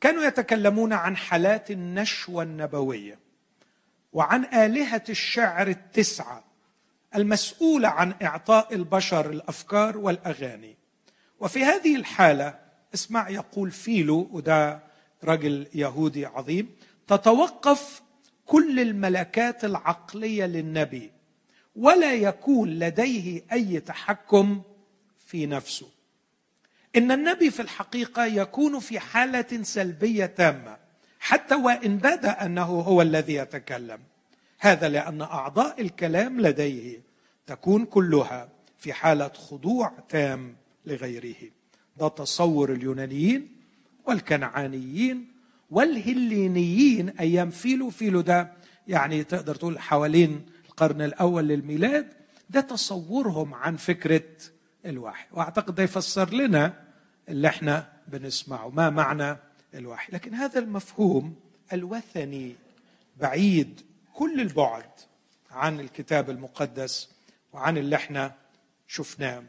كانوا 0.00 0.24
يتكلمون 0.24 0.92
عن 0.92 1.16
حالات 1.16 1.70
النشوة 1.70 2.42
النبوية 2.42 3.18
وعن 4.12 4.44
آلهة 4.44 5.04
الشعر 5.08 5.68
التسعة 5.68 6.44
المسؤولة 7.14 7.88
عن 7.88 8.14
إعطاء 8.22 8.74
البشر 8.74 9.30
الأفكار 9.30 9.98
والأغاني. 9.98 10.76
وفي 11.40 11.64
هذه 11.64 11.96
الحالة 11.96 12.58
اسمع 12.94 13.28
يقول 13.28 13.70
فيلو 13.70 14.28
وده 14.32 14.80
رجل 15.24 15.66
يهودي 15.74 16.26
عظيم 16.26 16.70
تتوقف 17.06 18.02
كل 18.46 18.80
الملكات 18.80 19.64
العقلية 19.64 20.44
للنبي 20.44 21.10
ولا 21.76 22.14
يكون 22.14 22.68
لديه 22.68 23.42
أي 23.52 23.80
تحكم 23.80 24.62
في 25.26 25.46
نفسه. 25.46 25.88
إن 26.96 27.12
النبي 27.12 27.50
في 27.50 27.62
الحقيقة 27.62 28.24
يكون 28.24 28.78
في 28.78 29.00
حالة 29.00 29.62
سلبية 29.62 30.26
تامة 30.26 30.76
حتى 31.20 31.54
وإن 31.54 31.96
بدا 31.96 32.44
أنه 32.46 32.62
هو 32.64 33.02
الذي 33.02 33.34
يتكلم. 33.34 34.00
هذا 34.58 34.88
لأن 34.88 35.22
أعضاء 35.22 35.80
الكلام 35.80 36.40
لديه 36.40 37.00
تكون 37.46 37.84
كلها 37.84 38.48
في 38.78 38.92
حالة 38.92 39.28
خضوع 39.28 39.92
تام 40.08 40.56
لغيره. 40.86 41.50
ده 41.96 42.08
تصور 42.08 42.72
اليونانيين 42.72 43.61
والكنعانيين 44.06 45.32
والهلينيين 45.70 47.08
أيام 47.08 47.50
فيلو 47.50 47.90
فيلو 47.90 48.20
ده 48.20 48.52
يعني 48.88 49.24
تقدر 49.24 49.54
تقول 49.54 49.78
حوالين 49.78 50.46
القرن 50.66 51.02
الأول 51.02 51.44
للميلاد 51.48 52.12
ده 52.50 52.60
تصورهم 52.60 53.54
عن 53.54 53.76
فكرة 53.76 54.24
الوحي. 54.86 55.26
وأعتقد 55.32 55.74
ده 55.74 55.82
يفسر 55.82 56.34
لنا 56.34 56.84
اللي 57.28 57.48
إحنا 57.48 57.92
بنسمعه 58.08 58.68
ما 58.68 58.90
معنى 58.90 59.36
الوحي. 59.74 60.12
لكن 60.12 60.34
هذا 60.34 60.58
المفهوم 60.58 61.34
الوثني 61.72 62.56
بعيد 63.20 63.80
كل 64.14 64.40
البعد 64.40 64.90
عن 65.50 65.80
الكتاب 65.80 66.30
المقدس 66.30 67.10
وعن 67.52 67.78
اللي 67.78 67.96
إحنا 67.96 68.34
شفناه. 68.88 69.42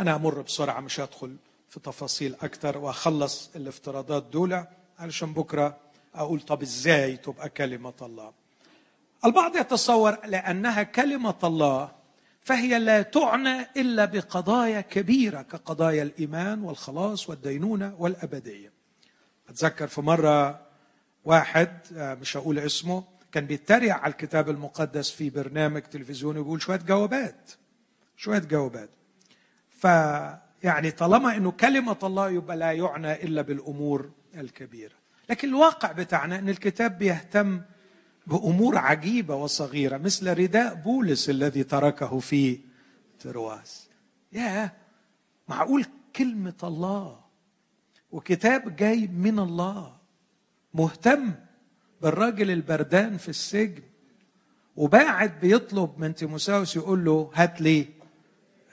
أنا 0.00 0.14
أمر 0.16 0.40
بسرعة 0.40 0.80
مش 0.80 1.00
هدخل 1.00 1.36
في 1.76 1.82
تفاصيل 1.82 2.34
أكثر 2.42 2.78
وأخلص 2.78 3.50
الافتراضات 3.56 4.22
دول 4.22 4.64
علشان 4.98 5.32
بكرة 5.32 5.76
أقول 6.14 6.40
طب 6.40 6.62
إزاي 6.62 7.16
تبقى 7.16 7.48
كلمة 7.48 7.92
الله 8.02 8.32
البعض 9.24 9.56
يتصور 9.56 10.26
لأنها 10.26 10.82
كلمة 10.82 11.34
الله 11.44 11.92
فهي 12.40 12.78
لا 12.78 13.02
تعنى 13.02 13.60
إلا 13.76 14.04
بقضايا 14.04 14.80
كبيرة 14.80 15.42
كقضايا 15.42 16.02
الإيمان 16.02 16.62
والخلاص 16.62 17.30
والدينونة 17.30 17.94
والأبدية. 17.98 18.72
أتذكر 19.48 19.86
في 19.86 20.00
مرة 20.00 20.60
واحد 21.24 21.78
آه، 21.96 22.14
مش 22.14 22.36
هقول 22.36 22.58
اسمه 22.58 23.04
كان 23.32 23.46
بيتريق 23.46 23.94
على 23.94 24.10
الكتاب 24.12 24.50
المقدس 24.50 25.10
في 25.10 25.30
برنامج 25.30 25.82
تلفزيوني 25.82 26.38
ويقول 26.38 26.62
شوية 26.62 26.76
جوابات 26.78 27.50
شوية 28.16 28.38
جوابات. 28.38 28.90
فيعني 30.60 30.90
طالما 30.90 31.36
إنه 31.36 31.50
كلمة 31.50 31.96
الله 32.02 32.30
يبقى 32.30 32.56
لا 32.56 32.72
يعنى 32.72 33.12
إلا 33.12 33.42
بالأمور 33.42 34.10
الكبيرة. 34.36 34.94
لكن 35.30 35.48
الواقع 35.48 35.92
بتاعنا 35.92 36.38
إن 36.38 36.48
الكتاب 36.48 36.98
بيهتم 36.98 37.60
بأمور 38.26 38.78
عجيبة 38.78 39.34
وصغيرة 39.34 39.96
مثل 39.96 40.38
رداء 40.38 40.74
بولس 40.74 41.30
الذي 41.30 41.64
تركه 41.64 42.18
في 42.18 42.60
ترواس 43.20 43.88
يا 44.32 44.72
معقول 45.48 45.84
كلمة 46.16 46.54
الله 46.64 47.20
وكتاب 48.12 48.76
جاي 48.76 49.06
من 49.06 49.38
الله 49.38 49.96
مهتم 50.74 51.32
بالراجل 52.02 52.50
البردان 52.50 53.16
في 53.16 53.28
السجن 53.28 53.82
وباعد 54.76 55.40
بيطلب 55.40 55.90
من 55.98 56.14
تيموساوس 56.14 56.76
يقول 56.76 57.04
له 57.04 57.30
هات 57.34 57.60
لي 57.60 57.86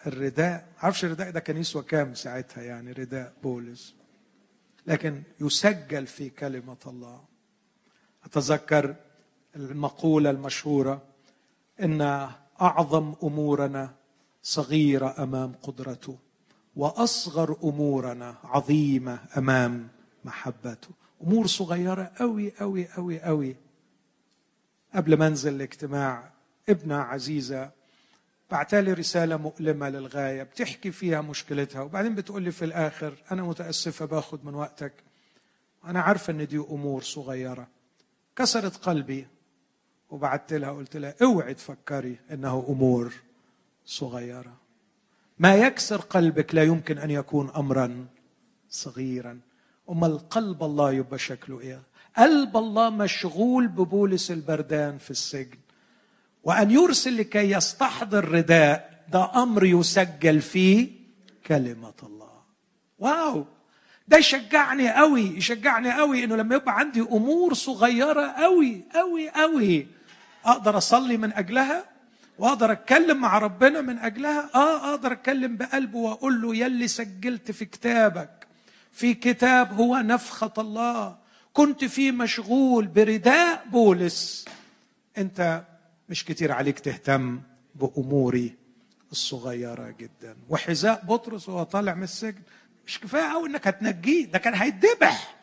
الرداء 0.07 0.67
عارفش 0.79 1.05
الرداء 1.05 1.31
ده 1.31 1.39
كان 1.39 1.57
يسوى 1.57 1.83
كام 1.83 2.13
ساعتها 2.13 2.63
يعني 2.63 2.91
رداء 2.91 3.33
بولس. 3.43 3.95
لكن 4.87 5.23
يسجل 5.41 6.07
في 6.07 6.29
كلمة 6.29 6.77
الله. 6.87 7.21
أتذكر 8.25 8.95
المقولة 9.55 10.29
المشهورة 10.29 11.01
إن 11.81 12.01
أعظم 12.61 13.13
أمورنا 13.23 13.93
صغيرة 14.43 15.23
أمام 15.23 15.53
قدرته 15.61 16.17
وأصغر 16.75 17.57
أمورنا 17.63 18.35
عظيمة 18.43 19.19
أمام 19.37 19.87
محبته. 20.25 20.89
أمور 21.23 21.47
صغيرة 21.47 22.11
قوي 22.19 22.51
قوي 22.59 22.87
قوي 22.87 23.21
قوي 23.21 23.55
قبل 24.95 25.17
ما 25.17 25.27
أنزل 25.27 25.55
الاجتماع 25.55 26.31
ابنة 26.69 26.95
عزيزة 26.95 27.71
بعتالي 28.53 28.93
رسالة 28.93 29.37
مؤلمة 29.37 29.89
للغاية 29.89 30.43
بتحكي 30.43 30.91
فيها 30.91 31.21
مشكلتها 31.21 31.81
وبعدين 31.81 32.15
بتقول 32.15 32.43
لي 32.43 32.51
في 32.51 32.65
الآخر 32.65 33.13
أنا 33.31 33.43
متأسفة 33.43 34.05
باخد 34.05 34.45
من 34.45 34.55
وقتك. 34.55 34.93
أنا 35.85 36.01
عارفة 36.01 36.33
إن 36.33 36.47
دي 36.47 36.57
أمور 36.57 37.01
صغيرة. 37.01 37.67
كسرت 38.35 38.77
قلبي 38.77 39.27
وبعت 40.09 40.53
لها 40.53 40.71
قلت 40.71 40.97
لها 40.97 41.15
أوعي 41.21 41.53
تفكري 41.53 42.19
إنه 42.31 42.65
أمور 42.69 43.13
صغيرة. 43.85 44.53
ما 45.39 45.55
يكسر 45.55 45.97
قلبك 45.97 46.55
لا 46.55 46.63
يمكن 46.63 46.97
أن 46.97 47.11
يكون 47.11 47.49
امرا 47.49 48.05
صغيرا. 48.69 49.39
اما 49.89 50.07
القلب 50.07 50.63
الله 50.63 50.91
يبقى 50.91 51.19
شكله 51.19 51.59
إيه 51.59 51.81
قلب 52.17 52.57
الله 52.57 52.89
مشغول 52.89 53.67
ببولس 53.67 54.31
البردان 54.31 54.97
في 54.97 55.11
السجن. 55.11 55.57
وأن 56.43 56.71
يرسل 56.71 57.17
لكي 57.17 57.51
يستحضر 57.51 58.31
رداء 58.31 59.03
ده 59.11 59.43
أمر 59.43 59.65
يسجل 59.65 60.41
فيه 60.41 60.89
كلمة 61.47 61.93
الله. 62.03 62.33
واو! 62.99 63.45
ده 64.07 64.17
يشجعني 64.17 64.89
قوي 64.93 65.21
يشجعني 65.37 65.91
قوي 65.93 66.23
إنه 66.23 66.35
لما 66.35 66.55
يبقى 66.55 66.79
عندي 66.79 67.01
أمور 67.01 67.53
صغيرة 67.53 68.27
قوي 68.27 68.81
قوي 68.95 69.29
قوي 69.29 69.87
أقدر 70.45 70.77
أصلي 70.77 71.17
من 71.17 71.33
أجلها؟ 71.33 71.83
وأقدر 72.39 72.71
أتكلم 72.71 73.17
مع 73.21 73.37
ربنا 73.37 73.81
من 73.81 73.99
أجلها؟ 73.99 74.49
آه 74.55 74.89
أقدر 74.89 75.11
أتكلم 75.11 75.57
بقلبه 75.57 75.97
وأقول 75.97 76.41
له 76.41 76.55
يلي 76.55 76.87
سجلت 76.87 77.51
في 77.51 77.65
كتابك. 77.65 78.47
في 78.91 79.13
كتاب 79.13 79.73
هو 79.73 79.97
نفخة 79.97 80.53
الله. 80.57 81.15
كنت 81.53 81.85
فيه 81.85 82.11
مشغول 82.11 82.87
برداء 82.87 83.65
بولس. 83.71 84.45
أنت 85.17 85.63
مش 86.09 86.25
كتير 86.25 86.51
عليك 86.51 86.79
تهتم 86.79 87.41
بأموري 87.75 88.55
الصغيرة 89.11 89.95
جدا. 89.99 90.35
وحذاء 90.49 91.05
بطرس 91.05 91.49
وهو 91.49 91.63
طالع 91.63 91.93
من 91.93 92.03
السجن 92.03 92.41
مش 92.87 92.99
كفاية 92.99 93.31
قوي 93.33 93.49
إنك 93.49 93.67
هتنجيه 93.67 94.25
ده 94.25 94.39
كان 94.39 94.53
هيتذبح. 94.53 95.35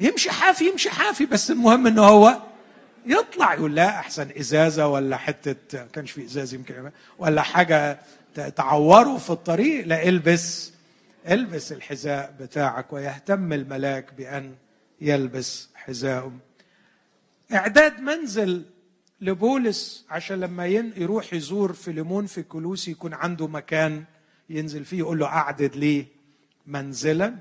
يمشي 0.00 0.30
حافي 0.30 0.68
يمشي 0.68 0.90
حافي 0.90 1.26
بس 1.26 1.50
المهم 1.50 1.86
إن 1.86 1.98
هو 1.98 2.42
يطلع 3.06 3.54
يقول 3.54 3.74
لا 3.74 3.88
أحسن 3.88 4.28
إزازة 4.40 4.88
ولا 4.88 5.16
حتة 5.16 5.78
ما 5.78 5.88
كانش 5.92 6.10
في 6.10 6.24
إزاز 6.24 6.54
يمكن 6.54 6.90
ولا 7.18 7.42
حاجة 7.42 7.98
تعوره 8.56 9.16
في 9.16 9.30
الطريق 9.30 9.86
لا 9.86 10.08
البس 10.08 10.72
البس 11.28 11.72
الحذاء 11.72 12.34
بتاعك 12.40 12.92
ويهتم 12.92 13.52
الملاك 13.52 14.14
بأن 14.14 14.54
يلبس 15.00 15.68
حذاءه. 15.74 16.32
إعداد 17.52 18.00
منزل 18.00 18.64
لبولس 19.20 20.06
عشان 20.10 20.40
لما 20.40 20.66
يروح 20.66 21.34
يزور 21.34 21.72
فيليمون 21.72 22.26
في 22.26 22.42
كلوسي 22.42 22.90
يكون 22.90 23.14
عنده 23.14 23.46
مكان 23.46 24.04
ينزل 24.50 24.84
فيه 24.84 24.98
يقول 24.98 25.18
له 25.18 25.26
أعدد 25.26 25.76
لي 25.76 26.06
منزلا. 26.66 27.36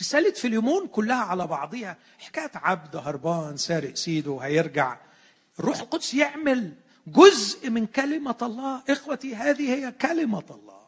رسالة 0.00 0.32
فيليمون 0.32 0.86
كلها 0.86 1.16
على 1.16 1.46
بعضها 1.46 1.96
حكاية 2.18 2.50
عبد 2.54 2.96
هربان 2.96 3.56
سارق 3.56 3.94
سيده 3.94 4.38
هيرجع. 4.38 4.98
الروح 5.58 5.80
القدس 5.80 6.14
يعمل 6.14 6.72
جزء 7.06 7.70
من 7.70 7.86
كلمة 7.86 8.36
الله. 8.42 8.82
إخوتي 8.90 9.34
هذه 9.34 9.74
هي 9.74 9.92
كلمة 9.92 10.44
الله. 10.50 10.80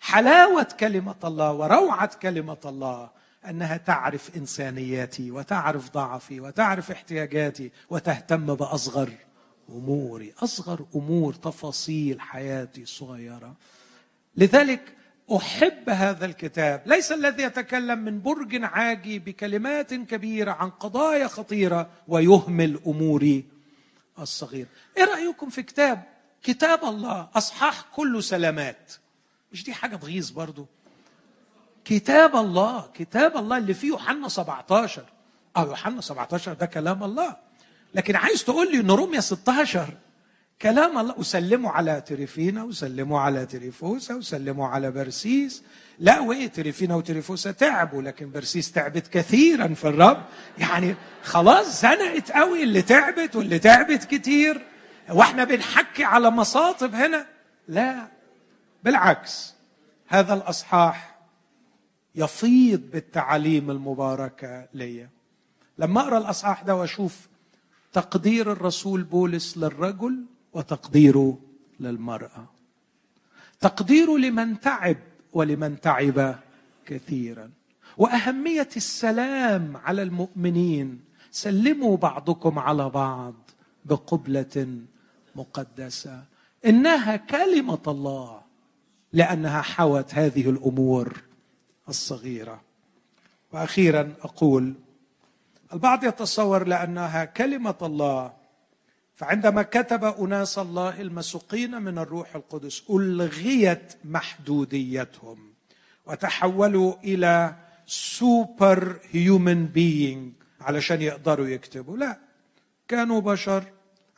حلاوة 0.00 0.68
كلمة 0.80 1.16
الله 1.24 1.52
وروعة 1.52 2.16
كلمة 2.16 2.60
الله. 2.64 3.10
أنها 3.48 3.76
تعرف 3.76 4.36
إنسانياتي 4.36 5.30
وتعرف 5.30 5.90
ضعفي 5.90 6.40
وتعرف 6.40 6.90
احتياجاتي 6.90 7.70
وتهتم 7.90 8.54
بأصغر 8.54 9.12
أموري. 9.68 10.34
أصغر 10.38 10.86
أمور 10.94 11.34
تفاصيل 11.34 12.20
حياتي 12.20 12.82
الصغيرة 12.82 13.54
لذلك 14.36 14.96
أحب 15.36 15.90
هذا 15.90 16.26
الكتاب. 16.26 16.82
ليس 16.86 17.12
الذي 17.12 17.42
يتكلم 17.42 17.98
من 17.98 18.20
برج 18.22 18.64
عاجي 18.64 19.18
بكلمات 19.18 19.94
كبيرة 19.94 20.52
عن 20.52 20.70
قضايا 20.70 21.26
خطيرة 21.26 21.90
ويهمل 22.08 22.80
أموري 22.86 23.44
الصغيره 24.18 24.68
إيه 24.96 25.04
رأيكم 25.04 25.50
في 25.50 25.62
كتاب 25.62 26.02
كتاب 26.42 26.84
الله؟ 26.84 27.28
أصحاح 27.34 27.86
كله 27.94 28.20
سلامات. 28.20 28.92
مش 29.52 29.64
دي 29.64 29.74
حاجة 29.74 29.96
تغيظ 29.96 30.30
برضو؟ 30.30 30.66
كتاب 31.90 32.36
الله 32.36 32.88
كتاب 32.94 33.36
الله 33.36 33.56
اللي 33.56 33.74
فيه 33.74 33.88
يوحنا 33.88 34.28
17 34.28 35.04
أو 35.56 35.66
يوحنا 35.66 36.00
17 36.00 36.52
ده 36.52 36.66
كلام 36.66 37.04
الله. 37.04 37.36
لكن 37.94 38.16
عايز 38.16 38.44
تقول 38.44 38.72
لي 38.72 38.80
إن 38.80 38.90
روميا 38.90 39.20
16 39.20 39.96
كلام 40.62 40.98
الله؟ 40.98 41.14
وسلموا 41.18 41.70
على 41.70 42.00
تريفينا 42.00 42.62
وسلموا 42.64 43.20
على 43.20 43.46
تريفوسا 43.46 44.14
وسلموا 44.14 44.68
على 44.68 44.90
برسيس. 44.90 45.62
لا 45.98 46.20
وإيه 46.20 46.46
تريفينا 46.46 46.94
وتريفوسا؟ 46.94 47.50
تعبوا 47.50 48.02
لكن 48.02 48.30
برسيس 48.30 48.72
تعبت 48.72 49.06
كثيرا 49.06 49.74
في 49.74 49.84
الرب. 49.88 50.22
يعني 50.58 50.94
خلاص 51.22 51.82
زنقت 51.82 52.32
قوي 52.32 52.62
اللي 52.62 52.82
تعبت 52.82 53.36
واللي 53.36 53.58
تعبت 53.58 54.04
كتير. 54.04 54.66
وإحنا 55.08 55.44
بنحكي 55.44 56.04
على 56.04 56.30
مصاطب 56.30 56.94
هنا. 56.94 57.26
لا 57.68 58.08
بالعكس. 58.84 59.54
هذا 60.08 60.34
الأصحاح 60.34 61.09
يفيض 62.14 62.80
بالتعاليم 62.92 63.70
المباركة 63.70 64.68
ليا 64.74 65.08
لما 65.78 66.00
أقرأ 66.00 66.18
الأصحاح 66.18 66.62
ده 66.62 66.76
وأشوف 66.76 67.28
تقدير 67.92 68.52
الرسول 68.52 69.02
بولس 69.02 69.58
للرجل 69.58 70.24
وتقديره 70.52 71.38
للمرأة. 71.80 72.44
تقديره 73.60 74.18
لمن 74.18 74.60
تعب 74.60 74.96
ولمن 75.32 75.80
تعب 75.80 76.38
كثيرا. 76.86 77.50
وأهمية 77.96 78.68
السلام 78.76 79.76
على 79.76 80.02
المؤمنين. 80.02 81.00
سلموا 81.30 81.96
بعضكم 81.96 82.58
على 82.58 82.90
بعض 82.90 83.34
بقبلة 83.84 84.78
مقدسة. 85.36 86.24
إنها 86.66 87.16
كلمة 87.16 87.82
الله 87.86 88.40
لأنها 89.12 89.62
حوت 89.62 90.14
هذه 90.14 90.50
الأمور. 90.50 91.22
الصغيرة. 91.90 92.60
وأخيرا 93.52 94.12
أقول 94.22 94.74
البعض 95.72 96.04
يتصور 96.04 96.66
لأنها 96.66 97.24
كلمة 97.24 97.74
الله 97.82 98.32
فعندما 99.14 99.62
كتب 99.62 100.04
أناس 100.04 100.58
الله 100.58 101.00
المسوقين 101.00 101.82
من 101.82 101.98
الروح 101.98 102.36
القدس 102.36 102.82
ألغيت 102.90 103.92
محدوديتهم 104.04 105.52
وتحولوا 106.06 106.94
إلى 107.04 107.54
سوبر 107.86 109.00
هيومن 109.10 109.66
بينج 109.66 110.32
علشان 110.60 111.02
يقدروا 111.02 111.46
يكتبوا. 111.46 111.96
لا 111.96 112.18
كانوا 112.88 113.20
بشر 113.20 113.64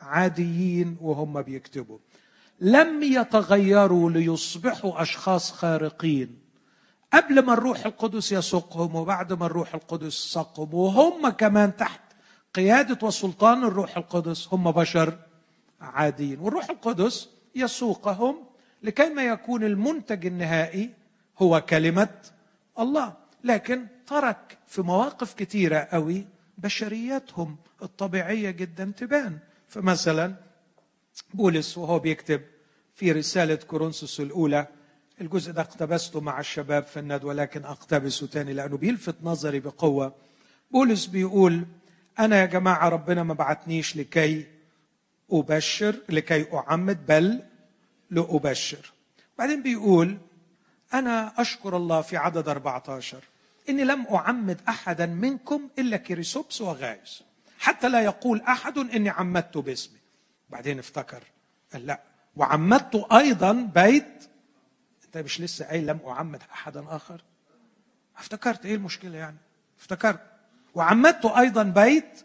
عاديين 0.01 0.97
وهم 1.01 1.41
بيكتبوا. 1.41 1.97
لم 2.59 3.03
يتغيروا 3.03 4.11
ليصبحوا 4.11 5.01
أشخاص 5.01 5.51
خارقين. 5.51 6.42
قبل 7.13 7.45
ما 7.45 7.53
الروح 7.53 7.85
القدس 7.85 8.31
يسوقهم 8.31 8.95
وبعد 8.95 9.33
ما 9.33 9.45
الروح 9.45 9.75
القدس 9.75 10.13
سقهم 10.13 10.73
وهم 10.73 11.29
كمان 11.29 11.75
تحت 11.75 12.01
قيادة 12.53 13.07
وسلطان 13.07 13.63
الروح 13.63 13.97
القدس 13.97 14.47
هم 14.51 14.71
بشر 14.71 15.17
عاديين. 15.81 16.39
والروح 16.39 16.69
القدس 16.69 17.29
يسوقهم 17.55 18.35
لكي 18.83 19.09
ما 19.09 19.23
يكون 19.23 19.63
المنتج 19.63 20.25
النهائي 20.25 20.93
هو 21.37 21.61
كلمة 21.61 22.09
الله. 22.79 23.13
لكن 23.43 23.87
ترك 24.07 24.57
في 24.67 24.81
مواقف 24.81 25.33
كثيرة 25.33 25.87
قوي 25.91 26.25
بشرياتهم 26.57 27.57
الطبيعية 27.81 28.51
جدا 28.51 28.91
تبان. 28.97 29.37
فمثلا 29.67 30.35
بولس 31.33 31.77
وهو 31.77 31.99
بيكتب 31.99 32.41
في 32.95 33.11
رسالة 33.11 33.55
كورنثوس 33.55 34.19
الأولى 34.19 34.67
الجزء 35.21 35.51
ده 35.51 35.61
اقتبسته 35.61 36.21
مع 36.21 36.39
الشباب 36.39 36.83
في 36.83 36.99
الندوة 36.99 37.33
لكن 37.33 37.65
اقتبسه 37.65 38.27
تاني 38.27 38.53
لأنه 38.53 38.77
بيلفت 38.77 39.15
نظري 39.23 39.59
بقوة. 39.59 40.15
بولس 40.71 41.05
بيقول 41.05 41.65
أنا 42.19 42.41
يا 42.41 42.45
جماعة 42.45 42.89
ربنا 42.89 43.23
ما 43.23 43.33
بعتنيش 43.33 43.97
لكي 43.97 44.45
أبشر 45.31 45.95
لكي 46.09 46.45
أعمد 46.53 47.05
بل 47.05 47.43
لأبشر. 48.09 48.91
بعدين 49.37 49.63
بيقول 49.63 50.17
أنا 50.93 51.41
أشكر 51.41 51.77
الله 51.77 52.01
في 52.01 52.17
عدد 52.17 52.49
14 52.49 53.17
إني 53.69 53.83
لم 53.83 54.05
أعمد 54.07 54.61
أحدا 54.69 55.05
منكم 55.05 55.69
إلا 55.79 55.97
كريسوبس 55.97 56.61
وغايس. 56.61 57.23
حتى 57.59 57.89
لا 57.89 58.01
يقول 58.01 58.41
أحد 58.41 58.77
إني 58.77 59.09
عمدت 59.09 59.57
باسمي. 59.57 59.99
بعدين 60.49 60.79
افتكر 60.79 61.23
قال 61.73 61.85
لا. 61.85 62.01
وعمدت 62.35 62.95
أيضا 63.11 63.51
بيت 63.75 64.29
انت 65.15 65.25
مش 65.25 65.41
لسه 65.41 65.65
قايل 65.65 65.87
لم 65.87 65.99
أعمد 66.07 66.41
أحدا 66.53 66.85
آخر؟ 66.89 67.21
افتكرت 68.17 68.65
إيه 68.65 68.75
المشكلة 68.75 69.17
يعني؟ 69.17 69.37
افتكرت. 69.79 70.19
وعمدت 70.75 71.25
أيضا 71.25 71.63
بيت 71.63 72.23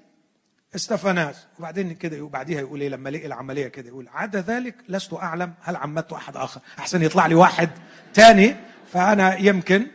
إستفاناس. 0.74 1.46
وبعدين 1.58 1.94
كده 1.94 2.20
وبعديها 2.22 2.60
يقول 2.60 2.80
إيه؟ 2.80 2.88
لما 2.88 3.08
لقي 3.08 3.26
العملية 3.26 3.68
كده 3.68 3.88
يقول 3.88 4.08
عدا 4.08 4.40
ذلك 4.40 4.74
لست 4.88 5.14
أعلم 5.14 5.54
هل 5.60 5.76
عمدت 5.76 6.12
أحد 6.12 6.36
آخر. 6.36 6.60
أحسن 6.78 7.02
يطلع 7.02 7.26
لي 7.26 7.34
واحد 7.34 7.70
تاني 8.14 8.56
فأنا 8.92 9.36
يمكن. 9.36 9.86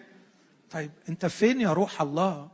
طيب 0.72 0.92
أنت 1.10 1.26
فين 1.26 1.62
يا 1.62 1.74
روح 1.74 2.02
الله؟ 2.02 2.50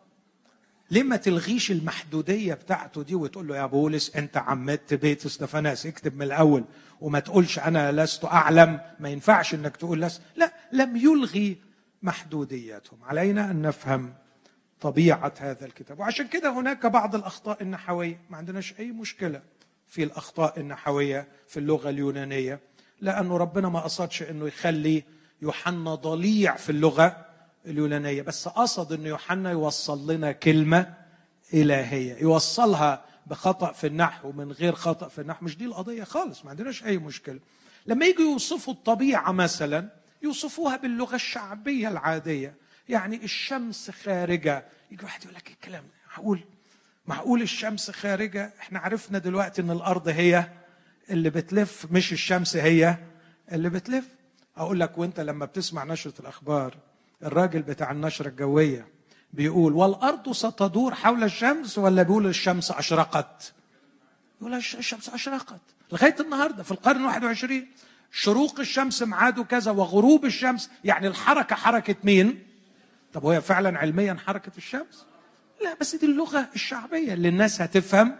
ليه 0.92 1.04
ما 1.04 1.16
تلغيش 1.16 1.72
المحدودية 1.72 2.54
بتاعته 2.54 3.04
دي 3.04 3.16
وتقول 3.16 3.48
له 3.48 3.58
يا 3.58 3.66
بولس 3.66 4.16
أنت 4.16 4.38
عمدت 4.38 4.94
بيت 4.94 5.26
إستفاناس؟ 5.26 5.86
اكتب 5.86 6.16
من 6.16 6.22
الأول. 6.22 6.64
وما 7.02 7.20
تقولش 7.20 7.60
أنا 7.60 7.92
لست 7.92 8.26
أعلم 8.26 8.80
ما 9.00 9.10
ينفعش 9.10 9.54
أنك 9.54 9.78
تقول 9.78 10.02
لست. 10.02 10.22
لا 10.36 10.54
لم 10.72 10.98
يلغي 10.98 11.58
محدودياتهم. 12.02 13.04
علينا 13.04 13.52
أن 13.52 13.62
نفهم 13.62 14.14
طبيعة 14.82 15.34
هذا 15.40 15.66
الكتاب. 15.66 16.00
وعشان 16.00 16.28
كده 16.28 16.50
هناك 16.50 16.86
بعض 16.86 17.16
الأخطاء 17.16 17.64
النحوية. 17.64 18.22
ما 18.30 18.38
عندناش 18.38 18.74
أي 18.80 18.92
مشكلة 18.92 19.42
في 19.88 20.04
الأخطاء 20.04 20.60
النحوية 20.60 21.28
في 21.48 21.60
اللغة 21.60 21.90
اليونانية 21.90 22.60
لأنه 23.02 23.38
ربنا 23.38 23.70
ما 23.70 23.80
قصدش 23.80 24.24
أنه 24.24 24.48
يخلي 24.48 25.04
يوحنا 25.42 25.96
ضليع 25.96 26.56
في 26.56 26.70
اللغة 26.70 27.26
اليونانية 27.66 28.22
بس 28.22 28.48
قصد 28.48 28.94
أن 28.94 29.06
يوحنا 29.06 29.52
يوصل 29.52 30.12
لنا 30.12 30.32
كلمة 30.32 30.94
إلهية 31.54 32.22
يوصلها 32.22 33.06
بخطأ 33.30 33.72
في 33.72 33.88
النحو 33.88 34.30
ومن 34.30 34.52
غير 34.52 34.76
خطأ 34.76 35.08
في 35.08 35.22
النحو. 35.22 35.46
مش 35.46 35.58
دي 35.58 35.66
القضية 35.66 36.04
خالص 36.04 36.44
ما 36.46 36.50
عندناش 36.50 36.84
أي 36.84 36.98
مشكلة. 36.98 37.40
لما 37.86 38.06
يجوا 38.06 38.24
يوصفوا 38.24 38.74
الطبيعة 38.74 39.32
مثلا 39.32 39.90
يوصفوها 40.22 40.78
باللغة 40.78 41.16
الشعبية 41.16 41.88
العادية. 41.88 42.56
يعني 42.90 43.24
الشمس 43.24 43.92
خارجة. 43.92 44.66
يجي 44.92 45.04
واحد 45.04 45.24
يقول 45.24 45.36
لك 45.36 45.48
إيه 45.48 45.54
الكلام 45.54 45.84
معقول؟ 46.10 46.40
معقول 47.08 47.42
الشمس 47.42 47.92
خارجة؟ 47.92 48.54
إحنا 48.60 48.80
عرفنا 48.80 49.18
دلوقتي 49.18 49.62
إن 49.62 49.72
الأرض 49.72 50.08
هي 50.08 50.50
اللي 51.10 51.30
بتلف 51.30 51.88
مش 51.92 52.14
الشمس 52.14 52.56
هي 52.56 52.98
اللي 53.52 53.70
بتلف. 53.70 54.06
أقول 54.58 54.80
لك 54.80 54.98
وأنت 54.98 55.20
لما 55.20 55.46
بتسمع 55.46 55.84
نشرة 55.84 56.14
الأخبار 56.20 56.78
الراجل 57.24 57.62
بتاع 57.62 57.92
النشرة 57.92 58.28
الجوية 58.28 58.88
بيقول 59.34 59.74
والأرض 59.74 60.32
ستدور 60.32 60.96
حول 60.96 61.24
الشمس 61.24 61.78
ولا 61.78 62.04
بيقول 62.04 62.28
الشمس 62.28 62.72
أشرقت؟ 62.72 63.54
يقول 64.42 64.54
الشمس 64.54 65.10
أشرقت. 65.10 65.60
لغاية 65.92 66.16
النهارده 66.20 66.64
في 66.64 66.72
القرن 66.72 67.06
21 67.06 67.68
شروق 68.12 68.60
الشمس 68.60 69.04
ميعاده 69.04 69.44
كذا 69.44 69.72
وغروب 69.72 70.26
الشمس 70.26 70.70
يعني 70.84 71.08
الحركة 71.08 71.56
حركه 71.56 71.96
مين؟ 72.04 72.44
طب 73.14 73.24
وهي 73.24 73.42
فعلا 73.42 73.80
علميا 73.80 74.18
حركة 74.26 74.52
الشمس؟ 74.58 75.06
لا 75.64 75.76
بس 75.82 75.96
دي 75.96 76.06
اللغة 76.06 76.50
الشعبية 76.56 77.14
اللي 77.14 77.30
الناس 77.30 77.62
هتفهم. 77.62 78.16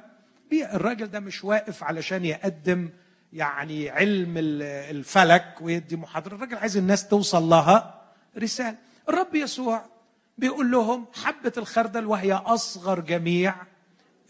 بيها 0.50 0.76
الراجل 0.76 1.08
ده 1.08 1.20
مش 1.20 1.44
واقف 1.44 1.84
علشان 1.84 2.26
يقدم 2.26 2.90
يعني 3.34 3.90
علم 3.90 4.34
الفلك 4.38 5.56
ويدي 5.62 5.96
محاضرة. 5.96 6.36
الراجل 6.36 6.56
عايز 6.58 6.78
الناس 6.78 7.08
توصل 7.08 7.44
لها 7.44 8.02
رسالة. 8.38 8.78
الرب 9.10 9.36
يسوع 9.36 9.86
بيقول 10.40 10.72
لهم 10.72 11.06
حبة 11.14 11.52
الخردل 11.58 12.06
وهي 12.06 12.34
أصغر 12.34 13.00
جميع 13.00 13.56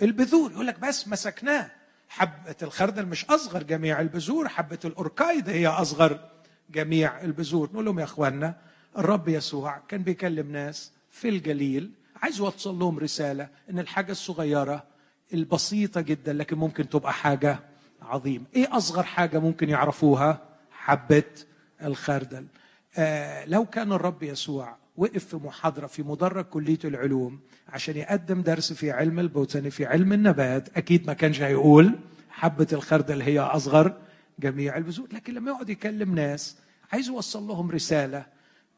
البذور. 0.01 0.51
يقول 0.51 0.67
لك 0.67 0.79
بس 0.79 1.07
مسكناه. 1.07 1.71
حبة 2.09 2.55
الخردل 2.61 3.05
مش 3.05 3.25
أصغر 3.25 3.63
جميع 3.63 4.01
البذور 4.01 4.47
حبة 4.49 4.79
الأوركايد 4.85 5.49
هي 5.49 5.67
أصغر 5.67 6.19
جميع 6.69 7.21
البذور. 7.21 7.69
نقول 7.73 7.85
لهم 7.85 7.99
يا 7.99 8.03
اخوانا 8.03 8.55
الرب 8.97 9.27
يسوع 9.27 9.77
كان 9.87 10.03
بيكلم 10.03 10.51
ناس 10.51 10.91
في 11.09 11.29
الجليل. 11.29 11.91
عايز 12.21 12.37
يوصل 12.39 12.79
لهم 12.79 12.99
رسالة 12.99 13.49
إن 13.69 13.79
الحاجة 13.79 14.11
الصغيرة 14.11 14.83
البسيطة 15.33 16.01
جدا 16.01 16.33
لكن 16.33 16.57
ممكن 16.57 16.89
تبقى 16.89 17.13
حاجة 17.13 17.59
عظيمة. 18.01 18.45
إيه 18.55 18.77
أصغر 18.77 19.03
حاجة 19.03 19.39
ممكن 19.39 19.69
يعرفوها؟ 19.69 20.41
حبة 20.71 21.23
الخردل. 21.83 22.45
آه 22.97 23.45
لو 23.45 23.65
كان 23.65 23.91
الرب 23.91 24.23
يسوع 24.23 24.77
وقف 24.99 25.25
في 25.25 25.35
محاضرة 25.37 25.87
في 25.87 26.03
مدرج 26.03 26.45
كلية 26.45 26.79
العلوم 26.85 27.39
عشان 27.67 27.97
يقدم 27.97 28.41
درس 28.41 28.73
في 28.73 28.91
علم 28.91 29.19
البوتاني 29.19 29.69
في 29.71 29.85
علم 29.85 30.13
النبات. 30.13 30.77
أكيد 30.77 31.07
ما 31.07 31.13
كانش 31.13 31.41
هيقول 31.41 31.99
حبة 32.29 32.67
الخردل 32.73 33.21
هي 33.21 33.39
أصغر 33.39 34.01
جميع 34.39 34.77
البذور 34.77 35.07
لكن 35.13 35.33
لما 35.33 35.51
يقعد 35.51 35.69
يكلم 35.69 36.15
ناس 36.15 36.57
عايز 36.91 37.07
يوصل 37.07 37.47
لهم 37.47 37.71
رسالة 37.71 38.25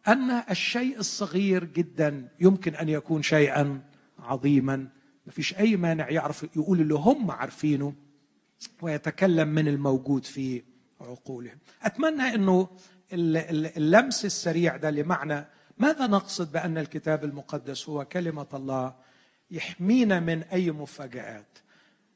أن 0.07 0.31
الشيء 0.49 0.99
الصغير 0.99 1.63
جدا 1.63 2.27
يمكن 2.39 2.75
أن 2.75 2.89
يكون 2.89 3.21
شيئا 3.21 3.81
عظيما. 4.19 4.75
ما 5.25 5.31
فيش 5.31 5.57
أي 5.57 5.75
مانع 5.75 6.09
يعرف 6.09 6.43
يقول 6.55 6.81
اللي 6.81 6.93
هم 6.93 7.31
عارفينه 7.31 7.93
ويتكلم 8.81 9.47
من 9.47 9.67
الموجود 9.67 10.25
في 10.25 10.63
عقولهم. 11.01 11.57
أتمنى 11.83 12.35
إنه 12.35 12.67
اللمس 13.13 14.25
السريع 14.25 14.77
ده 14.77 14.89
لمعنى 14.89 15.45
ماذا 15.81 16.07
نقصد 16.07 16.51
بأن 16.51 16.77
الكتاب 16.77 17.23
المقدس 17.23 17.89
هو 17.89 18.05
كلمة 18.05 18.47
الله 18.53 18.93
يحمينا 19.51 20.19
من 20.19 20.43
أي 20.43 20.71
مفاجآت؟ 20.71 21.57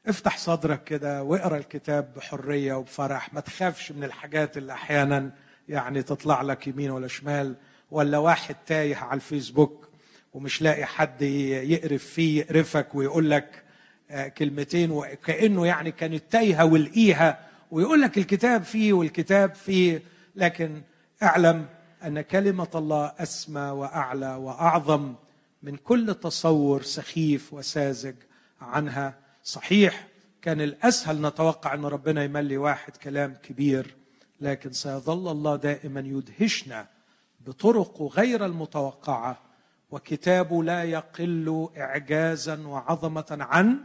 افتح 0.06 0.38
صدرك 0.38 0.84
كده 0.84 1.22
واقرأ 1.22 1.56
الكتاب 1.56 2.14
بحرية 2.16 2.74
وبفرح 2.74 3.34
ما 3.34 3.40
تخافش 3.40 3.92
من 3.92 4.04
الحاجات 4.04 4.56
اللي 4.56 4.72
أحيانا 4.72 5.30
يعني 5.68 6.02
تطلع 6.02 6.42
لك 6.42 6.66
يمين 6.66 6.90
ولا 6.90 7.08
شمال 7.08 7.54
ولا 7.90 8.18
واحد 8.18 8.56
تايه 8.66 8.96
على 8.96 9.14
الفيسبوك 9.14 9.88
ومش 10.34 10.62
لاقي 10.62 10.84
حد 10.84 11.22
يقرف 11.22 12.04
فيه 12.04 12.40
يقرفك 12.40 12.94
ويقول 12.94 13.30
لك 13.30 13.62
آه، 14.10 14.28
كلمتين 14.28 14.90
وكأنه 14.90 15.66
يعني 15.66 15.92
كانت 15.92 16.22
تايهة 16.30 16.64
ولقيها 16.64 17.38
ويقول 17.70 18.02
لك 18.02 18.18
الكتاب 18.18 18.62
فيه 18.62 18.92
والكتاب 18.92 19.54
فيه 19.54 20.02
لكن 20.36 20.82
اعلم 21.22 21.66
أن 22.06 22.20
كلمة 22.20 22.68
الله 22.74 23.12
أسمى 23.18 23.60
وأعلى 23.60 24.34
وأعظم 24.34 25.14
من 25.62 25.76
كل 25.76 26.14
تصور 26.14 26.82
سخيف 26.82 27.52
وساذج 27.52 28.14
عنها. 28.60 29.18
صحيح 29.44 30.08
كان 30.42 30.60
الأسهل 30.60 31.26
نتوقع 31.26 31.74
أن 31.74 31.84
ربنا 31.84 32.24
يملي 32.24 32.56
واحد 32.56 32.96
كلام 32.96 33.34
كبير 33.34 33.94
لكن 34.40 34.72
سيظل 34.72 35.30
الله 35.30 35.56
دائما 35.56 36.00
يدهشنا 36.00 36.86
بطرق 37.46 38.02
غير 38.02 38.44
المتوقعة 38.46 39.38
وكتابه 39.90 40.64
لا 40.64 40.84
يقل 40.84 41.68
اعجازا 41.76 42.66
وعظمة 42.66 43.26
عن 43.30 43.78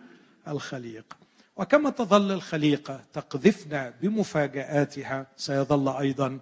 الخليقه 0.48 1.16
وكما 1.56 1.90
تظل 1.90 2.32
الخليقة 2.32 3.02
تقذفنا 3.14 3.94
بمفاجآتها 4.02 5.28
سيظل 5.38 5.98
أيضا 5.98 6.40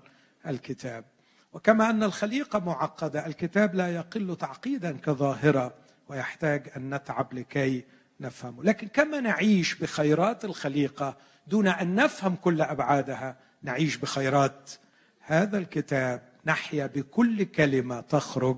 الكتاب. 0.47 1.05
وكما 1.53 1.89
أن 1.89 2.03
الخليقة 2.03 2.59
معقدة 2.59 3.25
الكتاب 3.25 3.75
لا 3.75 3.95
يقل 3.95 4.35
تعقيدا 4.35 4.97
كظاهرة 4.97 5.73
ويحتاج 6.09 6.71
أن 6.77 6.95
نتعب 6.95 7.33
لكي 7.33 7.83
نفهمه 8.19 8.63
لكن 8.63 8.87
كما 8.87 9.19
نعيش 9.19 9.75
بخيرات 9.75 10.45
الخليقة 10.45 11.17
دون 11.47 11.67
أن 11.67 11.95
نفهم 11.95 12.35
كل 12.35 12.61
أبعادها 12.61 13.37
نعيش 13.63 13.97
بخيرات 13.97 14.71
هذا 15.19 15.57
الكتاب 15.57 16.21
نحيا 16.45 16.87
بكل 16.87 17.43
كلمة 17.43 18.01
تخرج 18.01 18.57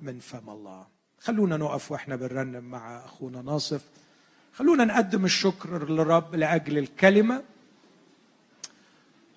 من 0.00 0.18
فم 0.18 0.50
الله. 0.50 0.86
خلونا 1.18 1.56
نقف 1.56 1.92
وإحنا 1.92 2.16
بنرنم 2.16 2.64
مع 2.64 3.04
أخونا 3.04 3.42
ناصف. 3.42 3.84
خلونا 4.52 4.84
نقدم 4.84 5.24
الشكر 5.24 5.88
للرب 5.88 6.34
لأجل 6.34 6.78
الكلمة 6.78 7.42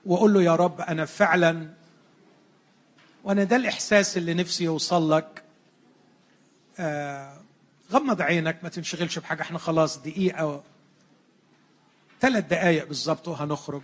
وأقول 0.06 0.34
له 0.34 0.41
يا 0.41 0.56
رب 0.56 0.82
أنا 0.82 1.06
فعلا 1.06 1.70
وأنا 3.24 3.44
ده 3.44 3.56
الإحساس 3.56 4.18
اللي 4.18 4.34
نفسي 4.34 4.64
يوصل 4.64 5.12
لك. 5.12 5.44
آه 6.80 7.41
غمض 7.91 8.22
عينك 8.22 8.60
ما 8.64 8.70
تنشغلش 8.70 9.20
بحاجة. 9.20 9.41
إحنا 9.41 9.60
خلاص 9.60 9.98
دقيقة 9.98 10.64
ثلاث 12.22 12.46
دقائق 12.46 12.88
بالظبط 12.88 13.28
وهنخرج. 13.28 13.82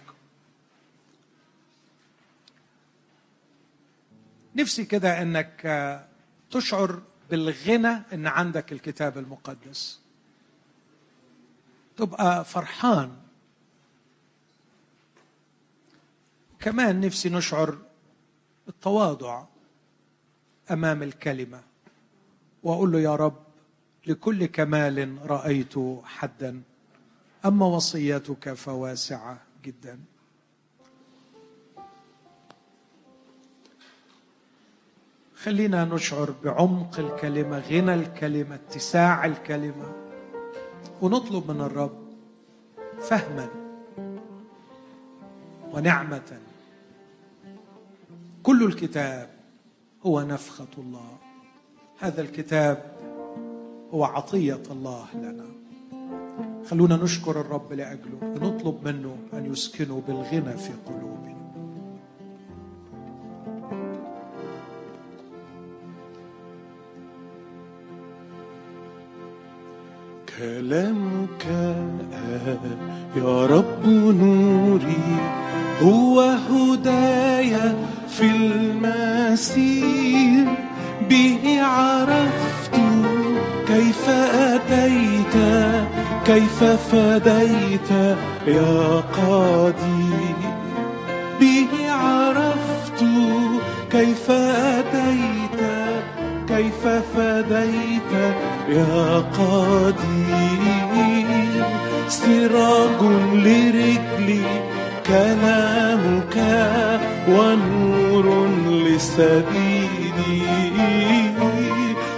نفسي 4.55 4.85
كده 4.85 5.21
إنك 5.21 5.61
آه، 5.65 6.07
تشعر 6.51 7.01
بالغنى 7.29 8.01
إن 8.13 8.27
عندك 8.27 8.71
الكتاب 8.71 9.17
المقدس. 9.17 9.99
تبقى 11.97 12.45
فرحان. 12.45 13.15
كمان 16.59 17.01
نفسي 17.01 17.29
نشعر 17.29 17.77
بالتواضع 18.65 19.43
أمام 20.71 21.03
الكلمة 21.03 21.61
وأقول 22.63 22.91
له 22.91 22.99
يا 22.99 23.15
رب 23.15 23.35
لكل 24.07 24.45
كمال 24.45 25.17
رأيت 25.25 25.73
حدا 26.03 26.61
أما 27.45 27.65
وصيتك 27.65 28.53
فواسعة 28.53 29.37
جدا. 29.63 29.99
خلينا 35.35 35.85
نشعر 35.85 36.33
بعمق 36.43 36.99
الكلمة 36.99 37.59
غنى 37.59 37.93
الكلمة 37.93 38.55
اتساع 38.55 39.25
الكلمة 39.25 39.93
ونطلب 41.01 41.51
من 41.51 41.61
الرب 41.61 42.05
فهما 42.99 43.47
ونعمة 45.71 46.39
كل 48.45 48.63
الكتاب 48.63 49.29
هو 50.05 50.21
نفخة 50.21 50.67
الله. 50.77 51.17
هذا 51.99 52.21
الكتاب 52.21 52.95
هو 53.93 54.03
عطية 54.03 54.63
الله 54.71 55.05
لنا. 55.13 55.45
خلونا 56.69 56.95
نشكر 56.95 57.41
الرب 57.41 57.73
لأجله 57.73 58.17
ونطلب 58.21 58.87
منه 58.87 59.17
أن 59.33 59.51
يسكنه 59.51 60.01
بالغنى 60.07 60.57
في 60.57 60.71
قلوبنا. 60.85 61.35
كلامك 70.37 71.45
يا 73.15 73.45
رب 73.45 73.85
نوري 73.85 75.19
هو 75.81 76.21
هدايا 76.21 77.94
في 78.17 78.25
المسير 79.45 80.05
به 81.09 81.61
عرفت 81.61 82.75
كيف 83.67 84.09
أتيت 84.09 85.35
كيف 86.25 86.63
فديت 86.63 87.91
يا 88.47 89.03
قاضي. 89.17 90.35
به 91.39 91.91
عرفت 91.91 93.03
كيف 93.91 94.31
أتيت 94.31 95.59
كيف 96.47 96.87
فديت 97.15 98.13
يا 98.69 99.23
قاضي. 99.37 100.25
سراج 102.09 103.01
لرجلي 103.33 104.45
كلامك 105.07 106.37
ونور 107.27 108.47
لسبيلي 108.67 110.41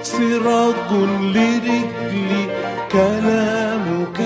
سراج 0.03 0.91
لرجلي 1.21 2.43
كلامك 2.91 4.19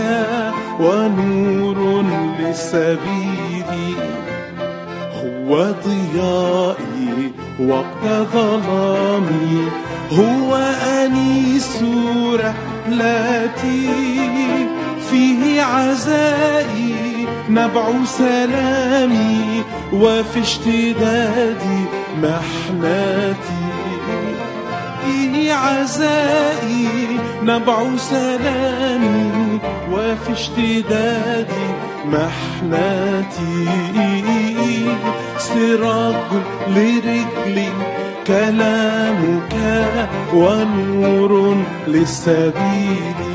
ونور 0.80 2.06
لسبيلي. 2.40 3.96
هو 5.24 5.50
ضيائي 5.86 7.32
وقت 7.60 8.04
ظلامي 8.34 9.68
هو 10.12 10.56
أنيس 11.06 11.78
رحلتي. 12.34 13.90
فيه 15.12 15.62
عزائي 15.62 16.91
نبع 17.52 18.06
سلامي 18.06 19.64
وفي 19.94 20.40
اشتدادي 20.40 21.82
محنتي 22.24 23.62
عزائي 25.52 27.20
نبع 27.44 27.98
سلامي 27.98 29.60
وفي 29.92 30.32
اشتدادي 30.32 31.68
محنتي 32.06 33.68
سراج 35.38 36.32
لرجلي 36.68 37.70
كلامك 38.28 39.54
ونور 40.34 41.58
لسبيلي. 41.88 43.31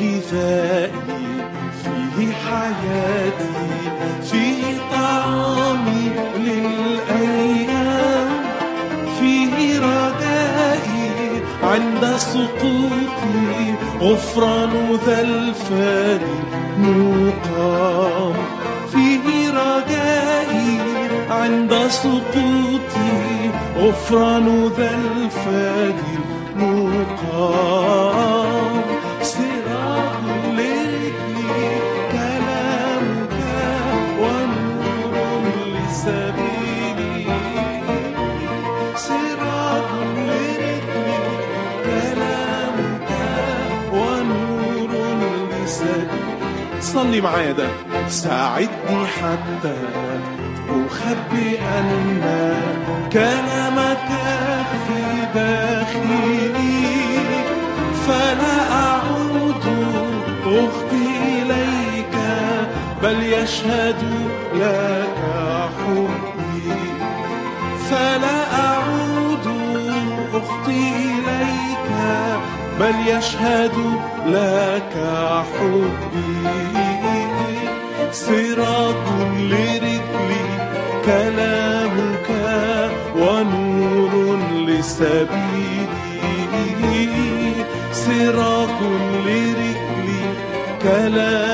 غذائي 0.00 0.90
فيه 1.84 2.32
حياتي 2.32 3.56
فيه 4.22 4.62
طعامي 4.92 6.10
للأيام 6.38 8.28
فيه 9.20 9.78
رجائي 9.78 11.42
عند 11.62 12.16
سقوطي 12.16 13.74
غفران 14.00 14.72
ذا 15.06 15.20
الفادي 15.20 16.38
مقام 16.78 18.34
فيه 18.92 19.50
رجائي 19.50 20.80
عند 21.30 21.74
سقوطي 21.88 23.50
غفران 23.78 24.46
ذا 24.78 24.90
الفادي 24.94 26.16
مقام 26.56 27.75
صلي 47.16 47.24
معايا 47.24 47.52
ده. 47.52 47.68
ساعدني 48.08 49.06
حتى 49.06 49.74
أخبي 50.68 51.58
أن 51.58 52.22
كلامك 53.12 54.08
في 54.86 55.00
داخلي. 55.34 56.56
فلا 58.06 58.72
أعود 58.72 59.66
أختي 60.46 61.08
إليك 61.42 62.16
بل 63.02 63.22
يشهد 63.22 64.02
لك 64.54 65.18
حبي. 65.78 66.72
فلا 67.90 68.40
أعود 68.64 69.46
أختي 70.34 70.92
إليك 70.96 71.88
بل 72.80 72.94
يشهد 73.08 73.76
لك 74.26 74.92
حبي. 75.58 76.75
لسبيلي 84.96 85.86
سراج 87.92 88.80
لرجلي 89.26 90.22
كلامك 90.82 91.45